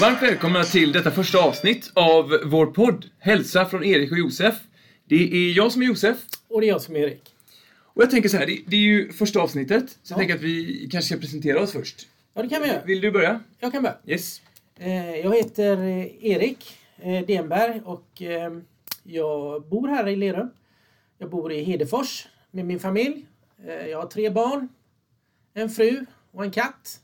Och 0.00 0.06
varmt 0.06 0.22
välkomna 0.22 0.64
till 0.64 0.92
detta 0.92 1.10
första 1.10 1.38
avsnitt 1.38 1.90
av 1.94 2.38
vår 2.44 2.66
podd 2.66 3.06
Hälsa 3.18 3.66
från 3.66 3.84
Erik 3.84 4.12
och 4.12 4.18
Josef. 4.18 4.54
Det 5.04 5.14
är 5.34 5.52
jag 5.56 5.72
som 5.72 5.82
är 5.82 5.86
Josef. 5.86 6.16
Och 6.48 6.60
det 6.60 6.66
är 6.66 6.68
jag 6.68 6.82
som 6.82 6.96
är 6.96 7.00
Erik. 7.00 7.34
Och 7.82 8.02
jag 8.02 8.10
tänker 8.10 8.28
så 8.28 8.36
här, 8.36 8.46
det, 8.46 8.58
det 8.66 8.76
är 8.76 8.80
ju 8.80 9.12
första 9.12 9.40
avsnittet, 9.40 9.90
så 9.90 9.96
Ja. 10.02 10.06
jag 10.08 10.18
tänker 10.18 10.34
att 10.34 10.40
vi 10.40 10.88
kanske 10.92 11.08
ska 11.14 11.20
presentera 11.20 11.60
oss 11.60 11.72
först. 11.72 12.08
Ja, 12.34 12.42
det 12.42 12.48
kan 12.48 12.62
vi 12.62 12.68
göra. 12.68 12.84
Vill 12.84 13.00
du 13.00 13.10
börja? 13.10 13.40
Jag 13.58 13.72
kan 13.72 13.82
börja. 13.82 13.96
Yes. 14.06 14.42
Eh, 14.78 15.16
Jag 15.16 15.34
heter 15.36 15.76
eh, 15.76 16.24
Erik 16.26 16.78
eh, 16.98 17.26
Denberg 17.26 17.80
och 17.84 18.22
jag 19.02 19.62
bor 19.68 19.88
här 19.88 20.08
i 20.08 20.16
Lerum. 20.16 20.50
Jag 21.18 21.30
bor 21.30 21.52
i 21.52 21.62
Hedefors 21.64 22.28
med 22.50 22.64
min 22.64 22.80
familj. 22.80 23.26
Jag 23.90 23.98
har 24.00 24.06
tre 24.06 24.30
barn, 24.30 24.68
en 25.54 25.70
fru 25.70 26.06
och 26.32 26.44
en 26.44 26.50
katt. 26.50 27.00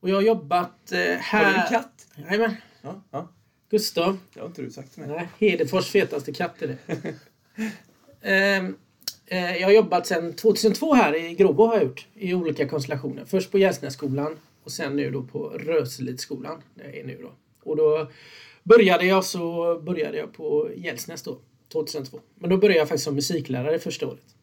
Och 0.00 0.08
jag 0.08 0.14
har 0.14 0.22
jobbat 0.22 0.92
eh, 0.92 0.98
här... 0.98 1.44
Har 1.44 1.52
du 1.52 1.60
en 1.60 1.68
katt? 1.68 2.06
Jajamän. 2.16 2.56
Ja, 2.82 3.02
ja. 3.10 3.28
Gustav. 3.70 4.18
Det 4.34 4.40
har 4.40 4.46
inte 4.46 4.62
du 4.62 4.70
sagt 4.70 4.94
till 4.94 5.02
mig. 5.02 5.16
Nej, 5.16 5.50
Hedefors 5.50 5.90
fetaste 5.90 6.32
katt 6.32 6.62
är 6.62 6.66
det. 6.66 6.78
Ehm, 8.22 8.76
eh, 9.26 9.56
jag 9.56 9.66
har 9.66 9.72
jobbat 9.72 10.06
sedan 10.06 10.32
2002 10.32 10.94
här 10.94 11.14
i 11.14 11.34
Gråbo 11.34 11.66
har 11.66 11.74
jag 11.74 11.84
gjort. 11.84 12.06
I 12.14 12.34
olika 12.34 12.68
konstellationer. 12.68 13.24
Först 13.24 13.50
på 13.50 13.58
Gälsnässkolan 13.58 14.38
och 14.64 14.72
sen 14.72 14.96
nu 14.96 15.10
då 15.10 15.22
på 15.22 15.48
Röselidsskolan. 15.48 16.62
Där 16.74 16.84
jag 16.84 16.96
är 16.96 17.04
nu 17.04 17.18
då. 17.22 17.32
Och 17.70 17.76
då 17.76 18.10
började 18.62 19.06
jag 19.06 19.24
så 19.24 19.74
började 19.80 20.18
jag 20.18 20.32
på 20.32 20.70
Gälsnäs 20.76 21.22
då. 21.22 21.38
2002. 21.72 22.20
Men 22.34 22.50
då 22.50 22.56
började 22.56 22.78
jag 22.78 22.88
faktiskt 22.88 23.04
som 23.04 23.14
musiklärare 23.14 23.78
första 23.78 24.06
året. 24.06 24.35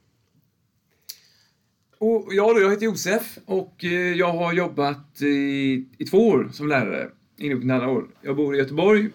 Och 2.04 2.34
jag 2.34 2.56
då, 2.56 2.62
jag 2.62 2.70
heter 2.72 2.86
Josef 2.86 3.38
och 3.46 3.84
eh, 3.84 3.92
jag 3.92 4.34
har 4.34 4.54
jobbat 4.54 5.22
i, 5.22 5.86
i 5.98 6.06
två 6.06 6.18
år 6.28 6.50
som 6.54 6.68
lärare. 6.68 7.10
inom 7.38 7.70
andra 7.72 7.90
år. 7.90 8.08
Jag 8.22 8.36
bor 8.36 8.56
i 8.56 8.58
Göteborg. 8.58 9.10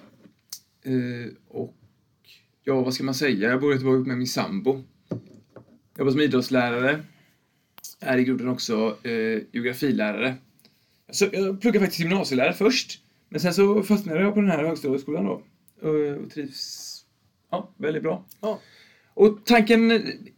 eh, 0.85 1.33
Och 1.49 1.75
ja, 2.65 2.81
vad 2.81 2.95
ska 2.95 3.05
man 3.05 3.15
säga? 3.15 3.51
Jag 3.51 3.61
bor 3.61 3.71
i 3.71 3.75
Göteborg 3.75 3.97
ihop 3.97 4.07
med 4.07 4.19
min 4.19 4.27
sambo. 4.27 4.83
Jag 5.09 5.19
jobbar 5.99 6.13
som 6.13 6.21
idrottslärare. 6.21 7.03
Är 8.01 8.19
i 8.19 8.25
grunden 8.25 8.49
också 8.49 8.97
eh, 9.03 9.43
geografilärare. 9.53 10.35
Så 11.11 11.27
jag 11.33 11.61
pluggade 11.61 11.85
faktiskt 11.87 12.01
gymnasielärare 12.01 12.53
först. 12.55 13.01
Men 13.29 13.41
sen 13.41 13.55
så 13.55 13.83
fastnade 13.83 14.21
jag 14.21 14.35
på 14.35 14.41
den 14.41 14.51
här 14.51 14.65
högstadieskolan 14.65 15.25
då. 15.25 15.43
Och, 15.83 15.99
eh, 15.99 16.15
och 16.17 16.31
trivs 16.31 17.05
ja, 17.51 17.71
väldigt 17.77 18.03
bra. 18.03 18.25
Ja. 18.41 18.61
Och 19.19 19.39
tanken 19.45 19.87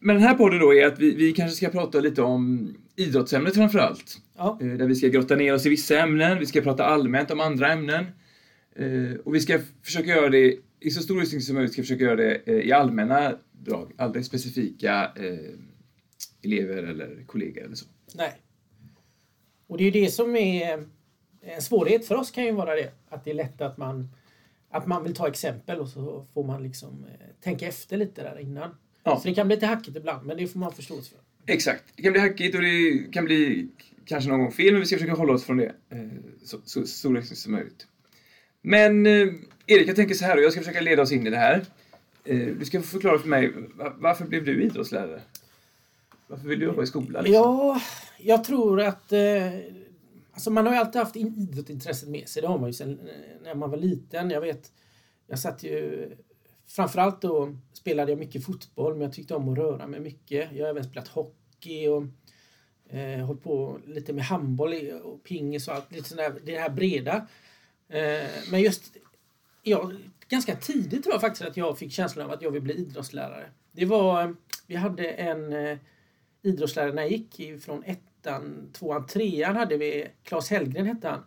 med 0.00 0.17
den 0.17 0.20
här 0.23 0.34
podden 0.34 0.59
då 0.59 0.75
är 0.75 0.86
att 0.86 0.98
vi, 0.98 1.14
vi 1.14 1.33
kanske 1.33 1.56
ska 1.56 1.69
prata 1.69 2.00
lite 2.00 2.23
om 2.23 2.75
idrottsämnet 2.97 3.55
framför 3.55 3.78
allt. 3.78 4.19
Ja. 4.36 4.59
Eh, 4.61 4.67
Där 4.69 4.86
vi 4.86 4.95
ska 4.95 5.09
grotta 5.09 5.36
ner 5.36 5.55
oss 5.55 5.67
i 5.67 5.69
vissa 5.69 5.98
ämnen, 5.98 6.39
vi 6.39 6.47
ska 6.47 6.61
prata 6.61 6.84
allmänt 6.84 7.31
om 7.31 7.41
andra 7.41 7.73
ämnen. 7.73 8.05
Eh, 8.77 9.14
Och 9.25 9.34
vi 9.34 9.41
ska 9.41 9.58
försöka 9.83 10.08
göra 10.11 10.28
det, 10.28 10.56
i 10.81 10.91
så 10.91 11.03
stor 11.03 11.23
utsträckning 11.23 11.41
som 11.42 11.55
möjligt, 11.55 11.73
ska 11.73 11.83
försöka 11.83 12.05
göra 12.05 12.17
det 12.17 12.34
eh, 12.47 12.55
i 12.55 12.73
allmänna 12.73 13.36
drag, 13.53 13.92
aldrig 13.98 14.25
specifika 14.25 15.11
elever 16.42 16.83
eller 16.83 17.25
kollegor 17.27 17.64
eller 17.64 17.75
så. 17.75 17.86
Nej. 18.14 18.33
Och 19.67 19.78
det 19.78 19.83
är 19.83 19.92
ju 19.92 20.01
det 20.05 20.11
som 20.11 20.36
är 20.36 20.84
en 21.42 21.62
svårighet 21.62 22.06
för 22.06 22.14
oss 22.14 22.31
kan 22.31 22.45
ju 22.45 22.53
vara 22.53 22.75
det. 22.75 22.91
Att 23.08 23.25
det 23.25 23.31
är 23.31 23.34
lätt 23.34 23.61
att 23.61 23.78
man, 23.78 24.08
att 24.70 24.86
man 24.86 25.02
vill 25.04 25.14
ta 25.14 25.28
exempel 25.28 25.78
och 25.78 25.88
så 25.88 26.26
får 26.34 26.44
man 26.44 26.62
liksom 26.62 27.05
eh, 27.05 27.27
tänka 27.40 27.67
efter 27.68 27.96
lite 27.96 28.22
där 28.22 28.39
innan. 28.40 28.70
Ja. 29.05 29.20
Så 29.20 29.28
det 29.28 29.34
kan 29.34 29.46
bli 29.46 29.56
lite 29.56 29.67
hackigt 29.67 29.96
ibland, 29.96 30.27
men 30.27 30.36
det 30.36 30.46
får 30.46 30.58
man 30.58 30.72
förståelse 30.72 31.11
för. 31.11 31.52
Exakt. 31.52 31.84
Det 31.96 32.02
kan 32.02 32.12
bli 32.12 32.20
hackigt 32.20 32.55
och 32.55 32.62
det 32.62 33.12
kan 33.12 33.24
bli 33.24 33.68
kanske 34.05 34.30
någon 34.30 34.40
gång 34.40 34.52
fel, 34.52 34.72
men 34.72 34.80
vi 34.80 34.86
ska 34.86 34.96
försöka 34.96 35.12
hålla 35.14 35.33
oss 35.33 35.45
från 35.45 35.56
det 35.56 35.72
eh, 35.90 35.98
så, 36.45 36.58
så 36.64 36.80
utsträckning 36.80 37.24
som 37.24 37.52
möjligt. 37.52 37.86
Men 38.62 39.06
eh, 39.06 39.28
Erik, 39.67 39.89
jag 39.89 39.96
tänker 39.96 40.14
så 40.14 40.24
här 40.24 40.36
och 40.36 40.42
jag 40.42 40.52
ska 40.52 40.61
försöka 40.61 40.80
leda 40.80 41.02
oss 41.02 41.12
in 41.12 41.27
i 41.27 41.30
det 41.30 41.36
här. 41.36 41.64
Du 42.58 42.64
ska 42.64 42.83
förklara 42.83 43.18
för 43.18 43.28
mig, 43.28 43.52
va- 43.74 43.95
varför 43.98 44.24
blev 44.24 44.45
du 44.45 44.62
idrottslärare? 44.62 45.20
Varför 46.27 46.48
vill 46.48 46.58
du 46.58 46.64
jobba 46.64 46.83
i 46.83 46.86
skolan? 46.86 47.24
Liksom? 47.24 47.42
Ja, 47.42 47.80
jag 48.18 48.45
tror 48.45 48.80
att... 48.80 49.12
Alltså 50.40 50.51
man 50.51 50.67
har 50.67 50.73
ju 50.73 50.78
alltid 50.78 51.01
haft 51.01 51.17
idrottsintresset 51.17 52.08
med 52.08 52.28
sig. 52.28 52.42
Det 52.42 52.48
har 52.48 52.58
man 52.58 52.68
ju 52.68 52.73
sedan 52.73 53.01
eh, 53.08 53.42
när 53.42 53.55
man 53.55 53.70
var 53.70 53.77
liten. 53.77 54.30
Jag 54.30 54.40
vet, 54.40 54.73
jag 55.27 55.39
satt 55.39 55.62
ju... 55.62 56.11
Framförallt 56.67 57.23
då 57.23 57.56
spelade 57.73 58.12
jag 58.12 58.18
mycket 58.18 58.45
fotboll, 58.45 58.92
men 58.92 59.02
jag 59.02 59.12
tyckte 59.12 59.34
om 59.34 59.48
att 59.48 59.58
röra 59.58 59.86
mig 59.86 60.01
mycket. 60.01 60.52
Jag 60.52 60.64
har 60.64 60.70
även 60.70 60.84
spelat 60.84 61.08
hockey 61.08 61.89
och 61.89 62.05
eh, 62.95 63.27
hållit 63.27 63.42
på 63.42 63.78
lite 63.86 64.12
med 64.12 64.24
handboll 64.24 64.74
och 65.02 65.23
pingis 65.24 65.68
och 65.68 65.74
allt. 65.74 65.92
Lite 65.92 66.08
sådär, 66.08 66.40
det 66.45 66.58
här 66.58 66.70
breda. 66.70 67.27
Eh, 67.89 68.30
men 68.51 68.61
just... 68.61 68.96
Ja, 69.62 69.92
ganska 70.28 70.57
tidigt 70.57 71.02
tror 71.02 71.14
jag 71.14 71.20
faktiskt 71.20 71.48
att 71.48 71.57
jag 71.57 71.78
fick 71.78 71.92
känslan 71.92 72.27
av 72.27 72.33
att 72.33 72.42
jag 72.42 72.51
vill 72.51 72.62
bli 72.62 72.74
idrottslärare. 72.74 73.51
Det 73.72 73.84
var... 73.84 74.36
Vi 74.67 74.77
hade 74.77 75.11
en... 75.11 75.52
Eh, 75.52 75.78
idrottslärare 76.42 76.92
när 76.92 77.02
jag 77.02 77.11
gick 77.11 77.62
från 77.62 77.84
ettan, 78.20 78.70
tvåan, 78.73 79.07
trean 79.07 79.57
hade 79.57 79.77
vi 79.77 80.07
Claes 80.23 80.51
Hellgren 80.51 80.86
hette 80.86 81.08
han. 81.08 81.23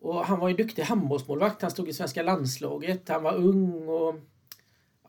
Och 0.00 0.26
han 0.26 0.38
var 0.40 0.50
en 0.50 0.56
duktig 0.56 0.82
handbollsmålvakt. 0.82 1.62
Han 1.62 1.70
stod 1.70 1.88
i 1.88 1.92
svenska 1.92 2.22
landslaget. 2.22 3.08
Han 3.08 3.22
var 3.22 3.34
ung 3.34 3.88
och 3.88 4.20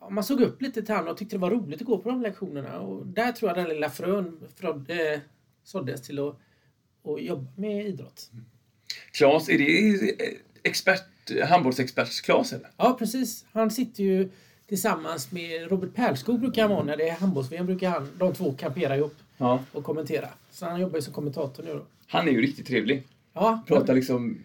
ja, 0.00 0.10
man 0.10 0.24
såg 0.24 0.40
upp 0.40 0.62
lite 0.62 0.82
till 0.82 0.94
honom 0.94 1.10
och 1.10 1.16
tyckte 1.16 1.36
det 1.36 1.40
var 1.40 1.50
roligt 1.50 1.80
att 1.80 1.86
gå 1.86 1.98
på 1.98 2.08
de 2.08 2.22
lektionerna. 2.22 2.80
Och 2.80 3.06
där 3.06 3.32
tror 3.32 3.48
jag 3.48 3.58
den 3.58 3.68
lilla 3.68 3.90
frön 3.90 4.48
eh, 4.88 5.20
såddes 5.64 6.02
till 6.02 6.18
att, 6.18 6.38
att 7.04 7.22
jobba 7.22 7.50
med 7.56 7.86
idrott. 7.86 8.30
Claes, 9.12 9.48
är 9.48 9.58
det 9.58 10.14
expert, 10.62 11.30
handbollsexpert 11.44 12.22
Claes? 12.22 12.54
Ja, 12.76 12.96
precis. 12.98 13.44
Han 13.52 13.70
sitter 13.70 14.04
ju 14.04 14.30
tillsammans 14.68 15.32
med 15.32 15.70
Robert 15.70 15.94
Pärlskog 15.94 16.40
brukar 16.40 16.62
han 16.62 16.70
vara 16.70 16.84
när 16.84 16.96
det 16.96 17.08
är 17.08 17.14
handbolls-VM 17.14 17.66
brukar 17.66 17.90
han, 17.90 18.08
de 18.18 18.34
två 18.34 18.52
kampera 18.52 18.96
ihop 18.96 19.16
Ja. 19.40 19.60
och 19.72 19.84
kommentera. 19.84 20.28
Så 20.50 20.66
han 20.66 20.80
jobbar 20.80 20.96
ju 20.96 21.02
som 21.02 21.12
kommentator 21.14 21.62
nu 21.62 21.74
då. 21.74 21.82
Han 22.06 22.28
är 22.28 22.32
ju 22.32 22.40
riktigt 22.42 22.66
trevlig. 22.66 23.02
Ja, 23.34 23.62
Pratar 23.66 23.94
liksom... 23.94 24.38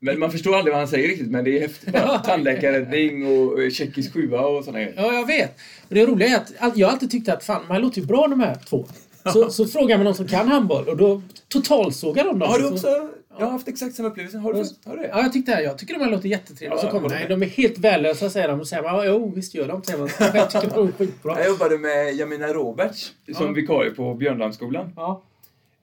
Men 0.00 0.18
man 0.18 0.30
förstår 0.30 0.56
aldrig 0.56 0.72
vad 0.72 0.80
han 0.80 0.88
säger 0.88 1.08
riktigt, 1.08 1.30
men 1.30 1.44
det 1.44 1.56
är 1.56 1.60
häftigt. 1.60 1.92
Bara 1.92 2.18
Tandläkarräddning 2.18 3.26
och 3.26 3.72
tjeckisk 3.72 4.12
sjua 4.12 4.40
och 4.46 4.64
sådana 4.64 4.78
grejer. 4.84 4.94
Ja, 4.96 5.12
jag 5.12 5.26
vet. 5.26 5.54
Och 5.88 5.94
det 5.94 6.06
roliga 6.06 6.28
är 6.28 6.40
att 6.58 6.76
jag 6.76 6.86
har 6.86 6.92
alltid 6.92 7.10
tyckt 7.10 7.28
att 7.28 7.44
fan, 7.44 7.62
de 7.68 7.72
här 7.74 7.80
låter 7.80 8.00
ju 8.00 8.06
bra 8.06 8.28
de 8.28 8.40
här 8.40 8.54
två. 8.54 8.86
Så, 9.32 9.50
så 9.50 9.66
frågar 9.66 9.96
man 9.98 10.04
någon 10.04 10.14
som 10.14 10.28
kan 10.28 10.48
handboll 10.48 10.88
och 10.88 10.96
då 10.96 11.22
totalsågar 11.48 12.24
de 12.24 12.38
dem. 12.38 12.48
Har 12.48 12.58
du 12.58 12.64
Så- 12.64 12.72
också... 12.74 13.10
Jag 13.38 13.44
har 13.46 13.52
haft 13.52 13.68
exakt 13.68 13.94
samma 13.94 14.08
upplevelse. 14.08 14.38
Har 14.38 14.52
du, 14.52 14.58
har 14.84 14.96
du 14.96 15.02
det? 15.02 15.08
Ja, 15.08 15.22
jag 15.22 15.32
tyckte 15.32 15.56
det. 15.56 15.62
Jag 15.62 15.78
tycker 15.78 15.94
de 15.94 16.00
här 16.04 16.10
låter 16.10 16.28
jättetrevliga. 16.28 16.78
Ja, 16.78 16.82
så 16.82 16.88
kommer 16.90 17.08
med. 17.08 17.28
de 17.30 17.42
är 17.42 17.46
helt 17.46 17.78
värdelösa 17.78 18.30
säger 18.30 18.48
de. 18.48 18.60
Och 18.60 18.68
säger 18.68 18.82
man, 18.82 19.06
jo 19.06 19.32
visst 19.34 19.54
gör 19.54 19.68
de. 19.68 19.82
Säger 19.82 19.98
man. 19.98 20.08
Jag 20.34 20.50
tycker 20.50 20.70
de 20.76 20.88
är 20.88 20.92
skitbra. 20.92 21.38
Jag 21.38 21.48
jobbade 21.48 21.78
med 21.78 22.14
Jamina 22.14 22.46
Roberts 22.46 23.12
som 23.34 23.46
Ja. 23.46 23.52
vikarie 23.52 23.90
på 23.90 24.14
Björndammsskolan. 24.14 24.92
Ja. 24.96 25.22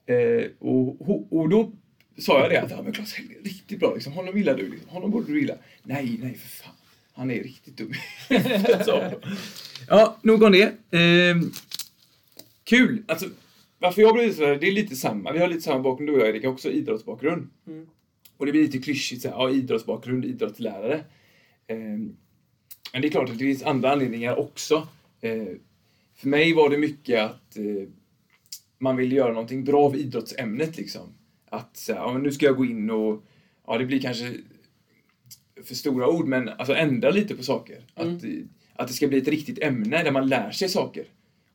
Eh, 0.06 0.44
och, 0.58 1.08
och, 1.10 1.26
och 1.40 1.48
då 1.48 1.72
sa 2.18 2.40
jag 2.40 2.50
det 2.50 2.56
att 2.62 2.70
ja, 2.70 2.82
men 2.82 2.92
Claes 2.92 3.14
Hellgren 3.14 3.40
är 3.40 3.44
riktigt 3.44 3.80
bra. 3.80 3.94
Liksom. 3.94 4.12
Honom 4.12 4.36
gillar 4.38 4.54
du. 4.54 4.68
Liksom. 4.70 4.88
Honom 4.88 5.10
borde 5.10 5.32
du 5.32 5.40
gilla. 5.40 5.54
Nej, 5.82 6.18
nej 6.22 6.34
för 6.34 6.48
fan. 6.48 6.74
Han 7.14 7.30
är 7.30 7.42
riktigt 7.42 7.76
dum. 7.76 7.92
Ja, 9.88 10.16
nog 10.22 10.42
om 10.42 10.52
det. 10.52 10.72
Ehm, 10.98 11.50
kul. 12.64 13.02
Alltså, 13.08 13.26
varför 13.82 14.02
jag 14.02 14.14
blev 14.14 14.24
idrottslärare, 14.24 14.58
det 14.58 14.68
är 14.68 14.72
lite 14.72 14.96
samma. 14.96 15.32
Vi 15.32 15.38
har 15.38 15.48
lite 15.48 15.60
samma 15.60 15.82
bakgrund 15.82 16.08
du 16.08 16.14
och 16.14 16.20
jag, 16.20 16.28
Erik. 16.28 16.44
Jag 16.44 16.48
har 16.48 16.54
också 16.54 16.70
idrottsbakgrund. 16.70 17.50
Mm. 17.66 17.86
Och 18.36 18.46
det 18.46 18.52
blir 18.52 18.62
lite 18.62 18.78
klyschigt 18.78 19.22
så 19.22 19.28
här, 19.28 19.36
ja, 19.36 19.50
idrottsbakgrund, 19.50 20.24
idrottslärare. 20.24 21.04
Ehm, 21.66 22.16
men 22.92 23.02
det 23.02 23.08
är 23.08 23.10
klart 23.10 23.30
att 23.30 23.38
det 23.38 23.44
finns 23.44 23.62
andra 23.62 23.92
anledningar 23.92 24.38
också. 24.38 24.88
Ehm, 25.20 25.58
för 26.14 26.28
mig 26.28 26.52
var 26.52 26.70
det 26.70 26.78
mycket 26.78 27.20
att 27.20 27.56
eh, 27.56 27.88
man 28.78 28.96
ville 28.96 29.14
göra 29.14 29.32
någonting 29.32 29.64
bra 29.64 29.84
av 29.84 29.96
idrottsämnet 29.96 30.76
liksom. 30.76 31.14
Att 31.50 31.76
så 31.76 31.92
här, 31.92 32.00
ja, 32.00 32.18
nu 32.18 32.32
ska 32.32 32.46
jag 32.46 32.56
gå 32.56 32.64
in 32.64 32.90
och, 32.90 33.24
ja 33.66 33.78
det 33.78 33.86
blir 33.86 34.00
kanske 34.00 34.34
för 35.64 35.74
stora 35.74 36.08
ord, 36.08 36.28
men 36.28 36.48
alltså 36.48 36.74
ändra 36.74 37.10
lite 37.10 37.34
på 37.34 37.42
saker. 37.42 37.86
Att, 37.94 38.24
eh, 38.24 38.30
att 38.74 38.88
det 38.88 38.94
ska 38.94 39.08
bli 39.08 39.18
ett 39.18 39.28
riktigt 39.28 39.62
ämne 39.62 40.02
där 40.02 40.12
man 40.12 40.28
lär 40.28 40.50
sig 40.50 40.68
saker. 40.68 41.04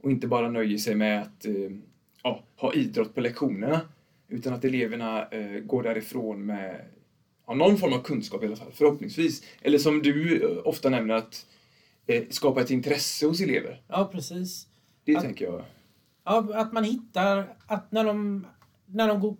Och 0.01 0.11
inte 0.11 0.27
bara 0.27 0.49
nöjer 0.49 0.77
sig 0.77 0.95
med 0.95 1.21
att 1.21 1.45
eh, 1.45 1.71
ja, 2.27 2.43
ha 2.55 2.73
idrott 2.73 3.15
på 3.15 3.21
lektionerna. 3.21 3.81
Utan 4.29 4.53
att 4.53 4.65
eleverna 4.65 5.27
eh, 5.27 5.59
går 5.59 5.83
därifrån 5.83 6.45
med 6.45 6.81
ja, 7.47 7.53
någon 7.53 7.77
form 7.77 7.93
av 7.93 8.01
kunskap 8.03 8.43
i 8.43 8.45
alla 8.45 8.55
fall, 8.55 8.71
förhoppningsvis. 8.73 9.43
Eller 9.61 9.77
som 9.77 10.01
du 10.01 10.43
eh, 10.43 10.67
ofta 10.67 10.89
nämner, 10.89 11.15
att 11.15 11.45
eh, 12.07 12.23
skapa 12.29 12.61
ett 12.61 12.69
intresse 12.71 13.25
hos 13.25 13.41
elever. 13.41 13.81
ja, 13.87 14.09
precis. 14.11 14.67
Det 15.03 15.15
Att- 15.15 15.23
tänker 15.23 15.45
jag. 15.45 15.63
Ja, 16.25 16.47
att 16.53 16.73
man 16.73 16.83
hittar 16.83 17.55
att 17.67 17.91
när 17.91 18.03
de, 18.03 18.47
när 18.85 19.07
de 19.07 19.19
går, 19.19 19.35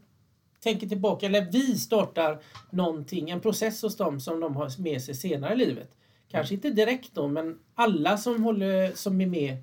tänker 0.63 0.87
tillbaka, 0.87 1.25
eller 1.25 1.51
vi 1.51 1.75
startar 1.77 2.39
någonting, 2.71 3.29
en 3.29 3.41
process 3.41 3.81
hos 3.81 3.97
dem 3.97 4.19
som 4.19 4.39
de 4.39 4.55
har 4.55 4.81
med 4.81 5.01
sig 5.01 5.15
senare 5.15 5.53
i 5.53 5.57
livet. 5.57 5.89
Kanske 6.31 6.53
inte 6.55 6.69
direkt 6.69 7.09
då, 7.13 7.27
men 7.27 7.59
alla 7.75 8.17
som, 8.17 8.43
håller, 8.43 8.91
som 8.95 9.21
är 9.21 9.25
med, 9.27 9.57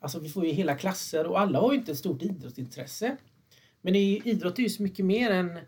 alltså 0.00 0.18
vi 0.18 0.28
får 0.28 0.46
ju 0.46 0.52
hela 0.52 0.74
klasser 0.74 1.26
och 1.26 1.40
alla 1.40 1.60
har 1.60 1.72
ju 1.72 1.78
inte 1.78 1.92
ett 1.92 1.98
stort 1.98 2.22
idrottsintresse. 2.22 3.16
Men 3.82 3.94
idrott 3.94 4.58
är 4.58 4.62
ju 4.62 4.68
så 4.68 4.82
mycket 4.82 5.04
mer 5.04 5.30
än, 5.30 5.58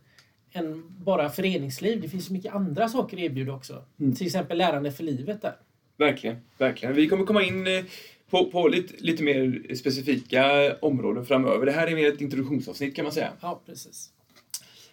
än 0.52 0.82
bara 1.04 1.30
föreningsliv. 1.30 2.00
Det 2.00 2.08
finns 2.08 2.30
mycket 2.30 2.54
andra 2.54 2.88
saker 2.88 3.16
att 3.16 3.22
erbjuda 3.22 3.52
också. 3.52 3.84
Mm. 4.00 4.14
Till 4.14 4.26
exempel 4.26 4.58
lärande 4.58 4.92
för 4.92 5.04
livet 5.04 5.42
där. 5.42 5.56
Verkligen, 5.96 6.36
verkligen. 6.58 6.94
Vi 6.94 7.08
kommer 7.08 7.24
komma 7.24 7.42
in 7.42 7.66
eh, 7.66 7.84
på, 8.30 8.50
på 8.50 8.68
lite, 8.68 8.94
lite 8.98 9.22
mer 9.22 9.74
specifika 9.74 10.74
områden 10.80 11.26
framöver. 11.26 11.66
Det 11.66 11.72
här 11.72 11.86
är 11.86 11.94
mer 11.94 12.08
ett 12.08 12.20
introduktionsavsnitt 12.20 12.96
kan 12.96 13.02
man 13.02 13.12
säga. 13.12 13.32
Ja, 13.40 13.62
precis. 13.66 14.10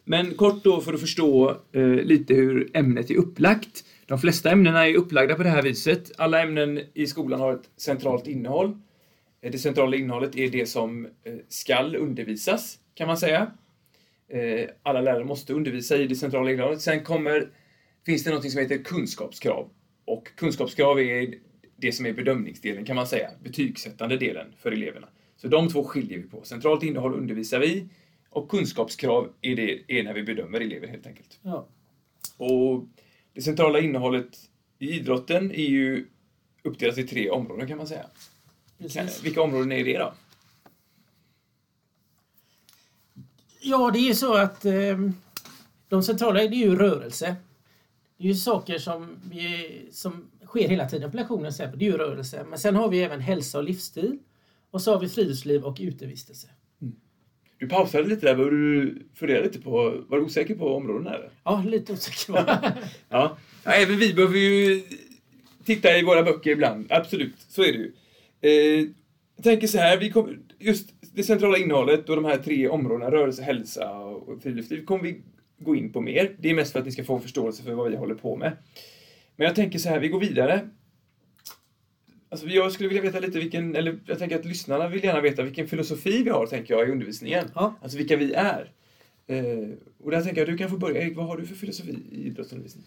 Men 0.04 0.34
kort 0.34 0.64
då 0.64 0.82
för 0.82 0.94
att 0.94 1.00
förstå 1.00 1.58
eh, 1.72 1.84
lite 1.84 2.34
hur 2.34 2.70
ämnet 2.74 3.12
är 3.12 3.16
upplagt. 3.16 3.84
De 4.06 4.20
flesta 4.20 4.52
ämnena 4.52 4.88
är 4.88 4.96
upplagda 4.96 5.36
på 5.36 5.44
det 5.44 5.50
här 5.50 5.62
viset. 5.62 6.12
Alla 6.18 6.42
ämnen 6.42 6.80
i 6.94 7.08
skolan 7.08 7.40
har 7.40 7.54
ett 7.54 7.70
centralt 7.78 8.28
innehåll. 8.28 8.78
Eh, 9.42 9.52
Det 9.52 9.58
centrala 9.58 9.98
innehållet 9.98 10.36
är 10.36 10.50
det 10.50 10.66
som 10.66 11.06
eh, 11.06 11.34
skall 11.48 11.96
undervisas, 11.96 12.80
kan 12.94 13.08
man 13.08 13.18
säga. 13.18 13.52
Eh, 14.28 14.70
Alla 14.84 15.02
lärare 15.02 15.26
måste 15.26 15.54
undervisa 15.54 15.98
i 15.98 16.08
det 16.08 16.16
centrala 16.16 16.52
innehållet. 16.52 16.82
Sen 16.82 17.04
kommer, 17.04 17.50
finns 18.06 18.24
det 18.24 18.30
något 18.34 18.52
som 18.52 18.62
heter 18.62 18.78
kunskapskrav. 18.78 19.70
Och 20.06 20.36
kunskapskrav 20.36 21.00
är 21.00 21.36
det 21.76 21.92
som 21.92 22.06
är 22.06 22.14
bedömningsdelen, 22.14 22.86
kan 22.86 22.96
man 22.96 23.08
säga. 23.08 23.30
Betygssättande 23.44 24.18
delen 24.18 24.48
för 24.58 24.72
eleverna. 24.72 25.08
Så 25.38 25.48
de 25.48 25.70
två 25.70 25.84
skiljer 25.84 26.18
vi 26.18 26.24
på. 26.24 26.44
Centralt 26.44 26.84
innehåll 26.84 27.14
undervisar 27.14 27.60
vi 27.60 27.88
och 28.30 28.50
kunskapskrav 28.50 29.34
är, 29.42 29.56
det, 29.56 29.82
är 29.88 30.04
när 30.04 30.14
vi 30.14 30.24
bedömer 30.24 30.62
elever 30.62 30.88
helt 30.88 31.08
enkelt. 31.08 31.40
Ja. 31.42 31.68
Och 32.38 32.86
det 33.34 33.42
centrala 33.42 33.80
innehållet 33.80 34.38
i 34.80 34.92
idrotten 34.92 35.52
är 35.52 35.66
ju 35.70 36.06
uppdelat 36.64 36.98
i 36.98 37.04
tre 37.04 37.30
områden 37.30 37.68
kan 37.68 37.78
man 37.78 37.88
säga. 37.88 38.06
Precis. 38.80 39.24
vilka 39.24 39.42
områden 39.42 39.72
är 39.72 39.84
det 39.84 39.98
då? 39.98 40.14
Ja, 43.62 43.92
det 43.94 44.00
är 44.00 44.08
ju 44.08 44.16
så 44.16 44.34
att 44.34 44.66
eh, 44.66 44.98
de 45.88 46.04
centrala 46.04 46.40
det 46.40 46.46
är 46.46 46.54
ju 46.54 46.76
rörelse. 46.76 47.36
Det 48.18 48.24
är 48.24 48.28
ju 48.28 48.36
saker 48.36 48.78
som, 48.78 49.18
vi, 49.32 49.70
som 49.92 50.30
sker 50.46 50.68
hela 50.68 50.90
tiden 50.90 51.12
på 51.12 51.18
lektionen. 51.18 51.52
Det 51.58 51.86
är 51.86 51.92
ju 51.92 51.98
rörelse. 51.98 52.46
Men 52.50 52.60
sen 52.60 52.76
har 52.76 52.90
vi 52.90 53.04
även 53.04 53.20
hälsa 53.20 53.58
och 53.58 53.64
livsstil. 53.64 54.20
Och 54.72 54.82
så 54.82 54.94
har 54.94 55.00
vi 55.00 55.10
friluftsliv 55.10 55.64
och 55.64 55.78
utevistelse. 55.80 56.48
Du 57.58 57.70
pausade 57.70 58.08
lite 58.08 58.26
där, 58.26 58.36
var 58.36 58.52
du 58.52 58.96
funderade 59.16 59.46
lite 59.46 59.62
på, 59.62 60.04
var 60.08 60.18
du 60.18 60.24
osäker 60.24 60.56
på 60.56 60.76
områdena 60.76 61.16
eller? 61.16 61.30
Ja, 61.44 61.64
lite 61.68 61.94
osäker 61.94 62.34
var. 62.34 62.46
Ja. 63.10 63.38
ja, 63.64 63.72
även 63.72 63.98
vi 63.98 64.14
behöver 64.14 64.38
ju 64.38 64.84
titta 65.66 65.98
i 65.98 66.04
våra 66.04 66.24
böcker 66.24 66.52
ibland. 66.52 66.88
Absolut, 66.90 67.36
så 67.50 67.64
är 67.64 67.72
det 67.74 67.78
ju. 67.78 67.92
Eh, 68.42 68.52
jag 69.36 69.44
tänker 69.44 69.68
så 69.68 69.78
här, 69.78 69.98
vi 69.98 70.10
kommer, 70.10 70.40
just 70.60 70.90
det 71.14 71.24
centrala 71.24 71.58
innehållet 71.58 72.10
och 72.10 72.16
de 72.16 72.26
här 72.26 72.38
tre 72.38 72.68
områdena, 72.68 73.12
rörelse, 73.12 73.42
hälsa 73.42 73.92
och 74.00 74.42
friluftsliv, 74.42 74.86
kommer 74.86 75.04
vi 75.04 75.22
gå 75.60 75.76
in 75.76 75.92
på 75.92 76.02
mer. 76.02 76.36
Det 76.40 76.50
är 76.50 76.54
mest 76.54 76.72
för 76.72 76.80
att 76.80 76.86
ni 76.86 76.92
ska 76.92 77.04
få 77.04 77.20
förståelse 77.20 77.64
för 77.64 77.74
vad 77.74 77.90
vi 77.92 77.98
håller 77.98 78.16
på 78.16 78.36
med. 78.36 78.58
Men 79.36 79.46
jag 79.46 79.56
tänker 79.56 79.80
så 79.80 79.90
här, 79.90 80.00
vi 80.00 80.08
går 80.08 80.20
vidare. 80.20 80.70
Alltså 82.30 82.48
jag 82.48 82.72
skulle 82.72 82.90
vilja 82.90 83.02
veta 83.02 83.20
lite 83.20 83.40
vilken, 83.40 83.76
eller 83.76 84.00
jag 84.06 84.20
tänker 84.20 84.40
att 84.40 84.46
lyssnarna 84.46 84.88
vill 84.88 85.04
gärna 85.04 85.22
veta 85.22 85.44
vilken 85.44 85.68
filosofi 85.68 86.24
vi 86.24 86.30
har, 86.30 86.46
tänker 86.46 86.74
jag, 86.74 86.90
i 86.90 86.92
undervisningen. 86.92 87.46
Ja. 87.56 87.76
Alltså 87.82 87.98
vilka 87.98 88.18
vi 88.18 88.34
är. 88.34 88.72
Eh, 89.28 89.70
och 90.04 90.12
där 90.12 90.22
tänker 90.22 90.42
jag, 90.42 90.50
du 90.50 90.58
kan 90.58 90.70
få 90.70 90.78
börja. 90.78 91.02
Erik, 91.02 91.18
vad 91.18 91.26
har 91.26 91.38
du 91.38 91.46
för 91.46 91.56
filosofi 91.56 91.98
i 92.12 92.28
idrottsundervisning? 92.28 92.86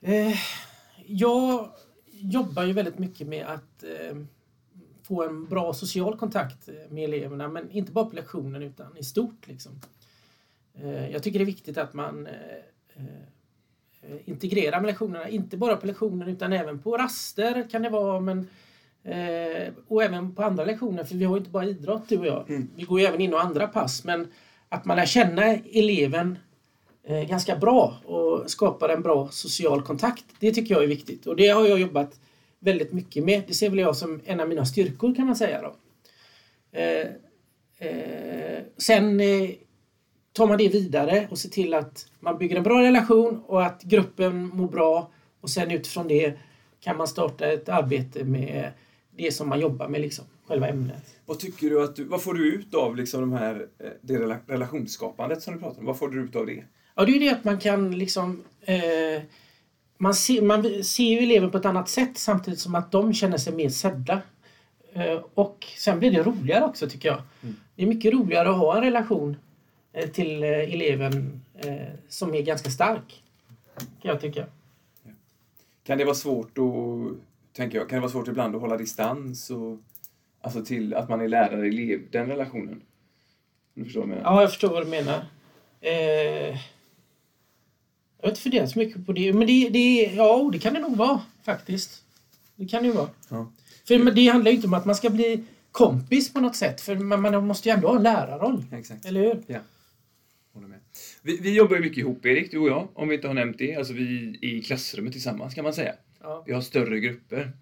Eh, 0.00 0.34
jag 1.06 1.70
jobbar 2.10 2.64
ju 2.64 2.72
väldigt 2.72 2.98
mycket 2.98 3.26
med 3.26 3.46
att 3.46 3.84
eh, 3.84 4.16
få 5.06 5.22
en 5.22 5.46
bra 5.46 5.72
social 5.72 6.16
kontakt 6.16 6.68
med 6.88 7.04
eleverna, 7.04 7.48
men 7.48 7.70
inte 7.70 7.92
bara 7.92 8.04
på 8.04 8.16
lektionen 8.16 8.62
utan 8.62 8.96
i 8.96 9.04
stort. 9.04 9.46
Liksom. 9.46 9.72
Eh, 10.74 11.10
jag 11.10 11.22
tycker 11.22 11.38
det 11.38 11.42
är 11.42 11.46
viktigt 11.46 11.78
att 11.78 11.94
man 11.94 12.26
eh, 12.26 12.32
eh, 12.96 14.16
integrerar 14.24 14.80
med 14.80 14.86
lektionerna, 14.86 15.28
inte 15.28 15.56
bara 15.56 15.76
på 15.76 15.86
lektionen 15.86 16.28
utan 16.28 16.52
även 16.52 16.78
på 16.78 16.96
raster 16.96 17.68
kan 17.70 17.82
det 17.82 17.88
vara, 17.88 18.20
men 18.20 18.48
eh, 19.02 19.72
och 19.88 20.02
även 20.02 20.34
på 20.34 20.42
andra 20.42 20.64
lektioner, 20.64 21.04
för 21.04 21.14
vi 21.14 21.24
har 21.24 21.34
ju 21.34 21.38
inte 21.38 21.50
bara 21.50 21.64
idrott 21.64 22.08
du 22.08 22.18
och 22.18 22.26
jag. 22.26 22.50
Mm. 22.50 22.68
Vi 22.76 22.82
går 22.82 23.00
ju 23.00 23.06
även 23.06 23.20
in 23.20 23.34
och 23.34 23.40
andra 23.40 23.66
pass, 23.66 24.04
men 24.04 24.28
att 24.68 24.84
man 24.84 24.96
lär 24.96 25.06
känna 25.06 25.42
eleven 25.54 26.38
eh, 27.04 27.28
ganska 27.28 27.56
bra 27.56 27.96
och 28.04 28.50
skapar 28.50 28.88
en 28.88 29.02
bra 29.02 29.28
social 29.30 29.82
kontakt. 29.82 30.24
Det 30.40 30.52
tycker 30.52 30.74
jag 30.74 30.84
är 30.84 30.88
viktigt 30.88 31.26
och 31.26 31.36
det 31.36 31.48
har 31.48 31.66
jag 31.66 31.80
jobbat 31.80 32.20
väldigt 32.66 32.92
mycket 32.92 33.24
med. 33.24 33.42
Det 33.46 33.54
ser 33.54 33.70
väl 33.70 33.78
jag 33.78 33.96
som 33.96 34.20
en 34.24 34.40
av 34.40 34.48
mina 34.48 34.66
styrkor 34.66 35.14
kan 35.14 35.26
man 35.26 35.36
säga. 35.36 35.62
Då. 35.62 35.76
Eh, 36.78 37.06
eh, 37.78 38.62
sen 38.76 39.20
eh, 39.20 39.50
tar 40.32 40.46
man 40.46 40.58
det 40.58 40.68
vidare 40.68 41.26
och 41.30 41.38
ser 41.38 41.48
till 41.48 41.74
att 41.74 42.06
man 42.20 42.38
bygger 42.38 42.56
en 42.56 42.62
bra 42.62 42.82
relation 42.82 43.42
och 43.46 43.66
att 43.66 43.82
gruppen 43.82 44.48
mår 44.48 44.68
bra 44.68 45.10
och 45.40 45.50
sen 45.50 45.70
utifrån 45.70 46.08
det 46.08 46.34
kan 46.80 46.96
man 46.96 47.08
starta 47.08 47.52
ett 47.52 47.68
arbete 47.68 48.24
med 48.24 48.72
det 49.16 49.32
som 49.32 49.48
man 49.48 49.60
jobbar 49.60 49.88
med, 49.88 50.00
liksom, 50.00 50.24
själva 50.46 50.68
ämnet. 50.68 51.16
Vad 51.26 51.38
tycker 51.38 51.70
du 51.70 51.84
att 51.84 51.96
du, 51.96 52.04
vad 52.04 52.22
får 52.22 52.34
du 52.34 52.54
ut 52.54 52.74
av 52.74 52.96
liksom 52.96 53.20
de 53.20 53.32
här, 53.32 53.66
eh, 53.78 53.90
det 54.02 54.14
rela- 54.14 54.40
relationsskapandet 54.46 55.42
som 55.42 55.54
du 55.54 55.60
pratar 55.60 55.80
om? 55.80 55.86
Vad 55.86 55.98
får 55.98 56.08
du 56.08 56.24
ut 56.24 56.36
av 56.36 56.46
det? 56.46 56.64
Ja, 56.94 57.04
det 57.04 57.16
är 57.16 57.20
det 57.20 57.30
att 57.30 57.44
man 57.44 57.58
kan 57.58 57.98
liksom... 57.98 58.44
Eh, 58.60 59.22
man, 59.98 60.14
ser, 60.14 60.42
man 60.42 60.84
ser 60.84 61.04
ju 61.04 61.18
eleven 61.18 61.50
på 61.50 61.58
ett 61.58 61.64
annat 61.64 61.88
sätt 61.88 62.18
samtidigt 62.18 62.60
som 62.60 62.74
att 62.74 62.92
de 62.92 63.14
känner 63.14 63.38
sig 63.38 63.52
mer 63.52 63.68
sedda. 63.68 64.22
Eh, 64.92 65.20
och 65.34 65.66
sen 65.76 65.98
blir 65.98 66.10
det 66.10 66.22
roligare 66.22 66.64
också 66.64 66.88
tycker 66.88 67.08
jag. 67.08 67.22
Mm. 67.42 67.56
Det 67.74 67.82
är 67.82 67.86
mycket 67.86 68.12
roligare 68.12 68.50
att 68.50 68.56
ha 68.56 68.76
en 68.76 68.82
relation 68.82 69.36
eh, 69.92 70.10
till 70.10 70.42
eh, 70.42 70.48
eleven 70.50 71.42
som 72.08 72.34
är 72.34 72.42
ganska 72.42 72.70
stark. 72.70 73.22
Kan 73.76 74.10
jag 74.10 74.20
tycka. 74.20 74.46
Kan 75.84 75.98
det 75.98 76.04
vara 76.04 76.14
svårt 76.14 76.58
att, 76.58 77.54
tänker 77.56 77.78
jag, 77.78 77.88
kan 77.88 77.96
det 77.96 78.00
vara 78.00 78.12
svårt 78.12 78.28
ibland 78.28 78.54
att 78.54 78.60
hålla 78.60 78.76
distans 78.76 79.50
och, 79.50 79.78
alltså 80.40 80.64
till 80.64 80.94
att 80.94 81.08
man 81.08 81.20
är 81.20 81.28
lärare-elev, 81.28 82.00
den 82.10 82.26
relationen? 82.26 82.74
Om 82.74 82.82
du 83.74 83.84
förstår 83.84 84.00
vad 84.00 84.10
jag 84.10 84.16
menar? 84.16 84.30
Ja, 84.30 84.40
jag 84.40 84.50
förstår 84.50 84.68
vad 84.68 84.82
du 84.86 84.90
menar. 84.90 85.24
Eh, 85.80 86.58
jag 88.18 88.26
har 88.26 88.30
inte 88.30 88.40
funderat 88.40 88.70
så 88.70 88.78
mycket 88.78 89.06
på 89.06 89.12
det. 89.12 89.32
Men 89.32 89.46
det, 89.46 89.68
det, 89.68 90.12
ja, 90.16 90.50
det 90.52 90.58
kan 90.58 90.74
det 90.74 90.80
nog 90.80 90.96
vara 90.96 91.20
faktiskt. 91.44 92.02
Det 92.56 92.66
kan 92.66 92.82
det 92.82 92.88
ju 92.88 92.94
vara. 92.94 93.08
Ja. 93.28 93.52
För 93.88 93.98
men 93.98 94.14
det 94.14 94.28
handlar 94.28 94.50
ju 94.50 94.54
inte 94.56 94.66
om 94.66 94.74
att 94.74 94.84
man 94.84 94.94
ska 94.94 95.10
bli 95.10 95.44
kompis 95.72 96.32
på 96.32 96.40
något 96.40 96.56
sätt. 96.56 96.80
För 96.80 96.96
man, 96.96 97.22
man 97.22 97.46
måste 97.46 97.68
ju 97.68 97.74
ändå 97.74 97.88
ha 97.88 97.96
en 97.96 98.02
lärarroll. 98.02 98.64
Exakt. 98.72 99.06
Eller 99.06 99.20
hur? 99.20 99.60
Håller 100.52 100.68
med. 100.68 100.78
Vi, 101.22 101.36
vi 101.36 101.54
jobbar 101.54 101.76
ju 101.76 101.82
mycket 101.82 101.98
ihop, 101.98 102.26
Erik, 102.26 102.50
du 102.50 102.58
och 102.58 102.68
jag, 102.68 102.88
om 102.94 103.08
vi 103.08 103.14
inte 103.14 103.26
har 103.26 103.34
nämnt 103.34 103.58
det. 103.58 103.74
Alltså 103.74 103.92
vi 103.92 104.38
i 104.42 104.62
klassrummet 104.62 105.12
tillsammans 105.12 105.54
kan 105.54 105.64
man 105.64 105.74
säga. 105.74 105.94
Ja. 106.22 106.42
Vi 106.46 106.52
har 106.52 106.60
större 106.60 107.00
grupper, 107.00 107.52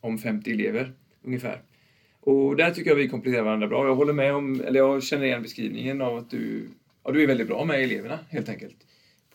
om 0.00 0.18
50 0.18 0.50
elever 0.50 0.92
ungefär. 1.22 1.62
Och 2.20 2.56
där 2.56 2.70
tycker 2.70 2.90
jag 2.90 2.96
vi 2.96 3.08
kompletterar 3.08 3.42
varandra 3.42 3.66
bra. 3.66 3.86
Jag 3.86 3.94
håller 3.94 4.12
med 4.12 4.34
om, 4.34 4.60
eller 4.60 4.80
jag 4.80 5.02
känner 5.02 5.24
igen 5.24 5.42
beskrivningen 5.42 6.00
av 6.00 6.16
att 6.16 6.30
du, 6.30 6.68
ja, 7.04 7.10
du 7.10 7.22
är 7.22 7.26
väldigt 7.26 7.46
bra 7.46 7.64
med 7.64 7.82
eleverna 7.82 8.18
helt 8.28 8.48
enkelt. 8.48 8.76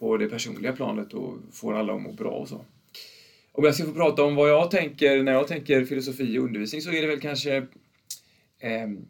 På 0.04 0.18
det 0.18 0.28
personliga 0.28 0.74
planet 0.74 1.14
och 1.14 1.38
får 1.52 1.74
alla 1.74 1.94
att 1.94 2.02
må 2.02 2.12
bra 2.12 2.30
och 2.32 2.48
så. 2.50 2.66
Om 3.52 3.64
jag 3.64 3.76
ska 3.76 3.86
få 3.86 3.94
prata 3.94 4.24
om 4.24 4.36
vad 4.36 4.50
jag 4.50 4.72
tänker 4.72 5.24
när 5.24 5.32
jag 5.32 5.48
tänker 5.48 5.86
filosofi 5.86 6.38
och 6.40 6.44
undervisning 6.44 6.82
så 6.82 6.92
är 6.92 7.02
det 7.02 7.08
väl 7.08 7.20
kanske 7.20 7.68
ehm, 8.60 9.06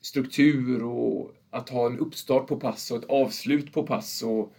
struktur 0.00 0.82
och 0.84 1.34
att 1.50 1.68
ha 1.68 1.86
en 1.86 1.98
uppstart 1.98 2.46
på 2.46 2.56
pass 2.56 2.90
och 2.90 2.98
ett 2.98 3.04
avslut 3.10 3.72
på 3.72 3.82
pass 3.82 4.22
och 4.22 4.52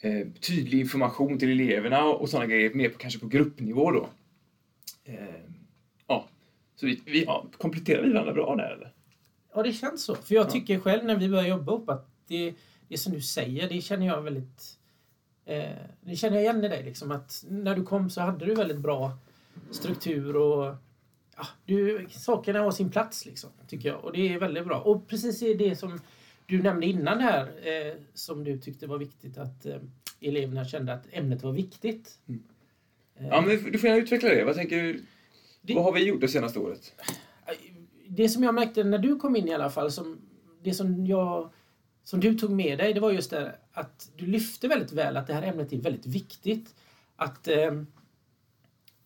eh, 0.00 0.26
tydlig 0.40 0.80
information 0.80 1.38
till 1.38 1.60
eleverna 1.60 2.04
och 2.04 2.28
sådana 2.28 2.46
grejer, 2.46 2.74
mer 2.74 2.88
på, 2.88 2.98
kanske 2.98 3.20
på 3.20 3.26
gruppnivå 3.26 3.90
då. 3.90 4.08
Eh, 5.04 5.14
ja, 6.06 6.28
så 6.76 6.86
vi, 6.86 7.02
vi 7.04 7.24
ja, 7.24 7.46
kompletterar 7.58 8.02
vi 8.02 8.12
varandra 8.12 8.32
bra 8.32 8.56
där 8.56 8.72
eller? 8.76 8.92
ja, 9.54 9.62
det 9.62 9.72
känns 9.72 10.04
så. 10.04 10.14
För 10.14 10.34
jag 10.34 10.46
Ja. 10.46 10.50
tycker 10.50 10.78
själv 10.78 11.04
när 11.04 11.16
vi 11.16 11.28
börjar 11.28 11.46
jobba 11.48 11.72
ihop 11.72 11.88
att 11.88 12.08
det, 12.28 12.54
det 12.88 12.98
som 12.98 13.12
du 13.12 13.20
säger, 13.20 13.68
det 13.68 13.80
känner 13.80 14.06
jag 14.06 14.22
väldigt... 14.22 14.78
Eh, 15.46 15.68
det 16.00 16.16
känner 16.16 16.36
jag 16.36 16.42
igen 16.42 16.64
i 16.64 16.68
dig. 16.68 16.82
Liksom, 16.82 17.10
att 17.10 17.44
när 17.48 17.76
du 17.76 17.82
kom 17.84 18.10
så 18.10 18.20
hade 18.20 18.46
du 18.46 18.54
väldigt 18.54 18.78
bra 18.78 19.12
struktur 19.70 20.36
och 20.36 20.74
ja, 21.36 21.46
du, 21.64 22.06
sakerna 22.10 22.60
har 22.60 22.70
sin 22.70 22.90
plats, 22.90 23.26
liksom, 23.26 23.50
tycker 23.68 23.88
jag. 23.88 24.04
Och 24.04 24.12
det 24.12 24.34
är 24.34 24.38
väldigt 24.38 24.66
bra. 24.66 24.80
Och 24.80 25.08
precis 25.08 25.42
i 25.42 25.54
det 25.54 25.76
som 25.76 26.00
du 26.46 26.62
nämnde 26.62 26.86
innan 26.86 27.20
här, 27.20 27.42
eh, 27.68 27.94
som 28.14 28.44
du 28.44 28.58
tyckte 28.58 28.86
var 28.86 28.98
viktigt 28.98 29.38
att 29.38 29.66
eh, 29.66 29.76
eleverna 30.20 30.64
kände 30.64 30.92
att 30.92 31.06
ämnet 31.12 31.42
var 31.42 31.52
viktigt. 31.52 32.18
Mm. 32.28 32.42
Eh, 33.16 33.26
Ja, 33.28 33.40
men 33.40 33.72
du 33.72 33.78
får 33.78 33.88
gärna 33.88 34.02
utveckla 34.02 34.28
det. 34.28 34.44
Vad 34.44 34.54
tänker? 34.54 34.98
Det- 35.62 35.74
Vad 35.74 35.84
har 35.84 35.92
vi 35.92 36.04
gjort 36.04 36.20
det 36.20 36.28
senaste 36.28 36.58
året? 36.58 36.92
det 38.08 38.28
som 38.28 38.42
jag 38.42 38.54
märkte 38.54 38.84
när 38.84 38.98
du 38.98 39.16
kom 39.16 39.36
in 39.36 39.48
i 39.48 39.54
alla 39.54 39.70
fall, 39.70 39.90
som, 39.90 40.18
det 40.62 40.74
som, 40.74 41.06
jag, 41.06 41.50
som 42.04 42.20
du 42.20 42.34
tog 42.34 42.50
med 42.50 42.78
dig, 42.78 42.94
det 42.94 43.00
var 43.00 43.10
just 43.10 43.30
det 43.30 43.54
att 43.72 44.10
du 44.16 44.26
lyfte 44.26 44.68
väldigt 44.68 44.92
väl 44.92 45.16
att 45.16 45.26
det 45.26 45.34
här 45.34 45.42
ämnet 45.42 45.72
är 45.72 45.76
väldigt 45.76 46.06
viktigt. 46.06 46.74
Att, 47.16 47.48
eh, 47.48 47.82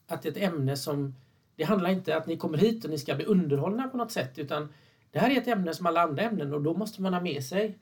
att 0.06 0.26
ett 0.26 0.36
ämne 0.36 0.76
som, 0.76 1.14
det 1.56 1.64
handlar 1.64 1.90
inte 1.90 2.16
att 2.16 2.26
ni 2.26 2.36
kommer 2.36 2.58
hit 2.58 2.84
och 2.84 2.90
ni 2.90 2.98
ska 2.98 3.14
bli 3.14 3.24
underhållna 3.24 3.88
på 3.88 3.96
något 3.96 4.12
sätt, 4.12 4.38
utan 4.38 4.72
det 5.10 5.18
här 5.18 5.30
är 5.30 5.40
ett 5.40 5.48
ämne 5.48 5.74
som 5.74 5.86
alla 5.86 6.00
andra 6.02 6.22
ämnen 6.22 6.54
och 6.54 6.62
då 6.62 6.74
måste 6.74 7.02
man 7.02 7.14
ha 7.14 7.20
med 7.20 7.44
sig 7.44 7.78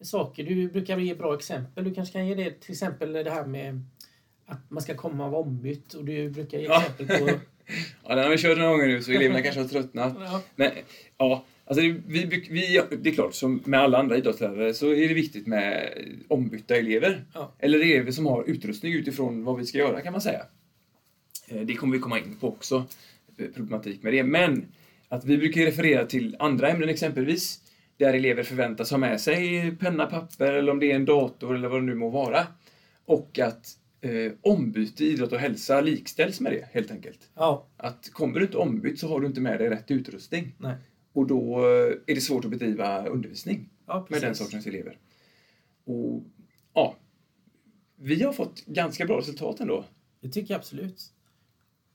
saker. 0.00 0.44
Du 0.44 0.68
brukar 0.68 0.98
ge 0.98 1.14
bra 1.14 1.34
exempel. 1.34 1.84
Du 1.84 1.94
kanske 1.94 2.12
kan 2.12 2.26
ge 2.26 2.34
det 2.34 2.60
till 2.60 2.72
exempel 2.72 3.12
det 3.12 3.30
här 3.30 3.46
med 3.46 3.84
att 4.46 4.70
man 4.70 4.82
ska 4.82 4.94
komma 4.94 5.24
och 5.24 5.30
vara 5.30 5.42
ombytt 5.42 5.94
och 5.94 6.04
du 6.04 6.30
brukar 6.30 6.58
ge 6.58 6.64
Ja. 6.64 6.80
exempel 6.82 7.18
på... 7.18 7.30
Ja, 8.04 8.14
den 8.14 8.24
har 8.24 8.30
vi 8.30 8.38
kört 8.38 8.58
några 8.58 8.70
gånger 8.70 8.86
nu 8.86 9.02
så 9.02 9.10
eleverna 9.10 9.42
kanske 9.42 9.60
har 9.60 9.68
tröttnat. 9.68 10.16
Ja. 10.20 10.42
Men 10.56 10.70
ja, 11.18 11.44
alltså 11.70 11.82
det, 11.82 11.96
vi, 12.06 12.24
vi, 12.50 12.82
det 13.02 13.10
är 13.10 13.14
klart, 13.14 13.34
som 13.34 13.62
med 13.64 13.80
alla 13.80 13.98
andra 13.98 14.16
idrottslärare 14.16 14.74
så 14.74 14.88
är 14.92 15.08
det 15.08 15.14
viktigt 15.14 15.46
med 15.46 15.92
ombytta 16.28 16.76
elever. 16.76 17.24
Ja. 17.34 17.54
Eller 17.58 17.78
elever 17.78 18.10
som 18.12 18.26
har 18.26 18.44
utrustning 18.50 18.92
utifrån 18.92 19.44
vad 19.44 19.58
vi 19.58 19.66
ska 19.66 19.78
göra 19.78 20.00
kan 20.00 20.12
man 20.12 20.20
säga. 20.20 20.42
Eh, 21.48 21.60
Det 21.60 21.74
kommer 21.74 21.92
vi 21.96 21.98
komma 22.02 22.18
in 22.18 22.36
på 22.40 22.48
också, 22.48 22.84
eh, 23.38 23.46
problematik 23.54 24.02
med 24.02 24.12
det. 24.12 24.22
Men 24.24 24.66
att 25.08 25.24
vi 25.24 25.38
brukar 25.38 25.60
referera 25.60 26.06
till 26.06 26.36
andra 26.38 26.68
ämnen 26.68 26.88
exempelvis, 26.88 27.60
där 27.96 28.14
elever 28.14 28.42
förväntas 28.42 28.90
ha 28.90 28.98
med 28.98 29.20
sig 29.20 29.70
penna, 29.80 30.06
papper 30.06 30.52
eller 30.52 30.72
om 30.72 30.78
det 30.78 30.90
är 30.92 30.96
en 30.96 31.04
dator 31.04 31.54
eller 31.54 31.68
vad 31.68 31.80
det 31.82 31.86
nu 31.86 31.94
må 31.94 32.08
vara. 32.10 32.46
Och 33.04 33.38
att 33.38 33.66
eh, 34.00 34.32
ombyte 34.40 35.04
idrott 35.04 35.32
och 35.32 35.38
hälsa 35.38 35.80
likställs 35.80 36.40
med 36.40 36.52
det 36.52 36.68
helt 36.72 36.90
enkelt. 36.90 37.18
ja. 37.36 37.66
Att 37.76 38.10
kommer 38.12 38.38
du 38.40 38.44
inte 38.46 38.56
ombytt 38.58 38.98
så 38.98 39.08
har 39.08 39.20
du 39.20 39.26
inte 39.26 39.40
med 39.40 39.58
dig 39.58 39.68
rätt 39.70 39.90
utrustning. 39.90 40.54
Nej. 40.58 40.74
Och 41.12 41.26
då 41.26 41.58
eh, 41.58 41.96
är 42.06 42.14
det 42.14 42.20
svårt 42.20 42.44
att 42.44 42.50
bedriva 42.50 43.06
undervisning 43.06 43.68
Ja, 43.86 44.06
med 44.10 44.22
den 44.22 44.34
sortens 44.34 44.66
elever. 44.66 44.98
Och 45.84 46.22
ja, 46.74 46.96
vi 47.96 48.22
har 48.22 48.32
fått 48.32 48.64
ganska 48.66 49.06
bra 49.06 49.18
resultat 49.18 49.60
ändå. 49.60 49.84
Det 50.20 50.28
tycker 50.28 50.54
jag 50.54 50.58
absolut. 50.58 51.12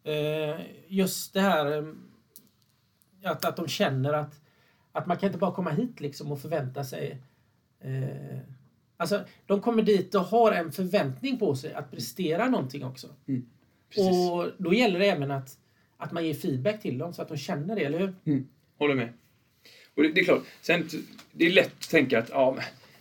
Eh, 0.04 0.62
just 0.88 1.34
det 1.34 1.42
här 1.42 1.78
eh, 1.78 3.32
att, 3.32 3.46
att 3.46 3.56
de 3.56 3.68
känner 3.68 4.14
att, 4.14 4.42
att 4.92 5.08
man 5.08 5.18
kan 5.18 5.28
inte 5.28 5.40
bara 5.40 5.56
komma 5.56 5.72
hit 5.72 6.00
liksom 6.00 6.32
och 6.32 6.42
förvänta 6.42 6.84
sig 6.84 7.22
Alltså, 8.98 9.26
de 9.46 9.62
kommer 9.62 9.84
dit 9.84 10.16
och 10.16 10.22
har 10.22 10.52
en 10.52 10.72
förväntning 10.72 11.40
på 11.40 11.56
sig 11.56 11.74
att 11.74 11.92
prestera 11.92 12.50
någonting 12.50 12.86
också. 12.86 13.08
Precis. 13.90 14.32
Och 14.32 14.48
då 14.58 14.74
gäller 14.74 15.00
det 15.00 15.06
även 15.06 15.32
att, 15.32 15.58
att 15.98 16.12
man 16.12 16.26
ger 16.26 16.34
feedback 16.34 16.82
till 16.82 16.98
dem 16.98 17.14
så 17.14 17.22
att 17.22 17.28
de 17.28 17.38
känner 17.38 17.76
det, 17.76 17.84
eller 17.84 18.00
hur? 18.00 18.16
Mm, 18.26 18.48
håller 18.78 18.96
med. 18.96 19.10
Och 19.96 20.04
det, 20.04 20.10
det 20.12 20.22
är 20.22 20.26
klart, 20.26 20.44
sen, 20.62 20.88
det 21.32 21.46
är 21.46 21.52
lätt 21.52 21.74
att 21.80 21.90
tänka 21.90 22.20
att 22.20 22.30
ja, 22.30 22.58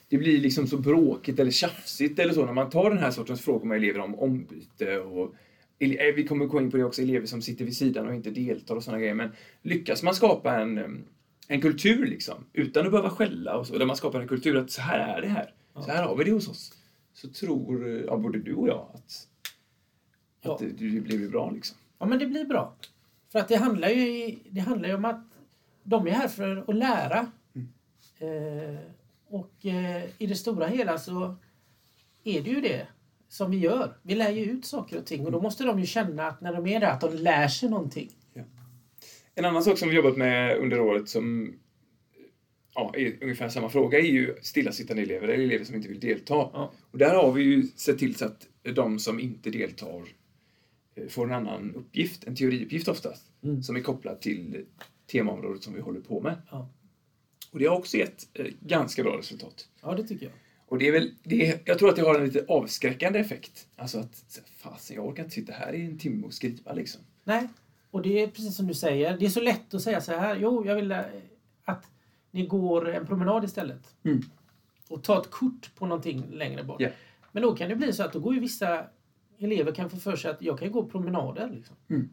det 0.08 0.18
blir 0.18 0.38
liksom 0.40 0.66
så 0.66 0.76
bråkigt 0.76 1.38
eller 1.38 1.50
tjafsigt 1.50 2.18
eller 2.18 2.32
så 2.32 2.46
när 2.46 2.52
man 2.52 2.70
tar 2.70 2.90
den 2.90 2.98
här 2.98 3.10
sortens 3.10 3.40
frågor 3.40 3.66
med 3.66 3.76
elever 3.76 4.00
om 4.00 4.14
ombyte 4.14 4.98
och 4.98 5.34
eh, 5.78 6.14
vi 6.14 6.26
kommer 6.28 6.44
gå 6.46 6.60
in 6.60 6.70
på 6.70 6.76
det 6.76 6.84
också, 6.84 7.02
elever 7.02 7.26
som 7.26 7.42
sitter 7.42 7.64
vid 7.64 7.76
sidan 7.76 8.08
och 8.08 8.14
inte 8.14 8.30
deltar 8.30 8.76
och 8.76 8.84
sådana 8.84 9.00
grejer. 9.00 9.14
Men 9.14 9.30
lyckas 9.62 10.02
man 10.02 10.14
skapa 10.14 10.56
en, 10.60 10.78
eh, 10.78 10.88
en 11.48 11.60
kultur 11.60 12.06
liksom, 12.06 12.44
utan 12.52 12.86
att 12.86 12.92
behöva 12.92 13.10
skälla 13.10 13.56
och 13.56 13.66
så, 13.66 13.78
där 13.78 13.86
man 13.86 13.96
skapar 13.96 14.20
en 14.20 14.28
kultur 14.28 14.56
att 14.56 14.70
så 14.70 14.80
här 14.80 15.16
är 15.16 15.20
det 15.20 15.28
här, 15.28 15.52
så 15.74 15.90
här 15.90 16.02
har 16.02 16.16
vi 16.16 16.24
det 16.24 16.30
hos 16.30 16.48
oss. 16.48 16.72
Så 17.12 17.28
tror 17.28 17.88
eh, 17.88 18.04
ja, 18.06 18.16
både 18.16 18.38
du 18.38 18.54
och 18.54 18.68
jag 18.68 18.88
att, 18.94 19.28
Ja. 20.42 20.52
att 20.54 20.58
det, 20.60 20.66
det 20.66 21.00
blir 21.00 21.28
bra 21.28 21.50
liksom. 21.50 21.76
Ja, 21.98 22.06
men 22.06 22.18
det 22.18 22.26
blir 22.26 22.44
bra. 22.44 22.74
För 23.32 23.38
att 23.38 23.48
det 23.48 23.56
handlar 23.56 23.88
ju, 23.88 24.36
det 24.50 24.60
handlar 24.60 24.88
ju 24.88 24.94
om 24.94 25.04
att 25.04 25.24
de 25.84 26.06
är 26.06 26.10
här 26.10 26.28
för 26.28 26.64
att 26.68 26.76
lära. 26.76 27.30
Eh, 28.18 28.78
och 29.28 29.66
eh, 29.66 30.04
i 30.18 30.26
det 30.26 30.34
stora 30.34 30.66
hela 30.66 30.98
så 30.98 31.36
är 32.24 32.40
det 32.42 32.50
ju 32.50 32.60
det 32.60 32.86
som 33.28 33.50
vi 33.50 33.58
gör. 33.58 33.96
Vi 34.02 34.14
lär 34.14 34.30
ju 34.30 34.44
ut 34.44 34.64
saker 34.66 34.98
och 34.98 35.06
ting 35.06 35.26
och 35.26 35.32
då 35.32 35.40
måste 35.40 35.64
de 35.64 35.80
ju 35.80 35.86
känna 35.86 36.26
att 36.26 36.40
när 36.40 36.52
de 36.52 36.66
är 36.66 36.80
där 36.80 36.86
att 36.86 37.00
de 37.00 37.14
lär 37.14 37.48
sig 37.48 37.68
någonting. 37.70 38.10
En 39.34 39.44
annan 39.44 39.64
sak 39.64 39.78
som 39.78 39.88
vi 39.88 39.96
jobbat 39.96 40.16
med 40.16 40.56
under 40.56 40.80
året 40.80 41.08
som 41.08 41.54
ja, 42.74 42.92
är 42.96 43.22
ungefär 43.22 43.48
samma 43.48 43.68
fråga 43.68 43.98
är 43.98 44.02
ju 44.02 44.34
stillasittande 44.42 45.02
elever, 45.02 45.28
eller 45.28 45.44
elever 45.44 45.64
som 45.64 45.74
inte 45.74 45.88
vill 45.88 46.00
delta. 46.00 46.34
Ja. 46.34 46.72
Och 46.90 46.98
där 46.98 47.14
har 47.14 47.32
vi 47.32 47.42
ju 47.42 47.62
sett 47.62 47.98
till 47.98 48.14
så 48.14 48.24
att 48.24 48.46
de 48.74 48.98
som 48.98 49.20
inte 49.20 49.50
deltar 49.50 50.02
eh, 50.94 51.06
får 51.08 51.26
en 51.26 51.32
annan 51.32 51.74
uppgift, 51.74 52.24
en 52.24 52.36
teoriuppgift 52.36 52.88
oftast, 52.88 53.30
Mm. 53.44 53.62
som 53.62 53.76
är 53.76 53.80
kopplad 53.80 54.20
till 54.20 54.64
temaområdet 55.06 55.62
som 55.62 55.74
vi 55.74 55.80
håller 55.80 56.00
på 56.00 56.20
med. 56.20 56.42
Ja. 56.50 56.68
Och 57.52 57.58
det 57.58 57.66
har 57.66 57.76
också 57.76 57.96
gett 57.96 58.28
eh, 58.34 58.46
ganska 58.60 59.02
bra 59.02 59.18
resultat. 59.18 59.68
ja, 59.82 59.94
det 59.94 60.02
tycker 60.02 60.26
jag. 60.26 60.34
Och 60.66 60.78
det 60.78 60.88
är 60.88 60.92
väl, 60.92 61.14
det 61.22 61.46
är, 61.46 61.60
jag 61.64 61.78
tror 61.78 61.88
att 61.88 61.96
det 61.96 62.02
har 62.02 62.14
en 62.14 62.24
lite 62.24 62.44
avskräckande 62.48 63.18
effekt. 63.18 63.68
Alltså 63.76 63.98
att, 63.98 64.40
fasen 64.56 64.96
jag 64.96 65.06
orkar 65.06 65.22
inte 65.22 65.34
sitta 65.34 65.52
här 65.52 65.72
i 65.72 65.84
en 65.84 65.98
timme 65.98 66.26
och 66.26 66.34
skriva 66.34 66.72
liksom. 66.72 67.00
Nej, 67.24 67.48
och 67.90 68.02
det 68.02 68.22
är 68.22 68.26
precis 68.26 68.56
som 68.56 68.66
du 68.66 68.74
säger. 68.74 69.18
Det 69.18 69.26
är 69.26 69.30
så 69.30 69.40
lätt 69.40 69.74
att 69.74 69.82
säga 69.82 70.00
så 70.00 70.12
här. 70.12 70.36
Jo, 70.36 70.66
jag 70.66 70.74
vill 70.74 70.92
eh, 70.92 71.00
att 71.64 71.90
ni 72.30 72.46
går 72.46 72.88
en 72.88 73.06
promenad 73.06 73.44
istället. 73.44 73.94
Mm. 74.04 74.22
Och 74.88 75.02
tar 75.02 75.20
ett 75.20 75.30
kort 75.30 75.74
på 75.74 75.86
någonting 75.86 76.26
längre 76.30 76.64
bort. 76.64 76.80
Ja. 76.80 76.88
Men 77.32 77.42
då 77.42 77.56
kan 77.56 77.68
det 77.68 77.76
bli 77.76 77.92
så 77.92 78.02
att 78.02 78.12
då 78.12 78.20
går 78.20 78.34
ju 78.34 78.40
vissa 78.40 78.86
elever 79.38 79.72
kan 79.72 79.90
få 79.90 79.96
för 79.96 80.16
sig 80.16 80.30
att 80.30 80.42
jag 80.42 80.58
kan 80.58 80.72
gå 80.72 80.86
promenader. 80.86 81.50
Liksom. 81.50 81.76
Mm. 81.90 82.10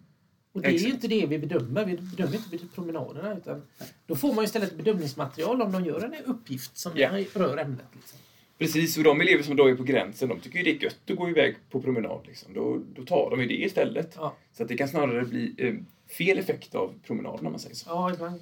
Och 0.53 0.62
det 0.62 0.67
är 0.67 0.72
ju 0.72 0.75
Exakt. 0.77 0.93
inte 0.93 1.08
det 1.08 1.25
vi 1.25 1.39
bedömer. 1.39 1.86
Vi 1.86 1.98
bedömer 1.98 2.36
inte 2.36 2.58
promenaderna. 2.75 3.38
Utan 3.38 3.62
då 4.08 4.15
får 4.15 4.34
man 4.34 4.43
istället 4.46 4.77
bedömningsmaterial 4.77 5.62
om 5.62 5.72
de 5.72 5.86
gör 5.86 6.03
en 6.03 6.25
uppgift 6.25 6.77
som 6.77 6.91
Ja. 6.96 7.10
rör 7.34 7.58
ämnet. 7.58 7.86
Liksom. 7.93 8.20
Precis, 8.60 8.98
och 8.98 9.03
de 9.03 9.22
elever 9.22 9.43
som 9.43 9.55
då 9.55 9.65
är 9.70 9.75
på 9.75 9.84
gränsen, 9.84 10.29
de 10.29 10.39
tycker 10.39 10.58
ju 10.58 10.63
det 10.63 10.72
är 10.72 10.84
gött 10.84 10.98
att 11.10 11.15
gå 11.17 11.29
iväg 11.29 11.55
på 11.70 11.81
promenad. 11.81 12.20
Liksom. 12.27 12.53
Då, 12.53 12.81
då 12.96 13.05
tar 13.05 13.29
de 13.29 13.41
ju 13.41 13.48
det 13.48 13.53
istället. 13.63 14.13
Ja. 14.15 14.36
Så 14.53 14.63
att 14.63 14.70
det 14.70 14.77
kan 14.77 14.88
snarare 14.88 15.25
bli 15.25 15.53
eh, 15.58 15.74
fel 16.17 16.38
effekt 16.39 16.75
av 16.75 16.93
promenaden 17.08 17.46
om 17.46 17.51
man 17.51 17.60
säger 17.60 17.75
så. 17.75 17.86
Ja, 17.89 18.13
ibland. 18.13 18.39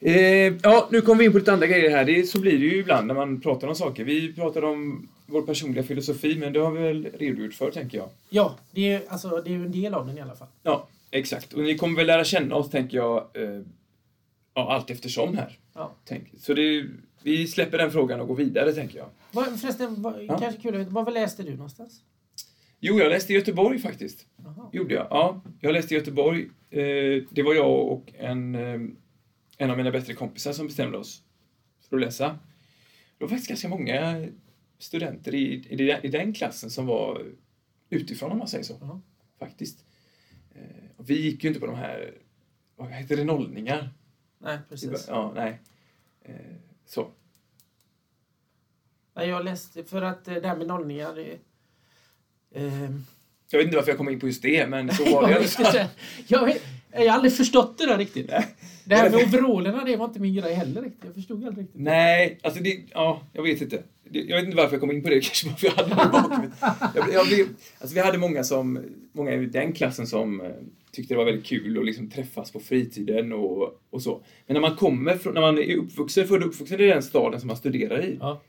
Eh, 0.00 0.14
ja, 0.62 0.88
nu 0.92 1.00
kommer 1.00 1.18
vi 1.18 1.24
in 1.24 1.32
på 1.32 1.38
lite 1.38 1.52
andra 1.52 1.66
grejer 1.66 1.90
här. 1.90 2.04
Det, 2.04 2.22
så 2.26 2.40
blir 2.40 2.58
det 2.58 2.64
ju 2.64 2.76
ibland 2.78 3.06
när 3.06 3.14
man 3.14 3.40
pratar 3.40 3.68
om 3.68 3.74
saker. 3.74 4.04
Vi 4.04 4.32
pratar 4.32 4.62
om 4.64 5.08
vår 5.26 5.42
personliga 5.42 5.82
filosofi, 5.84 6.36
men 6.38 6.52
det 6.52 6.60
har 6.60 6.70
vi 6.70 6.82
väl 6.82 7.08
redogjort 7.18 7.54
för, 7.54 7.70
tänker 7.70 7.98
jag. 7.98 8.08
Ja, 8.28 8.58
det 8.70 8.92
är, 8.92 9.02
alltså, 9.08 9.28
det 9.44 9.50
är 9.50 9.54
ju 9.54 9.64
en 9.64 9.72
del 9.72 9.94
av 9.94 10.06
den 10.06 10.18
i 10.18 10.20
alla 10.20 10.34
fall. 10.36 10.48
Ja, 10.62 10.88
exakt. 11.12 11.52
Och 11.52 11.62
ni 11.62 11.78
kommer 11.78 11.96
väl 11.96 12.06
lära 12.06 12.24
känna 12.24 12.54
oss, 12.54 12.70
tänker 12.70 12.96
jag, 12.96 13.30
eh, 13.34 13.62
ja, 14.54 14.72
allt 14.74 14.90
eftersom 14.90 15.36
här. 15.36 15.58
Ja. 15.74 15.96
Tänk. 16.04 16.28
Så 16.38 16.54
det, 16.54 16.86
vi 17.22 17.46
släpper 17.46 17.78
den 17.78 17.90
frågan 17.90 18.20
och 18.20 18.28
går 18.28 18.36
vidare, 18.36 18.72
tänker 18.72 18.98
jag. 18.98 19.08
Vad, 19.32 19.60
förresten, 19.60 20.02
vad, 20.02 20.22
Ja. 20.24 20.38
kanske 20.38 20.60
kul 20.62 20.84
Var 20.84 21.10
läste 21.10 21.42
du 21.42 21.50
någonstans? 21.50 22.00
Jo, 22.80 22.98
jag 22.98 23.08
läste 23.10 23.32
i 23.32 23.36
Göteborg 23.36 23.78
faktiskt. 23.78 24.26
Jaha. 24.44 24.70
gjorde 24.72 24.94
jag. 24.94 25.06
Ja, 25.10 25.40
jag 25.60 25.72
läste 25.72 25.94
i 25.94 25.96
Göteborg. 25.98 26.42
Eh, 26.70 27.22
det 27.30 27.42
var 27.44 27.54
jag 27.54 27.86
och 27.92 28.12
en, 28.18 28.54
eh, 28.54 28.80
en 29.58 29.70
av 29.70 29.76
mina 29.76 29.90
bättre 29.90 30.14
kompisar 30.14 30.52
som 30.52 30.66
bestämde 30.66 30.98
oss 30.98 31.22
för 31.88 31.96
att 31.96 32.02
läsa. 32.02 32.38
Det 33.18 33.24
var 33.24 33.28
faktiskt 33.28 33.48
ganska 33.48 33.68
många 33.68 34.26
studenter 34.78 35.34
i, 35.34 35.66
i, 35.70 35.76
den- 35.76 36.04
i 36.06 36.08
den 36.08 36.32
klassen 36.34 36.70
som 36.70 36.86
var 36.86 37.22
utifrån, 37.90 38.32
om 38.32 38.38
man 38.38 38.48
säger 38.48 38.64
så. 38.64 38.76
Jaha. 38.80 39.00
Faktiskt. 39.38 39.84
Eh, 40.54 40.60
vi 41.06 41.20
gick 41.20 41.44
ju 41.44 41.48
inte 41.48 41.60
på 41.60 41.66
de 41.66 41.74
här, 41.76 42.14
vad 42.76 42.88
heter 42.88 43.16
det, 43.16 43.24
nollningar? 43.24 43.90
Nej, 44.38 44.58
precis. 44.68 45.04
Ja, 45.08 45.32
nej. 45.34 45.60
Eh, 46.24 46.34
så. 46.86 47.08
Nej, 49.14 49.28
jag 49.28 49.44
läste 49.44 49.84
för 49.84 50.02
att 50.02 50.28
eh, 50.28 50.34
det 50.34 50.48
här 50.48 50.56
med 50.56 50.66
nollningar... 50.66 51.14
Det, 51.14 51.38
ehm, 52.60 53.04
Jag 53.50 53.58
vet 53.58 53.64
inte 53.64 53.76
varför 53.76 53.90
jag 53.90 53.98
kom 53.98 54.08
in 54.08 54.20
på 54.20 54.26
just 54.26 54.42
det, 54.42 54.66
men 54.66 54.94
så 54.94 55.04
var 55.14 55.30
jag, 55.30 55.42
det 55.42 55.60
i 55.60 55.64
alla 55.64 55.72
fall. 55.72 55.86
jag, 56.26 56.56
jag 56.92 57.00
har 57.00 57.14
aldrig 57.14 57.36
förstått 57.36 57.78
det 57.78 57.86
där 57.86 57.98
riktigt. 57.98 58.30
Nej. 58.30 58.46
Det 58.84 58.94
här 58.94 59.10
med 59.10 59.24
overallerna, 59.28 59.84
det 59.84 59.96
var 59.96 60.04
inte 60.04 60.20
min 60.20 60.34
grej 60.34 60.54
heller 60.54 60.82
riktigt. 60.82 61.04
Jag 61.04 61.14
förstod 61.14 61.44
aldrig 61.46 61.64
riktigt. 61.64 61.80
Nej, 61.80 62.38
alltså 62.42 62.62
det, 62.62 62.82
ja, 62.92 63.22
jag 63.32 63.42
vet 63.42 63.60
inte. 63.60 63.82
Jag 64.10 64.36
vet 64.36 64.44
inte 64.44 64.56
varför 64.56 64.72
jag 64.72 64.80
kom 64.80 64.90
in 64.90 65.02
på 65.02 65.08
det, 65.08 65.20
kanske 65.24 65.46
bara 65.46 65.56
för 65.56 65.68
att 65.68 65.74
jag 65.74 65.84
hade 65.84 65.94
det 65.94 66.08
i 66.08 66.12
bakhuvudet. 66.12 67.48
alltså 67.78 67.94
vi 67.94 68.00
hade 68.00 68.18
många, 68.18 68.44
som, 68.44 68.84
många 69.12 69.32
i 69.32 69.46
den 69.46 69.72
klassen 69.72 70.06
som 70.06 70.40
eh, 70.40 70.50
tyckte 70.92 71.14
det 71.14 71.18
var 71.18 71.24
väldigt 71.24 71.46
kul 71.46 71.78
att 71.78 71.84
liksom 71.86 72.10
träffas 72.10 72.50
på 72.52 72.60
fritiden 72.60 73.32
och, 73.32 73.80
och 73.90 74.02
så. 74.02 74.20
Men 74.46 74.54
när 74.54 74.60
man 74.60 74.76
kommer 74.76 75.16
från, 75.16 75.34
när 75.34 75.40
man 75.40 75.58
är 75.58 75.76
uppvuxen, 75.76 76.28
född 76.28 76.42
och 76.42 76.48
uppvuxen 76.48 76.80
i 76.80 76.86
den 76.86 77.02
staden 77.02 77.40
som 77.40 77.46
man 77.46 77.56
studerar 77.56 78.04
i, 78.04 78.16
Ja. 78.20 78.40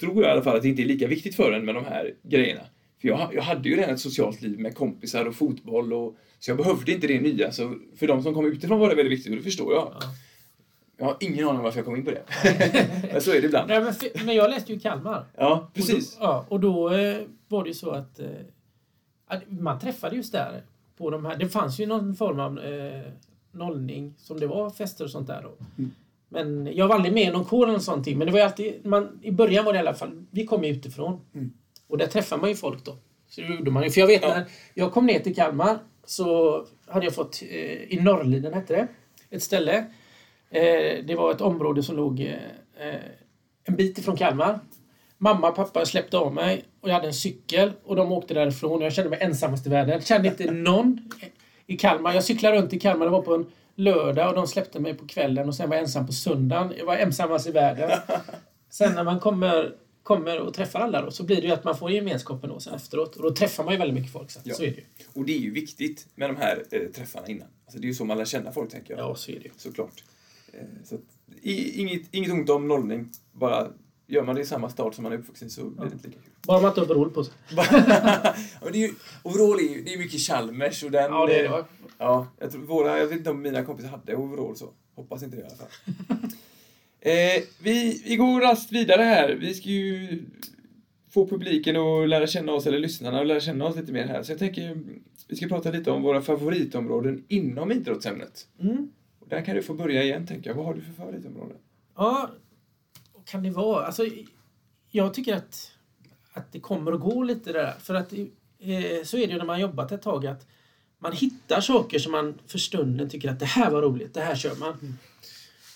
tror 0.00 0.14
jag 0.22 0.22
i 0.30 0.32
alla 0.32 0.42
fall 0.42 0.56
att 0.56 0.62
det 0.62 0.68
inte 0.68 0.82
är 0.82 0.86
lika 0.86 1.06
viktigt 1.06 1.34
för 1.36 1.52
en 1.52 1.64
med 1.64 1.74
de 1.74 1.84
här 1.84 2.14
grejerna. 2.22 2.62
För 3.00 3.08
jag, 3.08 3.30
jag 3.34 3.42
hade 3.42 3.68
ju 3.68 3.76
redan 3.76 3.94
ett 3.94 4.00
socialt 4.00 4.42
liv 4.42 4.58
med 4.60 4.74
kompisar 4.74 5.24
och 5.24 5.34
fotboll 5.34 5.92
och 5.92 6.16
så 6.38 6.50
jag 6.50 6.58
behövde 6.58 6.92
inte 6.92 7.06
det 7.06 7.20
nya. 7.20 7.52
Så 7.52 7.74
för 7.96 8.06
de 8.06 8.22
som 8.22 8.34
kom 8.34 8.46
utifrån 8.46 8.78
var 8.80 8.88
det 8.88 8.94
väldigt 8.94 9.18
viktigt 9.18 9.30
och 9.32 9.36
det 9.36 9.42
förstår 9.42 9.72
jag. 9.74 9.92
Ja. 10.00 10.06
Jag 10.98 11.06
har 11.06 11.16
ingen 11.20 11.44
aning 11.48 11.56
om 11.58 11.62
varför 11.64 11.78
jag 11.78 11.84
kom 11.86 11.96
in 11.96 12.04
på 12.04 12.10
det. 12.10 12.22
Men 13.12 13.20
så 13.22 13.30
är 13.30 13.40
det 13.40 13.46
ibland. 13.46 13.68
Nej, 13.68 13.80
men, 13.80 13.94
för- 13.94 14.24
men 14.26 14.34
jag 14.34 14.50
läste 14.50 14.72
ju 14.72 14.78
i 14.78 14.80
Kalmar. 14.80 15.24
Ja, 15.36 15.70
precis. 15.74 16.16
Och 16.18 16.20
då, 16.20 16.26
ja, 16.26 16.46
och 16.48 16.60
då 16.60 16.90
eh, 16.94 17.16
var 17.48 17.62
det 17.64 17.68
ju 17.68 17.74
så 17.74 17.90
att, 17.90 18.18
eh, 18.18 18.26
man 19.48 19.78
träffade 19.80 20.16
just 20.16 20.32
där 20.32 20.62
på 20.98 21.10
de 21.10 21.24
här. 21.24 21.36
Det 21.36 21.48
fanns 21.48 21.80
ju 21.80 21.86
någon 21.86 22.14
form 22.16 22.40
av 22.40 22.58
eh, 22.58 23.02
nollning 23.52 24.14
som 24.18 24.40
det 24.40 24.46
var 24.46 24.70
fester 24.70 25.04
och 25.04 25.10
sånt 25.10 25.26
där 25.26 25.42
då. 25.42 25.64
Mm. 25.78 25.90
Men 26.28 26.76
jag 26.76 26.88
var 26.88 26.94
aldrig 26.94 27.14
med 27.14 27.22
i 27.22 27.30
någon 27.30 27.44
kår 27.44 27.62
eller 27.64 27.72
något 27.72 27.82
sånt. 27.82 28.06
Men 28.06 28.26
det 28.26 28.32
var 28.32 28.40
alltid, 28.40 28.86
man, 28.86 29.20
i 29.22 29.30
början 29.32 29.64
var 29.64 29.72
det 29.72 29.76
i 29.76 29.80
alla 29.80 29.94
fall, 29.94 30.24
vi 30.30 30.46
kom 30.46 30.64
ju 30.64 30.70
utifrån. 30.70 31.20
Mm. 31.34 31.52
Och 31.88 31.98
där 31.98 32.06
träffade 32.06 32.40
man 32.40 32.50
ju 32.50 32.56
folk 32.56 32.84
då. 32.84 32.96
Så 33.28 33.40
det 33.40 33.46
gjorde 33.46 33.70
man 33.70 33.82
ju. 33.82 33.90
För 33.90 34.00
jag 34.00 34.06
vet 34.08 34.22
Ja. 34.22 34.28
när 34.28 34.44
jag 34.74 34.92
kom 34.92 35.06
ner 35.06 35.20
till 35.20 35.34
Kalmar 35.34 35.78
så 36.04 36.64
hade 36.86 37.06
jag 37.06 37.14
fått, 37.14 37.42
eh, 37.42 37.92
i 37.92 37.98
Norrliden 38.02 38.52
hette 38.54 38.74
det, 38.74 38.88
ett 39.30 39.42
ställe. 39.42 39.76
Eh, 40.50 41.04
det 41.06 41.14
var 41.16 41.30
ett 41.30 41.40
område 41.40 41.82
som 41.82 41.96
låg 41.96 42.20
eh, 42.20 42.88
eh, 42.88 43.00
en 43.64 43.76
bit 43.76 43.98
ifrån 43.98 44.16
Kalmar. 44.16 44.60
Mamma 45.18 45.48
och 45.48 45.56
pappa 45.56 45.86
släppte 45.86 46.18
av 46.18 46.34
mig 46.34 46.64
och 46.80 46.88
jag 46.88 46.94
hade 46.94 47.06
en 47.06 47.14
cykel 47.14 47.72
och 47.84 47.96
de 47.96 48.12
åkte 48.12 48.34
därifrån. 48.34 48.80
Jag 48.80 48.92
kände 48.92 49.10
mig 49.10 49.18
ensammast 49.22 49.66
i 49.66 49.70
världen. 49.70 50.00
Kände 50.00 50.28
inte 50.28 50.50
någon 50.50 51.10
i 51.66 51.76
Kalmar. 51.76 52.14
Jag 52.14 52.24
cyklade 52.24 52.56
runt 52.56 52.72
i 52.72 52.80
Kalmar. 52.80 53.06
Det 53.06 53.12
var 53.12 53.22
på 53.22 53.34
en 53.34 53.46
lördag 53.74 54.28
och 54.28 54.34
de 54.34 54.46
släppte 54.46 54.80
mig 54.80 54.94
på 54.94 55.06
kvällen 55.06 55.48
och 55.48 55.54
sen 55.54 55.68
var 55.68 55.76
jag 55.76 55.82
ensam 55.82 56.06
på 56.06 56.12
söndagen. 56.12 56.72
Jag 56.78 56.86
var 56.86 56.96
ensammast 56.96 57.46
i 57.46 57.50
världen. 57.50 57.90
Sen 58.70 58.94
när 58.94 59.04
man 59.04 59.20
kommer, 59.20 59.74
kommer 60.02 60.40
och 60.40 60.54
träffar 60.54 60.80
alla 60.80 61.02
då, 61.02 61.10
så 61.10 61.24
blir 61.24 61.36
det 61.36 61.46
ju 61.46 61.52
att 61.52 61.64
man 61.64 61.78
får 61.78 61.90
gemenskapen 61.90 62.50
då 62.50 62.60
sen 62.60 62.74
efteråt. 62.74 63.16
Och 63.16 63.22
då 63.22 63.30
träffar 63.30 63.64
man 63.64 63.72
ju 63.72 63.78
väldigt 63.78 63.94
mycket 63.94 64.12
folk 64.12 64.30
sen. 64.30 64.42
Ja. 64.44 64.54
Så 64.54 64.62
är 64.62 64.70
det 64.70 64.76
ju. 64.76 64.84
Och 65.14 65.24
det 65.24 65.32
är 65.32 65.38
ju 65.38 65.50
viktigt 65.50 66.06
med 66.14 66.30
de 66.30 66.36
här 66.36 66.62
eh, 66.70 66.80
träffarna 66.80 67.26
innan. 67.26 67.48
Alltså, 67.64 67.78
det 67.78 67.86
är 67.86 67.88
ju 67.88 67.94
så 67.94 68.04
man 68.04 68.18
lär 68.18 68.24
känna 68.24 68.52
folk, 68.52 68.70
tänker 68.70 68.96
jag. 68.96 69.10
Ja, 69.10 69.14
så 69.14 69.30
är 69.30 69.34
det 69.34 69.44
ju. 69.44 69.50
Såklart. 69.56 70.04
Eh, 70.52 70.60
så 70.84 70.94
att, 70.94 71.00
i, 71.42 71.80
inget, 71.80 72.02
inget 72.10 72.32
ont 72.32 72.50
om 72.50 72.68
nollning. 72.68 73.10
Bara 73.32 73.68
gör 74.06 74.22
man 74.22 74.34
det 74.34 74.40
i 74.40 74.44
samma 74.44 74.68
stad 74.70 74.94
som 74.94 75.02
man 75.02 75.12
är 75.12 75.16
uppvuxen 75.18 75.50
så 75.50 75.64
blir 75.64 75.86
det 75.88 75.92
inte 75.92 76.08
lika 76.08 76.20
kul. 76.20 76.32
Bara 76.42 76.60
man 76.60 76.68
inte 76.70 76.80
har 76.80 76.86
overall 76.86 77.10
på 77.10 77.24
sig. 77.24 77.34
men 78.62 78.72
det 78.72 78.78
är 78.78 78.88
ju, 78.88 78.94
overall 79.22 79.58
är 79.58 79.74
ju 79.74 79.82
det 79.82 79.94
är 79.94 79.98
mycket 79.98 80.20
Chalmers 80.20 80.84
och 80.84 80.90
den... 80.90 81.12
Ja, 81.12 81.26
det 81.26 81.34
är 81.34 81.42
det. 81.42 81.48
eh, 81.48 81.52
va? 81.52 81.64
Ja, 81.98 82.26
jag, 82.38 82.50
tror 82.50 82.62
våra, 82.62 82.98
jag 82.98 83.06
vet 83.06 83.18
inte 83.18 83.30
om 83.30 83.42
mina 83.42 83.64
kompisar 83.64 83.90
hade 83.90 84.16
overall 84.16 84.56
så. 84.56 84.70
Hoppas 84.94 85.22
inte 85.22 85.36
det 85.36 85.42
i 85.42 85.46
alla 85.46 85.56
fall. 85.56 85.68
eh, 87.00 87.42
vi, 87.62 88.02
vi 88.04 88.16
går 88.16 88.40
raskt 88.40 88.72
vidare 88.72 89.02
här. 89.02 89.34
Vi 89.40 89.54
ska 89.54 89.68
ju 89.68 90.22
få 91.10 91.26
publiken 91.26 91.76
att 91.76 92.08
lära 92.08 92.26
känna 92.26 92.52
oss, 92.52 92.66
eller 92.66 92.78
lyssnarna 92.78 93.20
att 93.20 93.26
lära 93.26 93.40
känna 93.40 93.64
oss 93.64 93.76
lite 93.76 93.92
mer 93.92 94.06
här. 94.06 94.22
Så 94.22 94.32
jag 94.32 94.38
tänker 94.38 94.82
vi 95.28 95.36
ska 95.36 95.48
prata 95.48 95.70
lite 95.70 95.90
om 95.90 96.02
våra 96.02 96.20
favoritområden 96.20 97.24
inom 97.28 97.72
idrottsämnet. 97.72 98.46
Mm. 98.60 98.90
Där 99.28 99.44
kan 99.44 99.56
du 99.56 99.62
få 99.62 99.74
börja 99.74 100.02
igen, 100.02 100.26
tänker 100.26 100.50
jag. 100.50 100.54
Vad 100.54 100.66
har 100.66 100.74
du 100.74 100.80
för 100.80 100.92
favoritområden? 100.92 101.56
Ja, 101.96 102.30
kan 103.26 103.42
det 103.42 103.50
vara? 103.50 103.86
Alltså, 103.86 104.06
jag 104.90 105.14
tycker 105.14 105.36
att, 105.36 105.72
att 106.32 106.52
det 106.52 106.60
kommer 106.60 106.92
och 106.92 107.00
går 107.00 107.24
lite 107.24 107.52
där. 107.52 107.74
För 107.80 107.94
att 107.94 108.12
eh, 108.12 109.04
så 109.04 109.16
är 109.16 109.26
det 109.26 109.32
ju 109.32 109.38
när 109.38 109.44
man 109.44 109.48
har 109.48 109.60
jobbat 109.60 109.92
ett 109.92 110.02
tag 110.02 110.26
att 110.26 110.46
man 110.98 111.12
hittar 111.12 111.60
saker 111.60 111.98
som 111.98 112.12
man 112.12 112.38
för 112.46 112.58
stunden 112.58 113.08
tycker 113.08 113.30
att 113.30 113.40
det 113.40 113.46
här 113.46 113.70
var 113.70 113.82
roligt, 113.82 114.14
det 114.14 114.20
här 114.20 114.36
kör 114.36 114.56
man. 114.56 114.98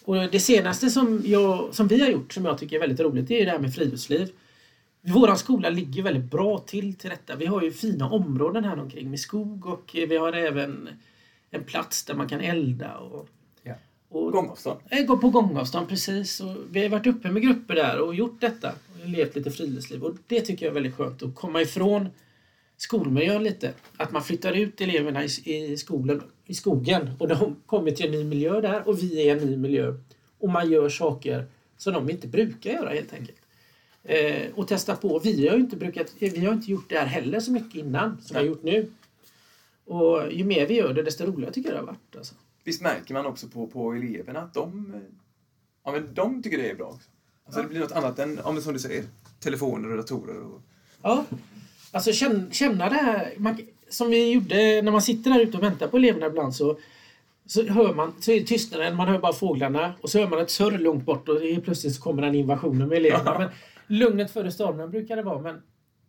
Och 0.04 0.16
det 0.16 0.40
senaste 0.40 0.90
som, 0.90 1.22
jag, 1.24 1.74
som 1.74 1.88
vi 1.88 2.00
har 2.00 2.08
gjort 2.08 2.32
som 2.32 2.44
jag 2.44 2.58
tycker 2.58 2.76
är 2.76 2.80
väldigt 2.80 3.00
roligt 3.00 3.28
det 3.28 3.40
är 3.40 3.44
det 3.44 3.50
här 3.50 3.58
med 3.58 3.74
friluftsliv. 3.74 4.32
Vår 5.02 5.34
skola 5.34 5.70
ligger 5.70 6.02
väldigt 6.02 6.30
bra 6.30 6.58
till 6.58 6.94
till 6.94 7.10
detta. 7.10 7.36
Vi 7.36 7.46
har 7.46 7.62
ju 7.62 7.72
fina 7.72 8.10
områden 8.10 8.64
här 8.64 8.78
omkring 8.78 9.10
med 9.10 9.20
skog 9.20 9.66
och 9.66 9.90
vi 9.92 10.16
har 10.16 10.32
även 10.32 10.88
en 11.50 11.64
plats 11.64 12.04
där 12.04 12.14
man 12.14 12.28
kan 12.28 12.40
elda. 12.40 12.96
Och. 12.96 13.28
Och 14.10 14.32
Gångavstånd. 14.32 14.80
går 15.06 15.16
på 15.16 15.30
gångavstånd 15.30 15.88
precis. 15.88 16.40
Och 16.40 16.56
vi 16.70 16.82
har 16.82 16.88
varit 16.88 17.06
uppe 17.06 17.30
med 17.30 17.42
grupper 17.42 17.74
där 17.74 18.00
och 18.00 18.14
gjort 18.14 18.40
detta. 18.40 18.72
Och 19.02 19.08
levt 19.08 19.36
lite 19.36 19.50
friluftsliv. 19.50 20.04
Och 20.04 20.14
det 20.26 20.40
tycker 20.40 20.66
jag 20.66 20.70
är 20.70 20.74
väldigt 20.74 20.94
skönt. 20.94 21.22
Att 21.22 21.34
komma 21.34 21.62
ifrån 21.62 22.08
skolmiljön 22.76 23.44
lite. 23.44 23.72
Att 23.96 24.12
man 24.12 24.22
flyttar 24.22 24.52
ut 24.52 24.80
eleverna 24.80 25.24
i, 25.24 25.28
i, 25.44 25.76
skolan, 25.76 26.22
i 26.46 26.54
skogen. 26.54 27.10
Och 27.18 27.28
de 27.28 27.56
kommer 27.66 27.90
till 27.90 28.06
en 28.06 28.12
ny 28.12 28.24
miljö 28.24 28.60
där 28.60 28.88
och 28.88 29.02
vi 29.02 29.28
är 29.28 29.36
en 29.36 29.46
ny 29.46 29.56
miljö. 29.56 29.94
Och 30.38 30.48
man 30.48 30.70
gör 30.70 30.88
saker 30.88 31.46
som 31.76 31.92
de 31.92 32.10
inte 32.10 32.28
brukar 32.28 32.70
göra 32.70 32.90
helt 32.90 33.12
enkelt. 33.12 33.38
Eh, 34.04 34.46
och 34.54 34.68
testa 34.68 34.96
på. 34.96 35.18
Vi 35.18 35.48
har 35.48 35.56
ju 35.56 35.62
inte, 35.62 35.76
brukat, 35.76 36.14
vi 36.18 36.44
har 36.44 36.52
inte 36.52 36.70
gjort 36.70 36.88
det 36.88 36.98
här 36.98 37.06
heller 37.06 37.40
så 37.40 37.52
mycket 37.52 37.74
innan 37.74 38.22
som 38.22 38.34
vi 38.34 38.38
har 38.38 38.46
gjort 38.46 38.62
nu. 38.62 38.90
Och 39.84 40.32
ju 40.32 40.44
mer 40.44 40.66
vi 40.66 40.74
gör 40.74 40.94
det 40.94 41.02
desto 41.02 41.24
roligare 41.24 41.52
tycker 41.52 41.68
jag 41.68 41.76
det 41.76 41.80
har 41.80 41.86
varit. 41.86 42.16
Alltså. 42.16 42.34
Visst 42.64 42.82
märker 42.82 43.14
man 43.14 43.26
också 43.26 43.48
på, 43.48 43.66
på 43.66 43.92
eleverna 43.92 44.40
att 44.40 44.54
de, 44.54 44.94
eh, 44.94 45.00
ja, 45.84 45.92
men 45.92 46.14
de 46.14 46.42
tycker 46.42 46.58
det 46.58 46.70
är 46.70 46.74
bra 46.74 46.86
också? 46.86 47.08
Alltså 47.44 47.60
Ja. 47.60 47.62
det 47.62 47.68
blir 47.68 47.80
något 47.80 47.92
annat 47.92 48.18
än, 48.18 48.40
ja, 48.44 48.52
men 48.52 48.62
som 48.62 48.72
du 48.72 48.78
säger, 48.78 49.04
telefoner 49.40 49.90
och 49.90 49.96
datorer. 49.96 50.40
Och, 50.42 50.60
Ja, 51.02 51.24
alltså 51.92 52.12
känna, 52.12 52.50
känna 52.50 52.88
det 52.88 52.94
här. 52.96 53.34
Man, 53.36 53.60
som 53.88 54.10
vi 54.10 54.32
gjorde 54.32 54.82
när 54.82 54.92
man 54.92 55.02
sitter 55.02 55.30
där 55.30 55.40
ute 55.40 55.56
och 55.56 55.62
väntar 55.62 55.88
på 55.88 55.96
eleverna 55.96 56.26
ibland 56.26 56.54
så, 56.54 56.78
så 57.46 57.66
hör 57.66 57.94
man, 57.94 58.12
så 58.20 58.30
är 58.32 58.40
det 58.40 58.46
tystnaden, 58.46 58.96
man 58.96 59.08
hör 59.08 59.18
bara 59.18 59.32
fåglarna 59.32 59.94
och 60.00 60.10
så 60.10 60.18
hör 60.18 60.28
man 60.28 60.38
ett 60.38 60.50
surr 60.50 60.78
långt 60.78 61.04
bort 61.04 61.28
och 61.28 61.36
plötsligt 61.64 61.94
så 61.94 62.02
kommer 62.02 62.22
den 62.22 62.34
invasionen 62.34 62.88
med 62.88 62.98
eleverna. 62.98 63.38
Men 63.38 63.48
lugnet 63.98 64.30
före 64.30 64.50
stormen 64.52 64.90
brukar 64.90 65.16
det 65.16 65.22
vara 65.22 65.38
men 65.38 65.62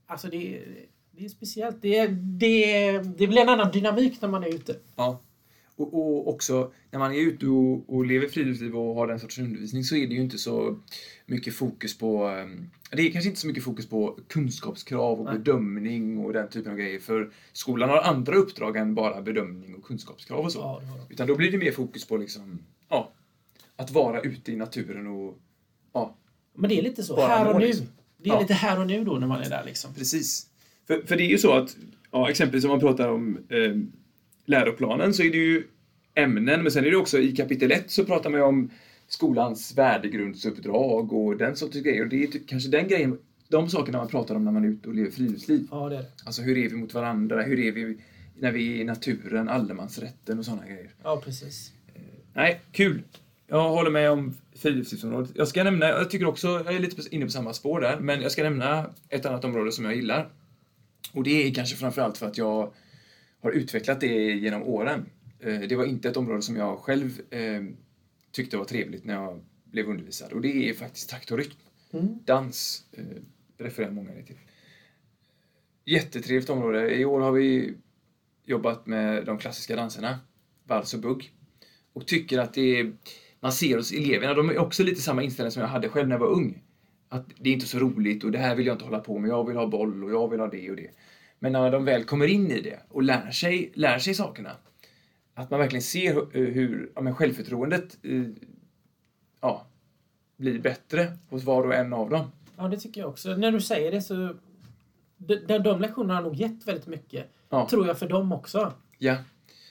alltså 0.07 0.27
det, 0.27 0.57
är- 0.57 0.85
det 1.11 1.25
är 1.25 1.29
speciellt. 1.29 1.81
Det, 1.81 2.07
det, 2.07 2.91
det 2.97 3.27
blir 3.27 3.41
en 3.41 3.49
annan 3.49 3.71
dynamik 3.71 4.21
när 4.21 4.29
man 4.29 4.43
är 4.43 4.47
ute. 4.55 4.75
ja. 4.95 5.19
Och, 5.81 5.93
och 5.93 6.27
också 6.33 6.71
när 6.91 6.99
man 6.99 7.13
är 7.13 7.19
ute 7.19 7.47
och, 7.47 7.93
och 7.95 8.05
lever 8.05 8.27
friluftsliv 8.27 8.75
och 8.75 8.95
har 8.95 9.07
den 9.07 9.19
sortens 9.19 9.47
undervisning 9.47 9.83
så 9.83 9.95
är 9.95 10.07
det 10.07 10.13
ju 10.13 10.21
inte 10.21 10.37
så 10.37 10.79
mycket 11.25 11.53
fokus 11.55 11.97
på 11.97 12.25
ehm, 12.27 12.69
det 12.91 13.01
är 13.01 13.11
kanske 13.11 13.29
inte 13.29 13.41
så 13.41 13.47
mycket 13.47 13.63
fokus 13.63 13.89
på 13.89 14.19
kunskapskrav 14.27 15.19
och 15.19 15.25
Nej. 15.25 15.37
bedömning 15.37 16.17
och 16.25 16.33
den 16.33 16.49
typen 16.49 16.71
av 16.71 16.77
grejer. 16.77 16.99
För 16.99 17.31
skolan 17.53 17.89
har 17.89 18.01
andra 18.01 18.35
uppdrag 18.35 18.77
än 18.77 18.95
bara 18.95 19.21
bedömning 19.21 19.75
och 19.75 19.83
kunskapskrav 19.83 20.39
och 20.45 20.51
så. 20.51 20.59
Ja. 20.59 20.81
Utan 21.09 21.27
då 21.27 21.35
blir 21.35 21.51
det 21.51 21.57
mer 21.57 21.71
fokus 21.71 22.07
på 22.07 22.17
liksom, 22.17 22.59
ja, 22.89 23.11
att 23.75 23.91
vara 23.91 24.21
ute 24.21 24.51
i 24.51 24.55
naturen 24.55 25.07
och 25.07 25.37
ja, 25.93 26.15
Men 26.55 26.69
det 26.69 26.79
är 26.79 26.81
lite 26.83 27.03
så, 27.03 27.27
här 27.27 27.53
och 27.53 27.59
nu. 27.59 27.65
liksom. 27.67 27.85
Det 28.17 28.29
är 28.29 28.33
Ja. 28.33 28.39
lite 28.41 28.53
här 28.53 28.79
och 28.79 28.87
nu 28.87 29.03
då 29.03 29.13
när 29.13 29.27
man 29.27 29.41
är 29.41 29.49
där 29.49 29.63
liksom. 29.65 29.93
Precis. 29.93 30.47
För, 30.87 31.01
för 31.05 31.15
det 31.15 31.23
är 31.23 31.29
ju 31.29 31.37
så 31.37 31.51
att, 31.53 31.75
ja, 32.11 32.29
exempelvis 32.29 32.63
om 32.63 32.69
man 32.71 32.79
pratar 32.79 33.07
om 33.09 33.37
eh, 33.49 33.75
läroplanen 34.51 35.13
så 35.13 35.23
är 35.23 35.31
det 35.31 35.37
ju 35.37 35.63
ämnen, 36.15 36.63
men 36.63 36.71
sen 36.71 36.85
är 36.85 36.91
det 36.91 36.97
också 36.97 37.19
i 37.19 37.31
kapitel 37.31 37.71
1 37.71 37.91
så 37.91 38.05
pratar 38.05 38.29
man 38.29 38.39
ju 38.39 38.45
om 38.45 38.69
skolans 39.07 39.77
värdegrundsuppdrag 39.77 41.13
och 41.13 41.37
den 41.37 41.55
sortens 41.55 41.83
grejer. 41.83 42.03
Och 42.03 42.09
det 42.09 42.23
är 42.23 42.27
typ 42.27 42.47
kanske 42.47 42.69
den 42.69 42.87
grejen, 42.87 43.17
de 43.47 43.69
sakerna 43.69 43.97
man 43.97 44.07
pratar 44.07 44.35
om 44.35 44.45
när 44.45 44.51
man 44.51 44.63
är 44.63 44.69
ute 44.69 44.89
och 44.89 44.95
lever 44.95 45.11
friluftsliv. 45.11 45.67
Ja, 45.71 45.89
det 45.89 45.95
är 45.95 46.01
det. 46.01 46.07
Alltså 46.25 46.41
hur 46.41 46.57
är 46.57 46.69
vi 46.69 46.75
mot 46.75 46.93
varandra? 46.93 47.41
Hur 47.41 47.59
är 47.59 47.71
vi 47.71 47.97
när 48.39 48.51
vi 48.51 48.73
är 48.73 48.81
i 48.81 48.83
naturen? 48.83 49.49
Allemansrätten 49.49 50.39
och 50.39 50.45
sådana 50.45 50.65
grejer. 50.65 50.89
Ja, 51.03 51.21
precis. 51.25 51.71
Nej, 52.33 52.61
kul. 52.71 53.01
Jag 53.47 53.69
håller 53.69 53.91
med 53.91 54.11
om 54.11 54.33
friluftslivsområdet. 54.55 55.31
Jag 55.35 55.47
ska 55.47 55.63
nämna, 55.63 55.87
jag 55.87 56.09
tycker 56.09 56.25
också, 56.25 56.47
jag 56.47 56.75
är 56.75 56.79
lite 56.79 57.15
inne 57.15 57.25
på 57.25 57.31
samma 57.31 57.53
spår 57.53 57.81
där, 57.81 57.99
men 57.99 58.21
jag 58.21 58.31
ska 58.31 58.43
nämna 58.43 58.85
ett 59.09 59.25
annat 59.25 59.45
område 59.45 59.71
som 59.71 59.85
jag 59.85 59.95
gillar. 59.95 60.29
Och 61.13 61.23
det 61.23 61.47
är 61.47 61.53
kanske 61.53 61.75
framförallt 61.75 62.17
för 62.17 62.25
att 62.25 62.37
jag 62.37 62.73
har 63.41 63.51
utvecklat 63.51 64.01
det 64.01 64.15
genom 64.31 64.63
åren. 64.63 65.05
Eh, 65.39 65.59
Det 65.59 65.75
var 65.75 65.85
inte 65.85 66.09
ett 66.09 66.17
område 66.17 66.41
som 66.41 66.55
jag 66.55 66.77
själv 66.77 67.21
eh, 67.29 67.63
tyckte 68.31 68.57
var 68.57 68.65
trevligt 68.65 69.05
när 69.05 69.13
jag 69.13 69.41
blev 69.63 69.89
undervisad. 69.89 70.33
Och 70.33 70.41
det 70.41 70.69
är 70.69 70.73
faktiskt 70.73 71.09
takt 71.09 71.31
och 71.31 71.37
rytm. 71.37 71.51
Mm. 71.91 72.19
Dans 72.25 72.85
eh, 72.91 73.03
refererar 73.57 73.91
många 73.91 74.11
till. 74.27 74.37
Jättetrevligt 75.85 76.49
område. 76.49 76.95
I 76.95 77.05
år 77.05 77.19
har 77.19 77.31
vi 77.31 77.73
jobbat 78.45 78.87
med 78.87 79.25
de 79.25 79.37
klassiska 79.37 79.75
danserna, 79.75 80.19
vals 80.63 80.93
och 80.93 80.99
bugg. 80.99 81.31
Och 81.93 82.07
tycker 82.07 82.39
att 82.39 82.53
det 82.53 82.79
är, 82.79 82.93
man 83.39 83.51
ser 83.51 83.77
hos 83.77 83.91
eleverna, 83.91 84.33
de 84.33 84.49
är 84.49 84.57
också 84.57 84.83
lite 84.83 85.01
samma 85.01 85.23
inställning 85.23 85.51
som 85.51 85.61
jag 85.61 85.69
hade 85.69 85.89
själv 85.89 86.07
när 86.07 86.15
jag 86.15 86.19
var 86.19 86.31
ung. 86.31 86.61
Att 87.09 87.25
det 87.39 87.49
är 87.49 87.53
inte 87.53 87.65
så 87.65 87.79
roligt 87.79 88.23
och 88.23 88.31
det 88.31 88.37
här 88.37 88.55
vill 88.55 88.65
jag 88.65 88.73
inte 88.73 88.85
hålla 88.85 88.99
på 88.99 89.19
med, 89.19 89.29
jag 89.29 89.47
vill 89.47 89.57
ha 89.57 89.67
boll 89.67 90.03
och 90.03 90.11
jag 90.11 90.29
vill 90.29 90.39
ha 90.39 90.47
det 90.47 90.69
och 90.69 90.75
det. 90.75 90.91
Men 91.43 91.51
när 91.51 91.71
de 91.71 91.85
väl 91.85 92.03
kommer 92.03 92.27
in 92.27 92.51
i 92.51 92.61
det 92.61 92.79
och 92.89 93.03
lär 93.03 93.31
sig, 93.31 93.71
lär 93.73 93.99
sig 93.99 94.13
sakerna, 94.13 94.51
att 95.33 95.49
man 95.49 95.59
verkligen 95.59 95.81
ser 95.81 96.13
hur, 96.13 96.51
hur 96.51 96.91
ja, 96.95 97.01
men 97.01 97.15
självförtroendet 97.15 97.97
eh, 98.03 98.23
ja, 99.41 99.67
blir 100.37 100.59
bättre 100.59 101.17
hos 101.29 101.43
var 101.43 101.63
och 101.63 101.75
en 101.75 101.93
av 101.93 102.09
dem. 102.09 102.31
Ja, 102.57 102.67
det 102.67 102.77
tycker 102.77 103.01
jag 103.01 103.09
också. 103.09 103.29
När 103.29 103.51
du 103.51 103.61
säger 103.61 103.91
det 103.91 104.01
så... 104.01 104.35
De, 105.17 105.35
de, 105.35 105.57
de 105.57 105.81
lektionerna 105.81 106.15
har 106.15 106.21
nog 106.21 106.35
gett 106.35 106.67
väldigt 106.67 106.87
mycket. 106.87 107.31
Ja. 107.49 107.69
Tror 107.69 107.87
jag 107.87 107.99
för 107.99 108.09
dem 108.09 108.31
också. 108.31 108.73
Ja. 108.97 109.15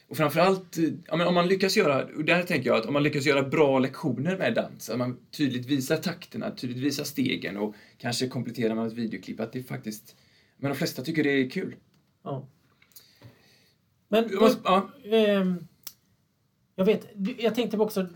Och 0.09 0.17
framförallt, 0.17 0.79
eh, 0.79 0.85
ja, 1.07 1.17
men 1.17 1.27
om 1.27 1.35
man 1.35 1.49
lyckas 1.49 1.77
göra, 1.77 2.05
och 2.17 2.25
där 2.25 2.43
tänker 2.43 2.71
jag 2.71 2.79
att 2.79 2.87
om 2.87 2.93
man 2.93 3.03
lyckas 3.03 3.27
göra 3.27 3.43
bra 3.43 3.79
lektioner 3.79 4.37
med 4.37 4.55
dans, 4.55 4.91
att 4.91 4.99
man 4.99 5.17
tydligt 5.31 5.67
visar 5.67 5.97
takterna, 5.97 6.51
tydligt 6.51 6.79
visar 6.79 7.05
stegen 7.05 7.57
och 7.57 7.75
kanske 7.99 8.29
kompletterar 8.29 8.75
med 8.75 8.87
ett 8.87 8.93
videoklipp, 8.93 9.41
att 9.41 9.53
det 9.53 9.63
faktiskt, 9.63 10.17
men 10.61 10.71
de 10.71 10.77
flesta 10.77 11.03
tycker 11.03 11.25
det 11.25 11.31
är 11.31 11.51
kul. 11.51 11.77
Ja. 12.23 12.47
Men 14.09 14.29
Jag 14.33 14.53
Ja, 14.65 14.91
ehm, 15.05 15.67
jag 16.75 16.85
vet, 16.85 17.09
jag 17.39 17.55
tänkte 17.55 17.77
på 17.77 17.83
också 17.83 18.07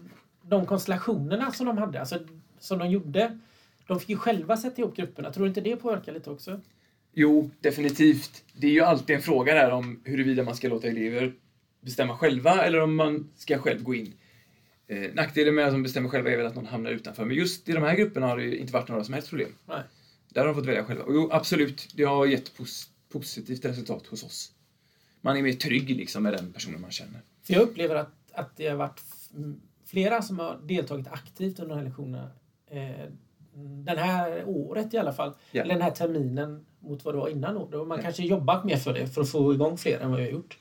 de 0.42 0.66
konstellationerna 0.66 1.52
som 1.52 1.66
de 1.66 1.78
hade, 1.78 2.00
alltså 2.00 2.18
som 2.59 2.78
de 2.78 2.90
gjorde. 2.90 3.38
De 3.87 4.00
fick 4.00 4.09
ju 4.09 4.16
själva 4.16 4.57
sätta 4.57 4.83
ihop 4.83 4.96
grupperna. 4.96 5.33
Tror 5.33 5.44
du 5.44 5.48
inte 5.48 5.61
det 5.61 5.76
påverkar 5.76 6.12
lite 6.12 6.30
också? 6.30 6.61
jo, 7.14 7.50
definitivt. 7.61 8.44
Det 8.57 8.66
är 8.66 8.70
ju 8.70 8.80
alltid 8.80 9.16
en 9.16 9.22
fråga 9.22 9.54
där 9.54 9.70
om 9.70 10.00
huruvida 10.04 10.42
man 10.42 10.54
ska 10.54 10.68
låta 10.68 10.88
elever 10.88 11.33
bestämma 11.80 12.16
själva 12.16 12.64
eller 12.64 12.80
om 12.80 12.96
man 12.96 13.30
ska 13.37 13.59
själv 13.59 13.83
gå 13.83 13.94
in. 13.94 14.12
Eh, 14.87 15.14
nackdelen 15.14 15.54
med 15.54 15.66
att 15.66 15.72
de 15.72 15.83
bestämmer 15.83 16.09
själva 16.09 16.30
är 16.30 16.37
väl 16.37 16.46
att 16.46 16.54
någon 16.54 16.66
hamnar 16.66 16.90
utanför, 16.90 17.24
men 17.24 17.37
just 17.37 17.68
i 17.68 17.72
de 17.72 17.83
här 17.83 17.96
grupperna 17.96 18.26
har 18.26 18.37
det 18.37 18.42
ju 18.42 18.57
inte 18.57 18.72
varit 18.72 18.88
några 18.88 19.04
som 19.04 19.14
helst 19.14 19.28
problem. 19.28 19.50
Nej. 19.66 19.83
Där 20.34 20.40
har 20.40 20.46
de 20.48 20.54
fått 20.54 20.66
välja 20.66 20.84
själva. 20.84 21.04
Och 21.04 21.14
jo, 21.14 21.28
absolut, 21.32 21.88
det 21.94 22.04
har 22.04 22.26
gett 22.26 22.56
pos- 22.58 22.88
positivt 23.12 23.64
resultat 23.64 24.06
hos 24.06 24.22
oss. 24.24 24.52
Man 25.20 25.36
är 25.36 25.42
mer 25.42 25.52
trygg 25.52 25.90
liksom 25.90 26.22
med 26.22 26.32
den 26.32 26.52
personen 26.52 26.80
man 26.80 26.90
känner. 26.90 27.20
För 27.42 27.54
jag 27.54 27.62
upplever 27.62 27.94
att, 27.94 28.12
att 28.32 28.56
det 28.56 28.68
har 28.68 28.76
varit 28.76 29.00
flera 29.86 30.22
som 30.22 30.38
har 30.38 30.60
deltagit 30.64 31.08
aktivt 31.08 31.58
under 31.58 31.74
de 31.74 31.78
här 31.78 31.84
lektionerna. 31.88 32.30
Eh, 32.70 33.06
den 33.84 33.98
här 33.98 34.44
året 34.46 34.94
i 34.94 34.98
alla 34.98 35.12
fall. 35.12 35.32
Ja. 35.50 35.62
Eller 35.62 35.74
den 35.74 35.82
här 35.82 35.90
terminen 35.90 36.66
mot 36.80 37.04
vad 37.04 37.14
det 37.14 37.18
var 37.18 37.28
innan. 37.28 37.70
Då. 37.70 37.84
Man 37.84 37.98
Ja. 37.98 38.02
kanske 38.02 38.22
jobbat 38.22 38.64
mer 38.64 38.76
för 38.76 38.92
det 38.94 39.06
för 39.06 39.20
att 39.20 39.28
få 39.30 39.54
igång 39.54 39.78
fler 39.78 40.00
än 40.00 40.10
vad 40.10 40.20
jag 40.20 40.26
har 40.26 40.32
gjort. 40.32 40.58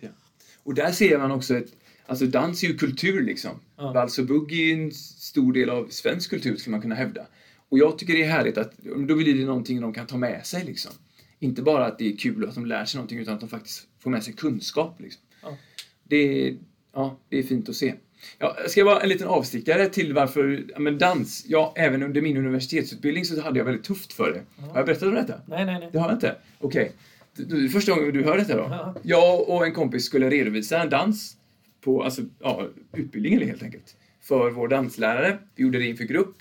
Och 0.64 0.74
där 0.74 0.92
ser 0.92 1.18
man 1.18 1.32
också 1.32 1.56
ett, 1.56 1.68
alltså 2.06 2.26
dans 2.26 2.64
är 2.64 2.68
ju 2.68 2.78
kultur 2.78 3.24
liksom. 3.26 3.60
Ja. 3.78 3.94
Vals 3.94 4.20
och 4.20 4.26
bugg 4.26 4.54
är 4.54 4.74
en 4.74 4.92
stor 4.92 5.54
del 5.54 5.70
av 5.70 5.88
svensk 5.90 6.30
kultur 6.30 6.56
skulle 6.58 6.72
man 6.72 6.82
kunna 6.82 6.96
hävda. 6.96 7.26
Och 7.74 7.80
jag 7.80 7.98
tycker 7.98 8.14
det 8.14 8.24
är 8.24 8.30
härligt 8.30 8.58
att 8.58 8.78
då 8.78 9.16
blir 9.16 9.34
det 9.36 9.46
någonting 9.46 9.82
de 9.82 9.94
kan 9.94 10.08
ta 10.08 10.18
med 10.18 10.46
sig 10.46 10.66
liksom. 10.66 10.92
Inte 11.40 11.62
bara 11.62 11.86
att 11.86 12.00
det 12.00 12.08
är 12.14 12.18
kul 12.18 12.44
och 12.44 12.50
att 12.50 12.56
de 12.56 12.66
lär 12.66 12.86
sig 12.86 12.98
någonting 12.98 13.20
utan 13.20 13.34
att 13.34 13.40
de 13.40 13.50
faktiskt 13.50 13.88
får 14.00 14.10
med 14.10 14.24
sig 14.24 14.34
kunskap 14.34 14.96
liksom. 15.02 15.22
Ja. 15.44 15.58
Det, 16.04 16.48
är, 16.48 16.58
ja, 16.94 17.20
det 17.30 17.40
är 17.40 17.44
fint 17.44 17.70
att 17.70 17.76
se. 17.76 17.94
Ja, 18.40 18.56
jag 18.62 18.72
ska 18.72 18.84
vara 18.86 19.00
en 19.02 19.10
liten 19.10 19.28
avstickare 19.28 19.90
till 19.90 20.14
varför, 20.14 20.64
ja, 20.74 20.80
men 20.80 20.98
dans, 20.98 21.46
ja, 21.48 21.74
även 21.78 22.04
under 22.04 22.22
min 22.22 22.38
universitetsutbildning 22.38 23.26
så 23.26 23.42
hade 23.42 23.58
jag 23.60 23.66
väldigt 23.66 23.84
tufft 23.84 24.14
för 24.14 24.32
det. 24.34 24.62
Har 24.68 24.78
jag 24.78 24.86
berättat 24.86 25.04
om 25.04 25.14
detta? 25.16 25.42
Nej, 25.48 25.66
nej, 25.66 25.80
nej. 25.80 25.90
Det 25.92 26.00
har 26.00 26.08
jag 26.08 26.16
inte? 26.16 26.36
Okej. 26.60 26.92
Du- 27.36 27.70
Första 27.70 27.92
gången 27.96 28.14
du 28.14 28.24
hör 28.24 28.38
detta 28.38 28.58
då? 28.58 28.68
Ja. 28.70 28.96
Jag 29.04 29.50
och 29.50 29.66
en 29.66 29.74
kompis 29.74 30.06
skulle 30.06 30.30
redovisa 30.30 30.82
en 30.82 30.90
dans 30.90 31.38
på 31.82 32.04
alltså, 32.04 32.22
ja, 32.40 32.68
utbildningen 32.94 33.42
helt 33.48 33.64
enkelt. 33.64 33.96
För 34.22 34.50
vår 34.52 34.68
danslärare. 34.68 35.38
Vi 35.56 35.64
gjorde 35.64 35.78
det 35.80 35.86
inför 35.88 36.04
grupp. 36.04 36.36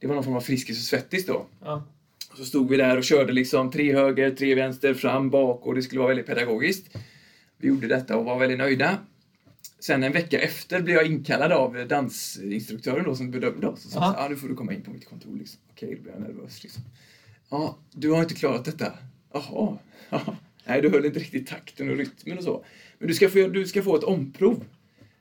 Det 0.00 0.06
var 0.06 0.14
någon 0.14 0.24
form 0.24 0.36
av 0.36 0.40
Friskis 0.40 0.78
och 0.78 0.84
Svettis 0.84 1.26
då. 1.26 1.46
Ja. 1.60 1.84
Och 2.30 2.36
så 2.36 2.44
stod 2.44 2.70
vi 2.70 2.76
där 2.76 2.96
och 2.96 3.04
körde 3.04 3.32
liksom 3.32 3.70
tre 3.70 3.94
höger, 3.94 4.30
tre 4.30 4.54
vänster, 4.54 4.94
fram, 4.94 5.30
bak 5.30 5.66
och 5.66 5.74
det 5.74 5.82
skulle 5.82 5.98
vara 5.98 6.08
väldigt 6.08 6.26
pedagogiskt. 6.26 6.96
Vi 7.56 7.68
gjorde 7.68 7.88
detta 7.88 8.16
och 8.16 8.24
var 8.24 8.38
väldigt 8.38 8.58
nöjda. 8.58 8.98
Sen 9.80 10.02
en 10.02 10.12
vecka 10.12 10.40
efter 10.40 10.82
blev 10.82 10.96
jag 10.96 11.06
inkallad 11.06 11.52
av 11.52 11.88
dansinstruktören 11.88 13.04
då 13.04 13.16
som 13.16 13.30
bedömde 13.30 13.66
oss. 13.66 13.84
Och 13.84 13.92
sa 13.92 14.14
ja, 14.18 14.28
nu 14.28 14.36
får 14.36 14.48
du 14.48 14.54
komma 14.54 14.72
in 14.72 14.82
på 14.82 14.90
mitt 14.90 15.08
kontor. 15.08 15.36
Liksom. 15.36 15.60
Okej, 15.70 15.94
då 15.96 16.02
blev 16.02 16.14
jag 16.14 16.22
nervös. 16.22 16.62
Liksom. 16.62 16.82
Ja, 17.50 17.78
du 17.92 18.10
har 18.10 18.22
inte 18.22 18.34
klarat 18.34 18.64
detta. 18.64 18.92
Jaha. 19.32 19.78
Ja. 20.10 20.36
Nej, 20.64 20.82
du 20.82 20.90
höll 20.90 21.04
inte 21.04 21.18
riktigt 21.18 21.46
takten 21.46 21.90
och 21.90 21.96
rytmen 21.96 22.38
och 22.38 22.44
så. 22.44 22.64
Men 22.98 23.08
du 23.08 23.14
ska 23.14 23.28
få, 23.28 23.48
du 23.48 23.66
ska 23.66 23.82
få 23.82 23.96
ett 23.96 24.04
omprov. 24.04 24.64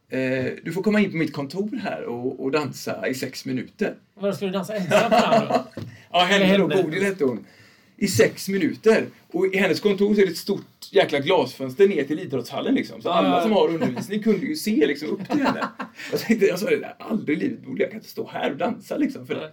Eh, 0.09 0.45
du 0.63 0.71
får 0.73 0.83
komma 0.83 0.99
in 0.99 1.11
på 1.11 1.17
mitt 1.17 1.33
kontor 1.33 1.79
här 1.83 2.03
och, 2.03 2.43
och 2.43 2.51
dansa 2.51 3.07
i 3.07 3.13
sex 3.13 3.45
minuter. 3.45 3.95
Vadå, 4.15 4.33
ska 4.33 4.45
du 4.45 4.51
dansa 4.51 4.75
ensam 4.75 5.11
då? 5.47 5.65
Ja, 6.11 6.19
henne 6.19 6.57
då. 6.57 6.67
Bodil 6.67 7.03
hette 7.03 7.25
hon. 7.25 7.45
I 7.97 8.07
sex 8.07 8.49
minuter. 8.49 9.05
Och 9.27 9.53
i 9.53 9.57
hennes 9.57 9.79
kontor 9.79 10.15
så 10.15 10.21
är 10.21 10.25
det 10.25 10.31
ett 10.31 10.37
stort 10.37 10.89
jäkla 10.91 11.19
glasfönster 11.19 11.87
ner 11.87 12.03
till 12.03 12.19
idrottshallen 12.19 12.75
liksom. 12.75 13.01
Så 13.01 13.09
alla 13.09 13.41
som 13.41 13.51
har 13.51 13.67
undervisning 13.67 14.23
kunde 14.23 14.45
ju 14.45 14.55
se 14.55 14.87
liksom 14.87 15.09
upp 15.09 15.29
till 15.29 15.41
henne. 15.41 15.67
Jag 16.11 16.19
tänkte, 16.19 16.45
jag 16.45 16.59
sa 16.59 16.69
det 16.69 16.79
där, 16.79 16.95
aldrig 16.99 17.37
i 17.37 17.41
livet 17.41 17.61
Bodil, 17.65 17.79
jag 17.79 17.89
kan 17.89 17.97
inte 17.99 18.09
stå 18.09 18.29
här 18.33 18.51
och 18.51 18.57
dansa 18.57 18.97
liksom. 18.97 19.27
För 19.27 19.35
det. 19.35 19.51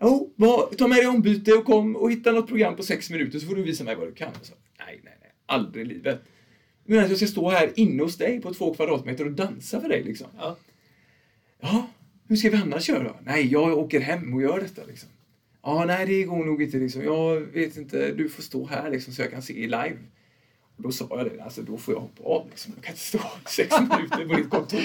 Jo, 0.00 0.32
ta 0.78 0.88
med 0.88 0.98
dig 0.98 1.06
ombyte 1.06 1.52
och 1.52 1.64
kom 1.64 1.96
och 1.96 2.12
hitta 2.12 2.32
något 2.32 2.48
program 2.48 2.76
på 2.76 2.82
sex 2.82 3.10
minuter 3.10 3.38
så 3.38 3.46
får 3.46 3.54
du 3.54 3.62
visa 3.62 3.84
mig 3.84 3.94
vad 3.94 4.08
du 4.08 4.14
kan. 4.14 4.32
Sa, 4.42 4.54
nej, 4.78 5.00
nej, 5.04 5.14
nej, 5.20 5.30
aldrig 5.46 5.84
i 5.86 5.88
livet. 5.88 6.22
Men 6.90 7.04
att 7.04 7.08
jag 7.08 7.16
ska 7.16 7.26
stå 7.26 7.50
här 7.50 7.72
inne 7.74 8.02
hos 8.02 8.16
dig 8.16 8.40
på 8.40 8.54
två 8.54 8.74
kvadratmeter 8.74 9.24
och 9.24 9.32
dansa 9.32 9.80
för 9.80 9.88
dig 9.88 10.04
liksom. 10.04 10.26
Ja. 10.38 10.56
Ja, 11.60 11.86
hur 12.28 12.36
ska 12.36 12.50
vi 12.50 12.56
annars 12.56 12.88
göra? 12.88 13.14
Nej, 13.24 13.46
jag 13.52 13.78
åker 13.78 14.00
hem 14.00 14.34
och 14.34 14.42
gör 14.42 14.60
detta 14.60 14.82
liksom. 14.88 15.08
Ja, 15.62 15.84
nej, 15.84 16.06
det 16.06 16.22
går 16.22 16.44
nog 16.44 16.62
inte 16.62 16.76
liksom. 16.76 17.02
Jag 17.02 17.40
vet 17.40 17.76
inte, 17.76 18.12
du 18.12 18.28
får 18.28 18.42
stå 18.42 18.66
här 18.66 18.90
liksom 18.90 19.14
så 19.14 19.22
jag 19.22 19.30
kan 19.30 19.42
se 19.42 19.52
live. 19.52 19.96
Och 20.76 20.82
då 20.82 20.92
sa 20.92 21.06
jag 21.10 21.26
det, 21.26 21.42
alltså 21.42 21.62
då 21.62 21.76
får 21.76 21.94
jag 21.94 22.00
hoppa 22.00 22.22
av 22.24 22.46
liksom. 22.50 22.72
Jag 22.76 22.84
kan 22.84 22.92
inte 22.92 23.04
stå 23.04 23.20
sex 23.46 23.74
minuter 23.80 24.28
på 24.28 24.34
ditt 24.34 24.50
kontor. 24.50 24.80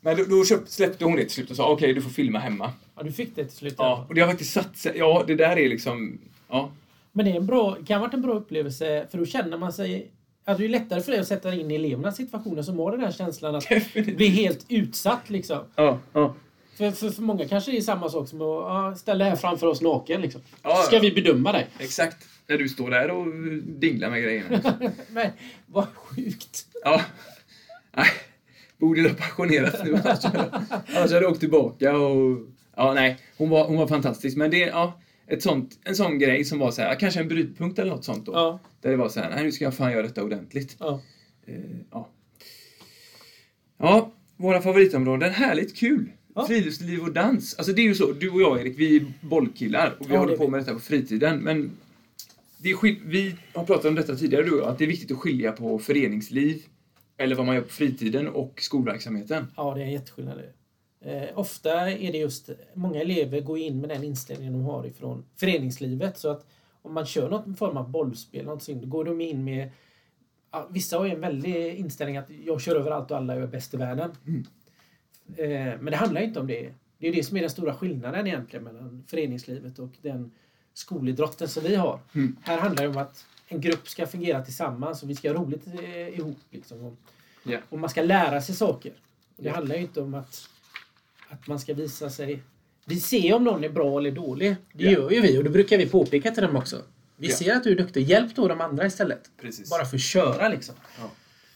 Men 0.00 0.16
då, 0.16 0.24
då 0.24 0.44
köpt, 0.44 0.70
släppte 0.70 1.04
hon 1.04 1.16
det 1.16 1.22
till 1.22 1.30
slut 1.34 1.50
och 1.50 1.56
sa 1.56 1.72
okej, 1.72 1.92
du 1.92 2.02
får 2.02 2.10
filma 2.10 2.38
hemma. 2.38 2.72
ja, 2.96 3.02
du 3.02 3.12
fick 3.12 3.36
det 3.36 3.44
till 3.44 3.56
slut. 3.56 3.74
Ja, 3.78 4.06
och 4.08 4.14
det 4.14 4.20
har 4.20 4.28
faktiskt 4.28 4.52
satt 4.52 4.76
sig. 4.76 4.92
Ja, 4.96 5.24
det 5.26 5.34
där 5.34 5.56
är 5.58 5.68
liksom, 5.68 6.18
ja. 6.48 6.72
Men 7.12 7.24
det 7.24 7.30
är 7.30 7.36
en 7.36 7.46
bra, 7.46 7.76
kan 7.86 8.00
ha 8.00 8.06
varit 8.06 8.14
en 8.14 8.22
bra 8.22 8.34
upplevelse 8.34 9.06
för 9.10 9.18
då 9.18 9.26
känner 9.26 9.58
man 9.58 9.72
sig... 9.72 10.10
Ja, 10.44 10.54
det 10.54 10.64
är 10.64 10.68
lättare 10.68 11.00
för 11.00 11.12
dig 11.12 11.20
att 11.20 11.28
sätta 11.28 11.50
dig 11.50 11.60
in 11.60 11.70
i 11.70 11.74
elevernas 11.74 12.16
situationer 12.16 12.62
som 12.62 12.78
har 12.78 12.92
den 12.92 13.00
här 13.00 13.12
känslan 13.12 13.54
att 13.54 13.68
bli 13.94 14.28
helt 14.28 14.66
utsatt 14.68 15.30
liksom. 15.30 15.58
Ja, 15.76 15.98
ja. 16.12 16.34
För, 16.76 16.90
för, 16.90 17.10
för 17.10 17.22
många 17.22 17.48
kanske 17.48 17.70
det 17.70 17.76
är 17.76 17.80
samma 17.80 18.08
sak 18.08 18.28
som 18.28 18.40
att 18.40 18.46
ja, 18.46 18.94
ställa 18.96 19.24
här 19.24 19.36
framför 19.36 19.66
oss 19.66 19.80
naken. 19.80 20.20
Liksom. 20.20 20.40
Ja, 20.62 20.76
Ska 20.76 20.98
vi 20.98 21.12
bedöma 21.12 21.52
dig? 21.52 21.66
Exakt. 21.78 22.16
När 22.46 22.58
du 22.58 22.68
står 22.68 22.90
där 22.90 23.10
och 23.10 23.26
dinglar 23.64 24.10
med 24.10 24.22
grejerna. 24.22 24.74
Men 25.08 25.30
vad 25.66 25.86
sjukt. 25.94 26.66
Ja. 26.84 27.00
Nej. 27.96 28.06
Bodil 28.78 29.06
har 29.06 29.14
passionerat 29.14 29.84
nu. 29.84 29.94
Annars 29.94 31.12
hade 31.12 31.14
jag 31.14 31.30
åkt 31.30 31.40
tillbaka 31.40 31.96
och... 31.96 32.38
Ja, 32.76 32.94
nej. 32.94 33.18
Hon 33.36 33.50
var, 33.50 33.66
hon 33.66 33.76
var 33.76 33.86
fantastisk. 33.86 34.36
Men 34.36 34.50
det 34.50 34.58
ja, 34.58 35.00
ett 35.32 35.42
sånt, 35.42 35.78
en 35.84 35.96
sån 35.96 36.18
grej 36.18 36.44
som 36.44 36.58
var 36.58 36.70
så 36.70 36.82
här, 36.82 36.94
kanske 37.00 37.20
en 37.20 37.28
brytpunkt 37.28 37.78
eller 37.78 37.90
något 37.90 38.04
sånt 38.04 38.26
då. 38.26 38.32
Ja, 38.32 38.60
Där 38.80 38.90
det 38.90 38.96
var 38.96 39.08
så 39.08 39.20
här, 39.20 39.30
nej 39.30 39.44
nu 39.44 39.52
ska 39.52 39.64
jag 39.64 39.74
fan 39.74 39.92
göra 39.92 40.02
detta 40.02 40.22
ordentligt. 40.24 40.76
ja. 40.78 41.00
Eh, 41.46 41.54
ja. 41.90 42.08
Ja, 43.78 44.12
våra 44.36 44.62
favoritområden. 44.62 45.30
Härligt 45.32 45.76
kul! 45.76 46.12
Ja. 46.34 46.46
Friluftsliv 46.46 47.02
och 47.02 47.12
dans. 47.12 47.54
Alltså 47.58 47.72
det 47.72 47.82
är 47.82 47.84
ju 47.84 47.94
så, 47.94 48.12
du 48.12 48.30
och 48.30 48.40
jag 48.42 48.60
Erik, 48.60 48.78
vi 48.78 48.96
är 48.96 49.12
bollkillar 49.20 49.96
och 50.00 50.10
vi 50.10 50.14
Ja, 50.14 50.18
håller 50.18 50.32
det 50.32 50.38
på 50.38 50.48
med 50.48 50.60
detta 50.60 50.72
på 50.72 50.78
fritiden. 50.80 51.38
Men 51.38 51.70
det 52.58 52.70
är 52.70 53.06
vi 53.06 53.36
har 53.54 53.64
pratat 53.64 53.84
om 53.84 53.94
detta 53.94 54.16
tidigare 54.16 54.42
du 54.44 54.64
att 54.64 54.78
det 54.78 54.84
är 54.84 54.88
viktigt 54.88 55.10
att 55.10 55.18
skilja 55.18 55.52
på 55.52 55.78
föreningsliv, 55.78 56.62
eller 57.16 57.36
vad 57.36 57.46
man 57.46 57.54
gör 57.54 57.62
på 57.62 57.68
fritiden, 57.72 58.28
och 58.28 58.60
skolverksamheten. 58.62 59.46
ja, 59.56 59.74
det 59.74 59.80
är 59.80 59.84
en 59.84 59.92
jätteskillnad. 59.92 60.38
Eh, 61.04 61.28
ofta 61.38 61.90
är 61.90 62.12
det 62.12 62.18
just, 62.18 62.50
många 62.74 63.00
elever 63.00 63.40
går 63.40 63.58
in 63.58 63.80
med 63.80 63.88
den 63.88 64.04
inställningen 64.04 64.52
de 64.52 64.62
har 64.64 64.86
ifrån 64.86 65.24
föreningslivet. 65.36 66.18
Så 66.18 66.28
att 66.30 66.46
om 66.82 66.94
man 66.94 67.06
kör 67.06 67.30
någon 67.30 67.56
form 67.56 67.76
av 67.76 67.90
bollspel, 67.90 68.44
någonting, 68.44 68.80
då 68.80 68.86
går 68.86 69.04
de 69.04 69.20
in 69.20 69.44
med 69.44 69.70
ja, 70.50 70.66
Vissa 70.70 70.98
har 70.98 71.04
ju 71.06 71.12
en 71.12 71.20
väldig 71.20 71.74
inställning 71.74 72.16
att 72.16 72.30
jag 72.44 72.60
kör 72.60 72.76
över 72.76 72.90
allt 72.90 73.10
och 73.10 73.16
alla, 73.16 73.34
jag 73.34 73.42
är 73.42 73.46
bäst 73.46 73.74
i 73.74 73.76
världen. 73.76 74.10
Eh, 75.36 75.46
men 75.80 75.84
det 75.84 75.96
handlar 75.96 76.20
inte 76.20 76.40
om 76.40 76.46
det. 76.46 76.72
Det 76.98 77.08
är 77.08 77.12
det 77.12 77.22
som 77.24 77.36
är 77.36 77.40
den 77.40 77.50
stora 77.50 77.74
skillnaden 77.74 78.26
egentligen 78.26 78.64
mellan 78.64 79.04
föreningslivet 79.06 79.78
och 79.78 79.90
den 80.02 80.30
skolidrotten 80.74 81.48
som 81.48 81.62
vi 81.62 81.74
har. 81.74 81.98
Mm. 82.14 82.36
Här 82.42 82.58
handlar 82.58 82.82
det 82.82 82.88
om 82.88 82.96
att 82.96 83.26
en 83.48 83.60
grupp 83.60 83.88
ska 83.88 84.06
fungera 84.06 84.44
tillsammans 84.44 85.02
och 85.02 85.10
vi 85.10 85.14
ska 85.14 85.28
ha 85.32 85.42
roligt 85.42 85.66
eh, 85.66 86.08
ihop. 86.18 86.38
Liksom. 86.50 86.84
Och, 86.84 86.94
Ja. 87.44 87.58
och 87.68 87.78
man 87.78 87.90
ska 87.90 88.02
lära 88.02 88.40
sig 88.42 88.54
saker. 88.54 88.92
Och 89.36 89.42
det 89.42 89.48
Ja. 89.48 89.54
handlar 89.54 89.76
ju 89.76 89.82
inte 89.82 90.00
om 90.00 90.14
att, 90.14 90.48
att 91.32 91.46
man 91.46 91.58
ska 91.60 91.74
visa 91.74 92.10
sig... 92.10 92.42
Vi 92.86 93.00
ser 93.00 93.34
om 93.34 93.44
någon 93.44 93.64
är 93.64 93.68
bra 93.68 93.98
eller 93.98 94.10
dålig. 94.10 94.56
Det 94.72 94.84
Ja. 94.84 94.90
gör 94.90 95.10
ju 95.10 95.20
vi 95.20 95.38
och 95.38 95.44
det 95.44 95.50
brukar 95.50 95.78
vi 95.78 95.88
påpeka 95.88 96.30
till 96.30 96.42
dem 96.42 96.56
också. 96.56 96.82
Vi 97.16 97.28
Ja. 97.28 97.34
ser 97.36 97.56
att 97.56 97.64
du 97.64 97.70
är 97.72 97.76
duktig. 97.76 98.02
Hjälp 98.02 98.34
då 98.36 98.48
de 98.48 98.60
andra 98.60 98.86
istället. 98.86 99.30
Precis. 99.40 99.70
Bara 99.70 99.84
för 99.84 99.96
att 99.96 100.02
köra 100.02 100.48
liksom. 100.48 100.74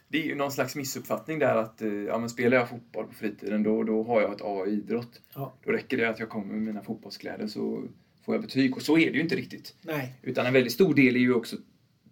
Det 0.09 0.19
är 0.23 0.27
ju 0.27 0.35
någon 0.35 0.53
slags 0.53 0.77
missuppfattning 0.77 1.39
där 1.39 1.57
att 1.57 1.83
eh, 1.83 1.89
ja, 1.89 2.19
men 2.19 2.31
spelar 2.31 2.57
jag 2.57 2.69
fotboll 2.69 3.07
på 3.07 3.15
fritiden 3.15 3.63
då, 3.63 3.83
då 3.83 4.03
har 4.03 4.21
jag 4.23 4.33
ett 4.33 4.41
A 4.43 4.65
i 4.67 4.71
idrott. 4.71 5.21
Ja. 5.35 5.55
Då 5.65 5.73
räcker 5.73 5.97
det 5.97 6.09
att 6.09 6.19
jag 6.19 6.29
kommer 6.29 6.47
med 6.55 6.63
mina 6.63 6.83
fotbollskläder 6.83 7.47
så 7.47 7.83
får 8.25 8.35
jag 8.35 8.43
betyg. 8.43 8.77
Och 8.77 8.83
så 8.83 8.99
är 8.99 9.11
det 9.11 9.17
ju 9.17 9.21
inte 9.23 9.37
riktigt. 9.37 9.75
Nej. 9.83 10.15
Utan 10.23 10.47
en 10.47 10.53
väldigt 10.53 10.73
stor 10.73 10.95
del 10.95 11.17
är 11.17 11.21
ju 11.21 11.35
också 11.35 11.57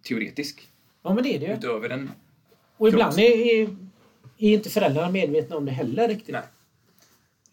teoretisk. 0.07 0.69
Ja 1.03 1.13
men 1.13 1.23
det 1.23 1.35
är 1.35 1.39
det 1.39 1.45
ju. 1.45 1.53
Utöver 1.53 1.89
den. 1.89 2.11
Och 2.77 2.87
ibland 2.89 3.19
är, 3.19 3.21
är, 3.21 3.61
är 4.37 4.53
inte 4.53 4.69
föräldrarna 4.69 5.11
medvetna 5.11 5.55
om 5.55 5.65
det 5.65 5.71
heller 5.71 6.07
riktigt. 6.07 6.33
Nej. 6.33 6.41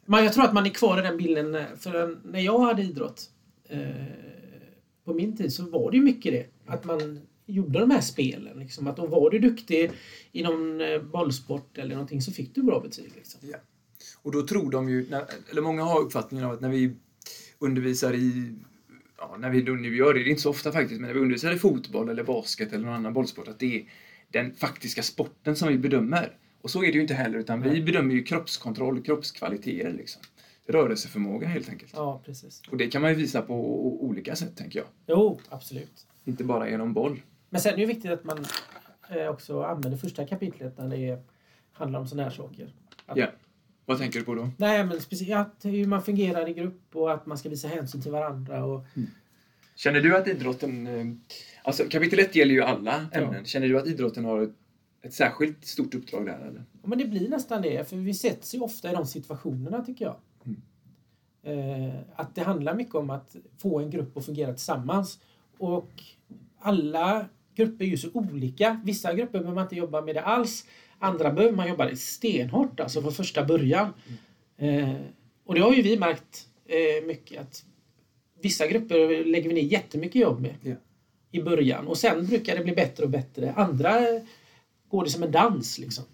Men 0.07 0.25
jag 0.25 0.33
tror 0.33 0.45
att 0.45 0.55
man 0.55 0.67
är 0.67 0.71
kvar 0.71 0.99
i 0.99 1.03
den 1.03 1.17
bilden. 1.17 1.55
Eh, 1.55 1.65
för 1.79 2.19
när 2.25 2.41
jag 2.41 2.59
hade 2.59 2.83
idrott 2.83 3.31
eh, 3.69 3.81
på 5.05 5.15
min 5.15 5.37
tid 5.37 5.53
så 5.53 5.71
var 5.71 5.91
det 5.91 5.97
ju 5.97 6.03
mycket 6.03 6.33
det. 6.33 6.47
Att 6.73 6.85
man 6.85 7.21
gjorde 7.47 7.79
de 7.79 7.91
här 7.91 8.01
spelen. 8.01 8.59
Liksom. 8.59 8.87
Att 8.87 8.97
då 8.97 9.07
var 9.07 9.31
du 9.31 9.39
duktig 9.39 9.91
i 10.33 10.43
någon 10.43 10.81
eh, 10.81 11.03
bollsport 11.03 11.79
eller 11.79 11.95
någonting 11.95 12.23
så 12.23 12.33
fick 12.33 12.55
du 12.55 12.63
bra 12.63 12.81
betyg. 12.81 13.13
Liksom. 13.17 13.41
Ja. 13.43 13.59
Och 14.23 14.33
då 14.33 14.47
tror 14.47 14.71
de 14.71 14.89
ju, 14.89 15.11
när, 15.11 15.25
eller 15.51 15.63
många 15.63 15.83
har 15.83 16.01
uppfattningen 16.01 16.47
av 16.47 16.53
att 16.53 16.61
när 16.61 16.69
vi 16.69 16.95
undervisar 17.59 18.15
i, 18.15 18.55
ja, 19.19 19.37
när 19.39 19.51
vi 19.51 19.63
då 19.63 19.73
nu 19.73 19.97
gör 19.97 20.15
det, 20.15 20.21
det 20.21 20.29
är 20.29 20.31
inte 20.31 20.43
så 20.43 20.51
ofta 20.51 20.73
faktiskt, 20.73 21.01
men 21.01 21.09
när 21.09 21.15
vi 21.15 21.21
undervisar 21.21 21.53
i 21.53 21.59
fotboll 21.59 22.09
eller 22.09 22.25
basket 22.25 22.73
eller 22.73 22.87
någon 22.87 22.95
annan 22.95 23.13
bollsport, 23.13 23.49
att 23.49 23.59
det 23.59 23.77
är 23.77 23.85
den 24.31 24.55
faktiska 24.55 25.03
sporten 25.03 25.57
som 25.57 25.69
vi 25.69 25.79
bedömer. 25.79 26.37
Och 26.63 26.71
så 26.71 26.79
är 26.85 26.87
det 26.87 26.93
ju 26.93 27.01
inte 27.01 27.15
heller, 27.15 27.39
utan 27.39 27.63
vi 27.63 27.83
bedömer 27.83 28.15
ju 28.15 28.23
kroppskontroll, 28.23 29.03
kroppskvaliteter 29.03 29.93
liksom. 29.93 30.23
Rörelseförmåga 30.67 31.49
helt 31.49 31.69
enkelt. 31.69 31.93
Ja, 31.97 32.23
precis. 32.25 32.63
Och 32.71 32.77
det 32.77 32.87
kan 32.87 33.03
man 33.03 33.11
ju 33.11 33.17
visa 33.17 33.43
på 33.43 33.55
olika 34.05 34.37
sätt, 34.37 34.57
tänker 34.57 34.79
jag. 34.79 34.89
Jo, 35.07 35.41
absolut. 35.49 36.07
Inte 36.25 36.45
bara 36.45 36.71
genom 36.71 36.93
boll. 36.93 37.23
Men 37.51 37.61
sen 37.61 37.73
är 37.75 37.77
det 37.77 37.87
viktigt 37.87 38.11
att 38.11 38.25
man 38.25 38.45
eh, 39.11 39.27
också 39.29 39.63
använder 39.63 39.99
första 39.99 40.27
kapitlet 40.27 40.79
när 40.79 40.89
det 40.89 41.19
handlar 41.73 42.01
om 42.01 42.07
sådana 42.09 42.23
här 42.29 42.31
saker. 42.37 42.73
Att 43.07 43.17
Ja. 43.17 43.27
Vad 43.87 43.99
tänker 43.99 44.19
du 44.19 44.25
på 44.25 44.35
då? 44.35 44.51
Nej, 44.57 44.85
men 44.85 45.01
speciellt 45.01 45.65
hur 45.65 45.87
man 45.87 46.03
fungerar 46.03 46.49
i 46.49 46.53
grupp 46.55 46.81
och 46.97 47.13
att 47.13 47.27
man 47.27 47.39
ska 47.39 47.49
visa 47.49 47.69
hänsyn 47.69 48.03
till 48.03 48.11
varandra. 48.13 48.65
Och, 48.65 48.85
Känner 49.77 50.01
du 50.01 50.17
att 50.17 50.29
idrotten... 50.29 50.87
eh, 50.87 51.05
Alltså 51.65 51.85
kapitel 51.91 52.19
1 52.19 52.35
gäller 52.37 52.55
ju 52.55 52.63
alla 52.63 53.07
Ja. 53.13 53.21
ämnen. 53.21 53.45
Känner 53.45 53.69
du 53.69 53.79
att 53.79 53.87
idrotten 53.87 54.25
har 54.25 54.43
ett, 54.43 54.51
ett 55.03 55.15
särskilt 55.15 55.65
stort 55.65 55.95
uppdrag 55.95 56.27
där 56.27 56.39
eller? 56.39 56.65
ja, 56.83 56.89
men 56.89 56.99
det 56.99 57.05
blir 57.05 57.29
nästan 57.29 57.63
det, 57.63 57.89
för 57.89 57.97
vi 57.97 58.15
sätts 58.15 58.55
ju 58.55 58.61
ofta 58.61 58.91
i 58.91 58.95
de 58.95 59.07
situationerna 59.07 59.85
tycker 59.85 60.05
jag. 60.05 60.17
Mm. 60.45 60.61
Eh, 61.43 61.95
att 62.17 62.35
det 62.35 62.43
handlar 62.43 62.75
mycket 62.75 62.95
om 62.95 63.11
att 63.11 63.37
få 63.59 63.81
en 63.81 63.91
grupp 63.91 64.17
att 64.17 64.25
fungera 64.25 64.53
tillsammans. 64.53 65.19
Och 65.59 65.91
alla 66.59 67.27
grupper 67.55 67.85
är 67.85 67.89
ju 67.89 67.97
så 67.97 68.09
olika. 68.13 68.81
Vissa 68.85 69.15
grupper 69.15 69.39
behöver 69.39 69.55
man 69.55 69.65
inte 69.65 69.77
jobba 69.77 70.01
med 70.01 70.15
det 70.15 70.23
alls. 70.23 70.67
Andra 70.99 71.33
behöver 71.33 71.57
man 71.57 71.69
jobba 71.69 71.97
stenhårt, 71.97 72.81
alltså 72.81 73.03
från 73.03 73.13
första 73.13 73.45
början. 73.45 73.93
Eh, 74.57 74.95
och 75.45 75.55
det 75.55 75.61
har 75.61 75.73
ju 75.73 75.83
vi 75.83 75.99
märkt 75.99 76.49
eh, 76.67 77.07
mycket 77.07 77.41
att 77.41 77.65
vissa 78.41 78.67
grupper 78.67 79.25
lägger 79.25 79.49
vi 79.49 79.55
ner 79.55 79.63
jättemycket 79.63 80.23
jobb 80.23 80.41
med 80.41 80.55
Ja. 80.63 80.75
i 81.31 81.43
början 81.43 81.87
och 81.87 81.99
sen 81.99 82.27
brukar 82.27 82.57
det 82.57 82.65
bli 82.65 82.73
bättre 82.75 83.05
och 83.05 83.11
bättre. 83.11 83.53
Andra 83.53 83.91
går 84.93 85.05
det 85.05 85.11
som 85.11 85.23
en 85.23 85.33
dans 85.33 85.79
liksom. 85.79 86.05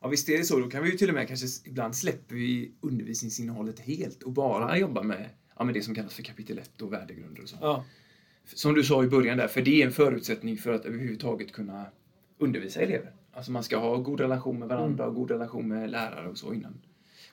Ja, 0.00 0.08
visst 0.08 0.28
är 0.28 0.38
det 0.38 0.44
så. 0.44 0.58
Då 0.58 0.70
kan 0.70 0.82
vi 0.82 0.90
ju 0.90 0.96
till 0.96 1.08
och 1.08 1.14
med 1.14 1.28
kanske 1.28 1.46
ibland 1.68 1.96
släpper 1.96 2.34
vi 2.34 2.72
undervisningsinnehållet 2.80 3.80
helt 3.80 4.22
och 4.22 4.32
bara 4.32 4.78
jobbar 4.78 5.02
med, 5.02 5.30
ja, 5.58 5.64
med 5.64 5.74
det 5.74 5.82
som 5.82 5.94
kallas 5.94 6.14
för 6.14 6.22
kapitel 6.22 6.58
1 6.58 6.82
och 6.82 6.92
värdegrunder 6.92 7.42
och 7.42 7.48
så. 7.48 7.56
Ja, 7.60 7.84
Som 8.54 8.74
du 8.74 8.84
sa 8.84 9.04
i 9.04 9.06
början 9.06 9.38
där, 9.38 9.48
för 9.48 9.62
det 9.62 9.82
är 9.82 9.86
en 9.86 9.92
förutsättning 9.92 10.56
för 10.58 10.72
att 10.72 10.84
överhuvudtaget 10.84 11.52
kunna 11.52 11.86
undervisa 12.38 12.80
elever. 12.80 13.12
Alltså 13.32 13.52
man 13.52 13.64
ska 13.64 13.78
ha 13.78 13.96
god 13.96 14.20
relation 14.20 14.58
med 14.58 14.68
varandra 14.68 15.06
och 15.06 15.14
god 15.14 15.30
relation 15.30 15.68
med 15.68 15.90
lärare 15.90 16.28
och 16.28 16.38
så 16.38 16.54
innan. 16.54 16.80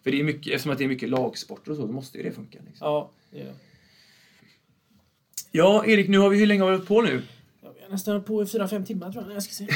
För 0.03 0.11
det 0.11 0.19
är 0.19 0.23
mycket, 0.23 0.53
eftersom 0.53 0.71
att 0.71 0.77
det 0.77 0.83
är 0.83 0.87
mycket 0.87 1.09
lagsporter 1.09 1.71
och 1.71 1.77
så, 1.77 1.87
då 1.87 1.93
måste 1.93 2.17
ju 2.17 2.23
det 2.23 2.31
funka. 2.31 2.59
Liksom. 2.65 2.87
ja, 2.87 3.11
det. 3.31 3.53
Ja, 5.51 5.85
Erik, 5.85 6.09
nu 6.09 6.17
har 6.17 6.29
vi, 6.29 6.37
hur 6.37 6.45
länge 6.45 6.61
har 6.61 6.69
vi 6.69 6.75
hållit 6.75 6.87
på 6.87 7.01
nu? 7.01 7.21
Ja, 7.61 7.73
vi 7.75 7.81
har 7.81 7.89
nästan 7.89 8.23
på 8.23 8.41
i 8.43 8.45
4-5 8.45 8.85
timmar 8.85 9.11
tror 9.11 9.23
jag. 9.23 9.35
jag 9.35 9.43
ska 9.43 9.53
se. 9.53 9.67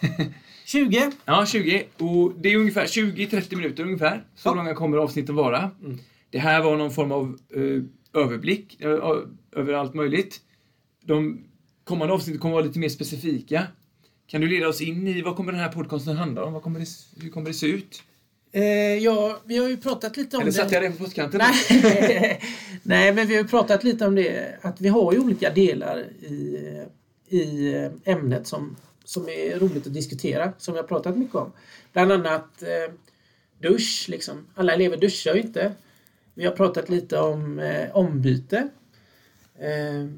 20. 0.72 1.10
Ja, 1.24 1.46
20. 1.46 1.84
Och 1.98 2.32
det 2.40 2.52
är 2.52 2.56
ungefär 2.56 2.86
20-30 2.86 3.56
minuter 3.56 3.82
ungefär. 3.82 4.24
Så 4.36 4.48
Ja. 4.48 4.54
långa 4.54 4.74
kommer 4.74 4.96
avsnitten 4.98 5.34
vara. 5.34 5.70
Mm. 5.84 5.98
Det 6.30 6.38
här 6.38 6.62
var 6.62 6.76
någon 6.76 6.90
form 6.90 7.12
av 7.12 7.38
eh, 7.54 8.20
överblick 8.22 8.80
eh, 8.80 8.90
över 9.56 9.72
allt 9.72 9.94
möjligt. 9.94 10.40
De 11.04 11.44
kommande 11.84 12.14
avsnitten 12.14 12.40
kommer 12.40 12.54
vara 12.54 12.64
lite 12.64 12.78
mer 12.78 12.88
specifika. 12.88 13.66
Kan 14.26 14.40
du 14.40 14.48
leda 14.48 14.68
oss 14.68 14.80
in 14.80 15.06
i 15.08 15.22
vad 15.22 15.36
kommer 15.36 15.52
den 15.52 15.60
här 15.60 15.68
podcasten 15.72 16.16
handla 16.16 16.44
om? 16.44 16.52
Vad 16.52 16.62
kommer 16.62 16.80
det, 16.80 16.86
hur 17.22 17.30
kommer 17.30 17.46
det 17.48 17.54
se 17.54 17.66
ut? 17.66 18.02
Eh, 18.52 18.62
ja, 18.98 19.38
vi 19.44 19.56
har 19.56 19.68
ju 19.68 19.76
pratat 19.76 20.16
lite 20.16 20.36
om 20.36 20.42
Eller 20.42 20.52
satte 20.52 20.74
jag 20.74 20.82
det 20.82 20.90
på 20.90 21.04
postkanten? 21.04 21.40
Nej. 21.70 22.40
Nej, 22.82 23.14
men 23.14 23.26
vi 23.26 23.34
har 23.34 23.42
ju 23.42 23.48
pratat 23.48 23.84
lite 23.84 24.06
om 24.06 24.14
det. 24.14 24.58
Att 24.62 24.80
vi 24.80 24.88
har 24.88 25.12
ju 25.12 25.18
olika 25.18 25.50
delar 25.50 25.98
i, 26.20 26.58
i 27.28 27.74
ämnet 28.04 28.46
som, 28.46 28.76
som 29.10 29.28
är 29.28 29.58
roligt 29.58 29.86
att 29.86 29.94
diskutera. 29.94 30.52
Som 30.58 30.74
har 30.74 30.82
pratat 30.82 31.16
mycket 31.16 31.34
om. 31.34 31.52
Bland 31.92 32.12
annat 32.12 32.62
eh, 32.62 32.94
dusch. 33.58 34.06
Liksom. 34.08 34.46
Alla 34.54 34.72
elever 34.72 34.96
duschar 34.96 35.34
ju 35.34 35.40
inte. 35.40 35.72
Vi 36.34 36.44
har 36.44 36.52
pratat 36.52 36.88
lite 36.88 37.18
om 37.18 37.58
eh, 37.58 37.96
ombyte. 37.96 38.68
Eh, 39.58 40.08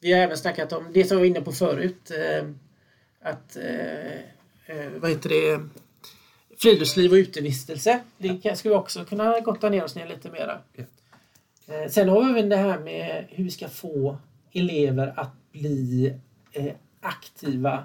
vi 0.00 0.12
har 0.12 0.20
även 0.20 0.36
snackat 0.36 0.72
om 0.72 0.92
det 0.92 1.04
som 1.04 1.16
vi 1.16 1.20
var 1.20 1.26
inne 1.26 1.40
på 1.40 1.52
förut. 1.52 2.10
Eh, 2.10 2.48
att, 3.20 3.56
eh, 3.56 4.12
eh, 4.66 4.90
vad 4.96 5.10
heter 5.10 5.28
det? 5.28 5.60
Friluftsliv 6.58 7.12
och 7.12 7.16
utevistelse. 7.16 8.00
Det 8.18 8.58
ska 8.58 8.68
vi 8.68 8.74
också 8.74 9.04
kunna 9.04 9.40
gotta 9.40 9.68
ner 9.68 9.84
oss 9.84 9.94
ner 9.94 10.08
lite 10.08 10.30
mera. 10.30 10.60
Sen 11.90 12.08
har 12.08 12.24
vi 12.24 12.30
även 12.30 12.48
det 12.48 12.56
här 12.56 12.78
med 12.78 13.26
hur 13.28 13.44
vi 13.44 13.50
ska 13.50 13.68
få 13.68 14.18
elever 14.52 15.14
att 15.16 15.52
bli 15.52 16.14
aktiva 17.00 17.84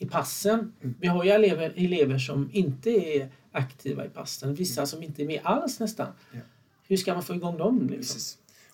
i 0.00 0.06
passen. 0.06 0.72
Vi 1.00 1.06
har 1.06 1.24
ju 1.24 1.30
elever, 1.30 1.72
elever 1.76 2.18
som 2.18 2.48
inte 2.52 2.90
är 2.90 3.28
aktiva 3.52 4.06
i 4.06 4.08
passen. 4.08 4.54
Vissa 4.54 4.86
som 4.86 5.02
inte 5.02 5.22
är 5.22 5.26
med 5.26 5.40
alls 5.44 5.80
nästan. 5.80 6.06
Ja. 6.32 6.40
Hur 6.88 6.96
ska 6.96 7.14
man 7.14 7.22
få 7.22 7.34
igång 7.34 7.58
dem? 7.58 7.88
Liksom? 7.90 8.20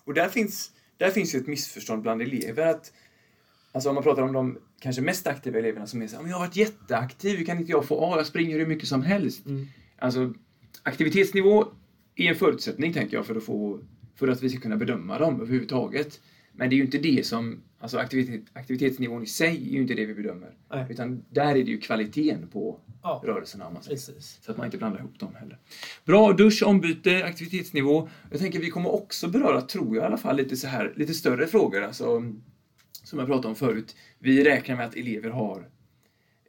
Och 0.03 0.13
där 0.13 0.29
finns, 0.29 0.71
där 0.97 1.11
finns 1.11 1.35
ju 1.35 1.39
ett 1.39 1.47
missförstånd 1.47 2.01
bland 2.01 2.21
elever. 2.21 2.67
att 2.67 2.93
Alltså 3.71 3.89
om 3.89 3.95
man 3.95 4.03
pratar 4.03 4.21
om 4.21 4.33
de 4.33 4.57
kanske 4.79 5.01
mest 5.01 5.27
aktiva 5.27 5.59
eleverna 5.59 5.87
som 5.87 6.01
är 6.01 6.07
så 6.07 6.15
här, 6.15 6.21
"Men 6.21 6.31
jag 6.31 6.37
har 6.37 6.45
varit 6.45 6.55
jätteaktiv, 6.55 7.37
hur 7.37 7.45
kan 7.45 7.59
inte 7.59 7.71
jag 7.71 7.85
få 7.85 8.05
A? 8.05 8.13
Jag 8.17 8.25
springer 8.27 8.59
hur 8.59 8.65
mycket 8.65 8.87
som 8.87 9.01
helst. 9.01 9.45
Mm. 9.45 9.67
Alltså 9.99 10.33
aktivitetsnivå 10.83 11.65
är 12.15 12.29
en 12.29 12.35
förutsättning 12.35 12.93
tänker 12.93 13.17
jag 13.17 13.25
för 13.25 13.35
att, 13.35 13.43
få, 13.43 13.79
för 14.15 14.27
att 14.27 14.43
vi 14.43 14.49
ska 14.49 14.59
kunna 14.59 14.77
bedöma 14.77 15.19
dem 15.19 15.41
överhuvudtaget. 15.41 16.21
Men 16.53 16.69
det 16.69 16.75
är 16.75 16.77
ju 16.77 16.83
inte 16.83 16.97
det 16.97 17.25
som, 17.25 17.61
alltså 17.79 17.97
aktivitet, 17.97 18.41
aktivitetsnivån 18.53 19.23
i 19.23 19.25
sig 19.25 19.67
är 19.67 19.71
ju 19.71 19.81
inte 19.81 19.93
det 19.93 20.05
vi 20.05 20.13
bedömer. 20.13 20.53
Nej. 20.69 20.85
Utan 20.89 21.23
där 21.29 21.47
är 21.49 21.53
det 21.63 21.71
ju 21.71 21.77
kvaliteten 21.77 22.47
på 22.47 22.79
Ja, 23.03 23.21
rörelserna 23.25 23.69
man 23.69 23.83
säger. 23.83 23.95
precis. 23.95 24.39
Så 24.41 24.51
att 24.51 24.57
man 24.57 24.65
inte 24.65 24.77
blandar 24.77 24.99
ihop 24.99 25.19
dem 25.19 25.35
heller. 25.35 25.57
Bra, 26.05 26.33
dusch, 26.33 26.63
ombyte, 26.65 27.25
aktivitetsnivå. 27.25 28.09
Jag 28.31 28.39
tänker 28.39 28.59
vi 28.59 28.69
kommer 28.69 28.93
också 28.93 29.27
beröra, 29.27 29.61
tror 29.61 29.95
jag 29.95 30.03
i 30.03 30.05
alla 30.05 30.17
fall, 30.17 30.35
lite 30.37 30.57
så 30.57 30.67
här, 30.67 30.93
lite 30.95 31.13
större 31.13 31.47
frågor. 31.47 31.81
Alltså, 31.83 32.23
som 33.03 33.19
jag 33.19 33.27
pratade 33.27 33.47
om 33.47 33.55
förut. 33.55 33.95
Vi 34.19 34.43
räknar 34.43 34.75
med 34.75 34.85
att 34.85 34.95
elever 34.95 35.29
har 35.29 35.69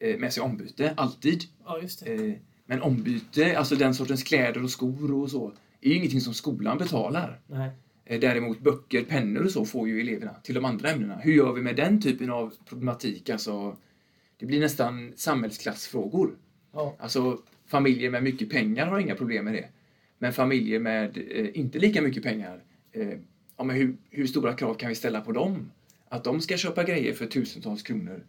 eh, 0.01 0.19
med 0.19 0.33
sig 0.33 0.43
ombyte, 0.43 0.95
alltid. 0.97 1.43
Ja, 1.65 1.79
just. 1.83 2.07
Eh, 2.07 2.33
men 2.67 2.83
ombyte, 2.83 3.59
alltså 3.59 3.77
den 3.77 3.95
sortens 3.95 4.23
kläder 4.23 4.63
och 4.63 4.71
skor 4.71 5.15
och 5.15 5.31
så, 5.31 5.53
är 5.81 5.89
ju 5.89 5.95
ingenting 5.97 6.21
som 6.21 6.35
skolan 6.35 6.79
betalar. 6.79 7.41
Nej. 7.47 7.71
Eh, 8.09 8.21
Däremot 8.21 8.61
böcker, 8.61 9.05
pennor 9.05 9.45
och 9.45 9.51
så 9.51 9.65
får 9.65 9.89
ju 9.89 10.01
eleverna 10.01 10.35
till 10.35 10.55
de 10.55 10.65
andra 10.65 10.91
ämnena. 10.91 11.17
Hur 11.17 11.33
gör 11.33 11.53
vi 11.53 11.63
med 11.63 11.77
den 11.77 12.01
typen 12.01 12.31
av 12.31 12.55
problematik? 12.69 13.31
Alltså, 13.31 13.77
det 14.39 14.47
blir 14.47 14.61
nästan 14.61 15.13
samhällsklassfrågor. 15.17 16.37
Ja. 16.73 16.97
Alltså, 16.99 17.39
familjer 17.67 18.11
med 18.11 18.23
mycket 18.23 18.51
pengar 18.51 18.87
har 18.87 18.99
inga 18.99 19.15
problem 19.15 19.45
med 19.45 19.55
det. 19.55 19.69
Men 20.19 20.33
familjer 20.33 20.81
med 20.81 21.19
eh, 21.31 21.59
inte 21.59 21.79
lika 21.79 22.03
mycket 22.03 22.23
pengar, 22.23 22.63
eh, 22.93 23.09
ja, 23.57 23.65
men 23.65 23.77
hur, 23.77 23.97
hur 24.11 24.27
stora 24.27 24.53
krav 24.53 24.75
kan 24.75 24.89
vi 24.89 24.95
ställa 24.95 25.21
på 25.21 25.33
dem? 25.33 25.71
Att 26.09 26.25
de 26.25 26.41
ska 26.41 26.57
köpa 26.57 26.85
grejer 26.85 27.13
för 27.13 27.27
tusentals 27.27 27.83
kronor. 27.83 28.25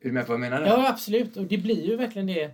Är 0.00 0.08
du 0.08 0.12
med 0.12 0.26
på 0.26 0.32
vad 0.32 0.44
jag 0.44 0.50
menar? 0.50 0.66
Ja, 0.66 0.88
absolut. 0.88 1.36
Och 1.36 1.46
det 1.46 1.58
blir 1.58 1.86
ju 1.86 1.96
verkligen 1.96 2.26
det. 2.26 2.50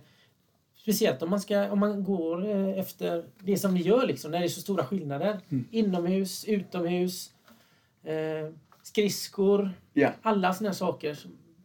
Speciellt 0.83 1.21
om 1.21 1.29
man, 1.29 1.39
ska, 1.41 1.71
om 1.71 1.79
man 1.79 2.03
går 2.03 2.45
eh, 2.49 2.79
efter 2.79 3.25
det 3.39 3.57
som 3.57 3.73
vi 3.73 3.81
gör, 3.81 4.07
liksom, 4.07 4.31
när 4.31 4.39
det 4.39 4.45
är 4.45 4.49
så 4.49 4.61
stora 4.61 4.85
skillnader. 4.85 5.39
Mm. 5.49 5.65
Inomhus, 5.71 6.45
utomhus, 6.45 7.31
eh, 8.03 8.49
skridskor, 8.83 9.71
Ja. 9.93 10.11
alla 10.21 10.51
här 10.51 10.71
saker. 10.71 11.17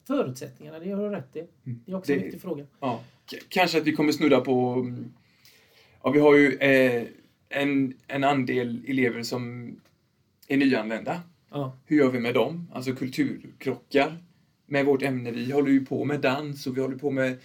Förutsättningarna, 0.07 0.79
det 0.79 0.91
har 0.91 1.03
du 1.03 1.17
rätt 1.17 1.37
i. 1.37 1.45
Det 1.65 1.93
är 1.93 1.97
också 1.97 2.13
en 2.13 2.19
Det- 2.19 2.25
viktig 2.25 2.41
fråga. 2.43 2.65
Ja, 2.81 3.01
kanske 3.49 3.79
att 3.79 3.85
vi 3.87 3.93
kommer 3.93 4.13
snudda 4.13 4.41
på... 4.41 4.73
mm, 4.73 5.13
Ja, 6.03 6.11
vi 6.11 6.21
har 6.21 6.35
ju 6.37 6.55
eh, 6.57 7.05
en, 7.49 7.95
en 8.07 8.25
andel 8.25 8.85
elever 8.89 9.23
som 9.23 9.73
är 10.49 10.57
nyanlända. 10.57 11.21
Ja. 11.51 11.77
Hur 11.87 11.97
gör 11.97 12.11
vi 12.11 12.21
med 12.21 12.35
dem? 12.35 12.71
Alltså 12.75 12.93
kulturkrockar 12.93 14.17
med 14.67 14.85
vårt 14.87 15.03
ämne. 15.03 15.31
Vi 15.31 15.53
håller 15.53 15.71
ju 15.71 15.85
på 15.87 16.05
med 16.05 16.21
dans 16.21 16.67
och 16.67 16.77
vi 16.77 16.81
håller 16.81 16.97
på 16.97 17.11
med 17.11 17.37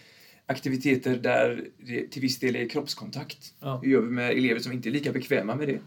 aktiviteter 0.54 1.16
där 1.18 1.68
det 1.78 2.08
till 2.08 2.22
viss 2.22 2.40
del 2.40 2.56
är 2.56 2.70
kroppskontakt. 2.70 3.54
Ja. 3.60 3.80
Hur 3.84 3.90
gör 3.92 4.02
vi 4.02 4.10
med 4.10 4.32
elever 4.32 4.60
som 4.60 4.72
inte 4.72 4.90
är 4.90 4.92
lika 4.92 5.12
bekväma 5.12 5.56
med 5.56 5.68
det? 5.68 5.80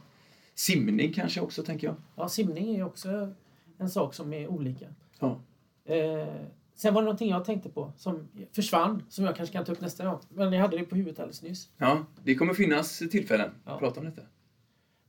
Simning 0.55 1.13
kanske 1.13 1.41
också, 1.41 1.63
tänker 1.63 1.87
jag. 1.87 1.97
ja, 2.17 2.29
simning 2.29 2.77
är 2.77 2.85
också 2.85 3.33
en 3.79 3.91
sak 3.91 4.15
som 4.15 4.33
är 4.33 4.47
olika. 4.49 4.87
Ja. 5.21 5.41
Eh, 5.85 6.29
sen 6.77 6.95
var 6.95 7.03
det 7.03 7.05
någonting 7.05 7.31
jag 7.31 7.45
tänkte 7.45 7.69
på 7.69 7.93
som 7.99 8.29
försvann, 8.53 9.03
som 9.09 9.25
jag 9.25 9.37
kanske 9.37 9.53
kan 9.53 9.65
ta 9.65 9.73
upp 9.73 9.81
nästa 9.81 10.05
gång. 10.05 10.19
Men 10.29 10.53
jag 10.53 10.61
hade 10.61 10.79
det 10.79 10.85
på 10.85 10.97
huvudet 10.97 11.19
alldeles 11.21 11.43
nyss. 11.43 11.69
ja, 11.79 12.07
det 12.25 12.35
kommer 12.35 12.55
finnas 12.55 12.99
tillfällen 12.99 13.51
Ja. 13.65 13.73
att 13.73 13.79
prata 13.79 14.01
om 14.01 14.07
detta. 14.07 14.23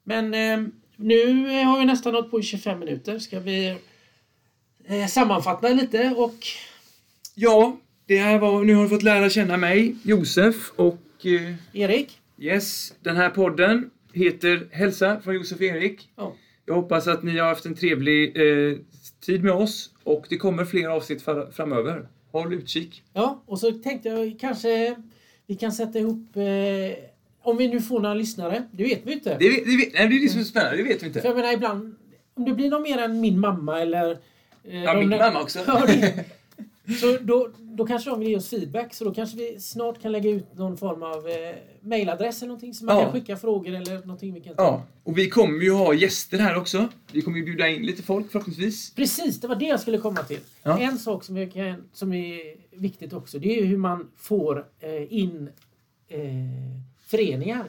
Men 0.04 0.34
eh, 0.34 0.68
nu 0.96 1.44
har 1.66 1.80
vi 1.80 1.86
nästan 1.86 2.14
nått 2.14 2.32
på 2.32 2.40
i 2.40 2.44
25 2.44 2.80
minuter. 2.80 3.20
Ska 3.20 3.40
vi 3.40 3.78
eh, 4.86 5.08
sammanfatta 5.08 5.70
lite 5.70 6.14
och 6.18 6.36
Ja, 7.36 7.78
det 8.08 8.18
här 8.18 8.40
var, 8.40 8.64
nu 8.64 8.76
har 8.76 8.84
du 8.84 8.90
fått 8.90 9.04
lära 9.04 9.30
känna 9.30 9.58
mig, 9.58 9.96
Josef, 10.04 10.72
och 10.76 10.98
eh, 11.26 11.54
Erik? 11.82 12.20
yes, 12.40 12.94
den 13.04 13.16
här 13.16 13.30
podden 13.30 13.90
heter 14.14 14.68
Hälsa 14.72 15.22
från 15.24 15.36
Josef 15.36 15.58
och 15.58 15.64
Erik. 15.64 16.10
Ja. 16.16 16.34
Jag 16.66 16.74
hoppas 16.76 17.08
att 17.08 17.24
ni 17.24 17.38
har 17.38 17.48
haft 17.48 17.66
en 17.66 17.76
trevlig 17.76 18.38
eh, 18.38 18.78
tid 19.26 19.44
med 19.44 19.54
oss 19.54 19.90
och 20.04 20.26
det 20.30 20.38
kommer 20.38 20.66
fler 20.66 20.88
avsnitt 20.88 21.22
framöver. 21.52 22.08
Håll 22.32 22.54
utkik. 22.54 23.04
Ja, 23.14 23.44
och 23.46 23.60
så 23.60 23.72
tänkte 23.72 24.10
jag 24.10 24.38
kanske 24.40 24.96
vi 25.48 25.56
kan 25.56 25.72
sätta 25.72 26.00
ihop 26.00 26.36
eh, 26.36 26.44
om 27.42 27.58
vi 27.58 27.68
nu 27.68 27.82
får 27.82 28.00
några 28.00 28.16
lyssnare. 28.16 28.64
Det 28.72 28.84
vet 28.84 29.02
vi 29.06 29.14
inte. 29.14 29.38
Det, 29.40 29.50
vet- 29.50 29.66
det, 29.66 29.78
vet- 29.78 29.94
nej, 29.94 30.08
det 30.08 30.16
är 30.16 30.22
det 30.22 30.30
som 30.30 30.40
är 30.40 30.44
spännande, 30.44 30.78
det 30.78 30.84
vet 30.84 30.96
vi 30.96 31.00
För 31.00 31.06
inte. 31.08 31.20
jag 31.24 31.36
menar 31.36 31.54
ibland, 31.54 31.96
om 32.34 32.46
det 32.46 32.54
blir 32.54 32.70
någon 32.70 32.82
mer 32.82 32.98
än 32.98 33.22
min 33.22 33.40
mamma 33.40 33.82
eller... 33.82 34.12
Eh, 34.64 34.84
Ja, 34.84 34.94
min 35.00 35.10
mamma 35.10 35.42
också. 35.42 35.60
Ja, 35.68 35.84
det- 35.88 36.26
så 37.02 37.18
då, 37.22 37.50
då 37.60 37.86
kanske 37.88 38.10
de 38.10 38.20
vill 38.20 38.30
ge 38.30 38.36
oss 38.38 38.50
feedback. 38.50 38.94
Så 38.94 39.04
då 39.04 39.14
kanske 39.14 39.38
vi 39.38 39.60
snart 39.60 40.02
kan 40.02 40.12
lägga 40.12 40.30
ut 40.30 40.54
någon 40.54 40.78
form 40.78 41.04
av 41.04 41.28
eh, 41.28 41.56
mailadress 41.82 42.42
eller 42.42 42.48
någonting. 42.48 42.74
Så 42.74 42.86
man 42.86 42.96
Ja. 42.98 43.04
kan 43.04 43.12
skicka 43.14 43.38
frågor 43.38 43.74
eller 43.76 44.00
någonting 44.00 44.34
vi 44.34 44.42
kan 44.42 44.56
ta. 44.56 44.64
Ja, 44.64 44.84
och 45.04 45.18
vi 45.18 45.30
kommer 45.30 45.64
ju 45.64 45.72
ha 45.72 45.94
gäster 45.94 46.38
här 46.40 46.58
också. 46.58 46.88
Vi 47.12 47.22
kommer 47.22 47.38
ju 47.38 47.44
bjuda 47.46 47.68
in 47.70 47.82
lite 47.86 48.04
folk 48.04 48.32
förhoppningsvis. 48.32 48.94
Precis, 48.96 49.40
det 49.40 49.48
var 49.48 49.56
det 49.56 49.66
jag 49.66 49.80
skulle 49.80 49.98
komma 49.98 50.24
till. 50.24 50.40
Ja. 50.64 50.80
En 50.80 50.98
sak 51.00 51.24
som, 51.24 51.38
jag 51.38 51.54
kan, 51.54 51.84
som 51.94 52.14
är 52.14 52.40
viktigt 52.72 53.14
också, 53.14 53.40
det 53.40 53.60
är 53.60 53.66
hur 53.66 53.78
man 53.78 54.08
får 54.18 54.66
eh, 54.80 55.14
in 55.14 55.50
eh, 56.08 56.20
föreningar 57.06 57.66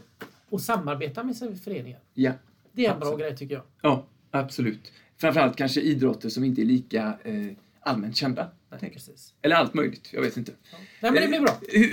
och 0.51 0.61
samarbeta 0.61 1.25
med 1.25 1.37
sina 1.37 1.57
föreningar. 1.57 2.01
Ja. 2.15 2.33
Det 2.73 2.87
är 2.87 2.93
en 2.93 2.99
bra 3.01 3.09
Absolut. 3.09 3.27
grej 3.29 3.37
tycker 3.37 3.55
jag. 3.55 3.65
Ja, 3.83 4.05
absolut. 4.31 4.93
Framförallt 5.17 5.57
kanske 5.57 5.81
idrotter 5.81 6.29
som 6.29 6.45
inte 6.45 6.63
är 6.63 6.65
lika 6.65 7.19
eh, 7.25 7.35
allmänt 7.81 8.17
kända. 8.17 8.51
Tänker. 8.71 8.89
Precis. 8.91 9.35
Eller 9.43 9.57
allt 9.57 9.75
möjligt, 9.75 10.09
jag 10.13 10.23
vet 10.23 10.37
inte. 10.37 10.53
Ja. 10.73 10.79
Nej, 11.03 11.13
men 11.13 11.23
det 11.23 11.29
blir 11.29 11.41
bra. 11.41 11.61
Eh, 11.73 11.89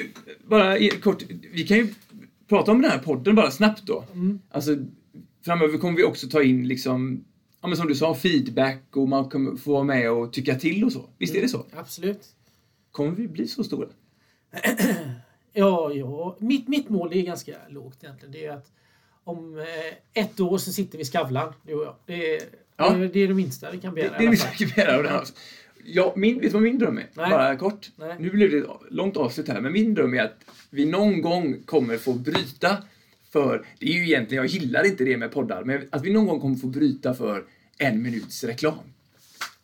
Bara 0.47 0.89
kort, 1.01 1.23
vi 1.53 1.67
kan 1.67 1.77
ju 1.77 1.93
prata 2.49 2.71
om 2.71 2.81
den 2.81 2.91
här 2.91 2.99
podden 2.99 3.35
bara 3.35 3.51
snabbt 3.51 3.81
då. 3.85 4.05
Mm. 4.13 4.39
Alltså, 4.49 4.77
framöver 5.45 5.77
kommer 5.77 5.97
vi 5.97 6.03
också 6.03 6.29
ta 6.29 6.43
in 6.43 6.67
liksom, 6.67 7.25
ja 7.61 7.67
men 7.67 7.77
som 7.77 7.87
du 7.87 7.95
sa, 7.95 8.15
feedback 8.15 8.83
och 8.95 9.09
man 9.09 9.29
kommer 9.29 9.55
få 9.57 9.71
vara 9.73 9.83
med 9.83 10.11
och 10.11 10.33
tycka 10.33 10.55
till 10.55 10.83
och 10.83 10.91
så. 10.91 11.09
Visst 11.17 11.35
är 11.35 11.41
det 11.41 11.49
så? 11.49 11.65
Absolut. 11.75 12.27
Kommer 12.91 13.11
vi 13.11 13.27
bli 13.27 13.47
så 13.47 13.63
stora? 13.63 13.87
Ja, 15.57 15.91
ja. 15.93 16.37
Mitt, 16.39 16.67
mitt 16.67 16.89
mål 16.89 17.13
är 17.13 17.21
ganska 17.21 17.51
lågt 17.69 18.03
egentligen. 18.03 18.31
Det 18.31 18.45
är 18.45 18.51
att 18.51 18.71
om 19.23 19.57
eh, 19.57 20.21
ett 20.23 20.39
år 20.39 20.57
så 20.57 20.71
sitter 20.73 20.97
vi 20.97 21.01
i 21.01 21.05
Skavlan, 21.05 21.53
du 21.65 21.73
och 21.73 21.83
jag. 21.85 21.95
Det 22.05 22.35
är, 22.35 22.41
Ja. 22.77 22.89
det, 22.93 23.03
är, 23.05 23.09
det 23.09 23.27
det 23.27 23.33
minsta 23.33 23.71
vi 23.71 23.77
kan 23.77 23.95
Det, 23.95 24.01
begära. 24.01 24.17
det 24.17 24.23
är 24.23 24.87
alla 24.87 25.01
vi 25.01 25.07
fall. 25.07 25.25
säkert 25.25 25.35
Ja, 25.87 26.13
min, 26.15 26.35
vet 26.35 26.43
du 26.43 26.49
vad 26.49 26.61
min 26.61 26.77
dröm 26.79 26.97
är? 26.97 27.07
Nej. 27.13 27.29
Bara 27.29 27.55
kort. 27.55 27.89
Nej. 27.95 28.15
Nu 28.19 28.29
blev 28.29 28.51
det 28.51 28.57
ett 28.57 28.65
långt 28.91 29.17
avslut 29.17 29.47
här, 29.47 29.61
men 29.61 29.73
min 29.73 29.93
dröm 29.93 30.13
är 30.13 30.23
att 30.23 30.39
vi 30.69 30.85
någon 30.85 31.21
gång 31.21 31.63
kommer 31.65 31.97
få 31.97 32.13
bryta 32.13 32.77
för, 33.33 33.65
det 33.79 33.85
är 33.85 33.93
ju 33.93 34.03
egentligen, 34.03 34.43
jag 34.43 34.51
gillar 34.51 34.85
inte 34.85 35.03
det 35.03 35.17
med 35.17 35.31
poddar, 35.31 35.63
men 35.63 35.81
att 35.91 36.03
vi 36.03 36.13
någon 36.13 36.27
gång 36.27 36.39
kommer 36.39 36.55
få 36.55 36.67
bryta 36.67 37.13
för 37.13 37.43
en 37.77 38.01
minuts 38.01 38.43
reklam. 38.43 38.73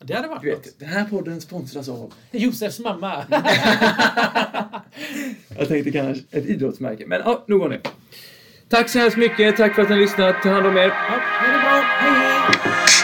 Det 0.04 0.14
hade 0.14 0.28
varit 0.28 0.42
Du 0.42 0.52
något. 0.52 0.66
vet, 0.66 0.80
den 0.80 0.90
här 0.90 1.06
podden 1.06 1.42
sponsras 1.42 1.90
av, 1.90 2.14
Josefs 2.32 2.80
mamma. 2.80 3.26
jag 5.58 5.68
tänkte 5.68 5.92
kanske 5.92 6.24
ett 6.32 6.46
idrottsmärke, 6.46 7.06
men 7.08 7.22
ja, 7.26 7.44
nog 7.48 7.62
om 7.62 7.70
det. 7.70 7.82
Tack 8.70 8.90
så 8.90 9.00
hemskt 9.00 9.18
mycket, 9.18 9.58
tack 9.58 9.76
för 9.76 9.82
att 9.82 9.90
ni 9.90 9.96
har 9.96 10.02
lyssnat, 10.02 10.42
ta 10.44 10.50
hand 10.50 10.66
om 10.68 10.78
er. 10.78 10.82
ja, 10.82 10.90
ha 11.40 11.48
det 11.48 11.60
bra. 11.60 11.82
Hej, 12.00 12.12
hej! 12.12 13.01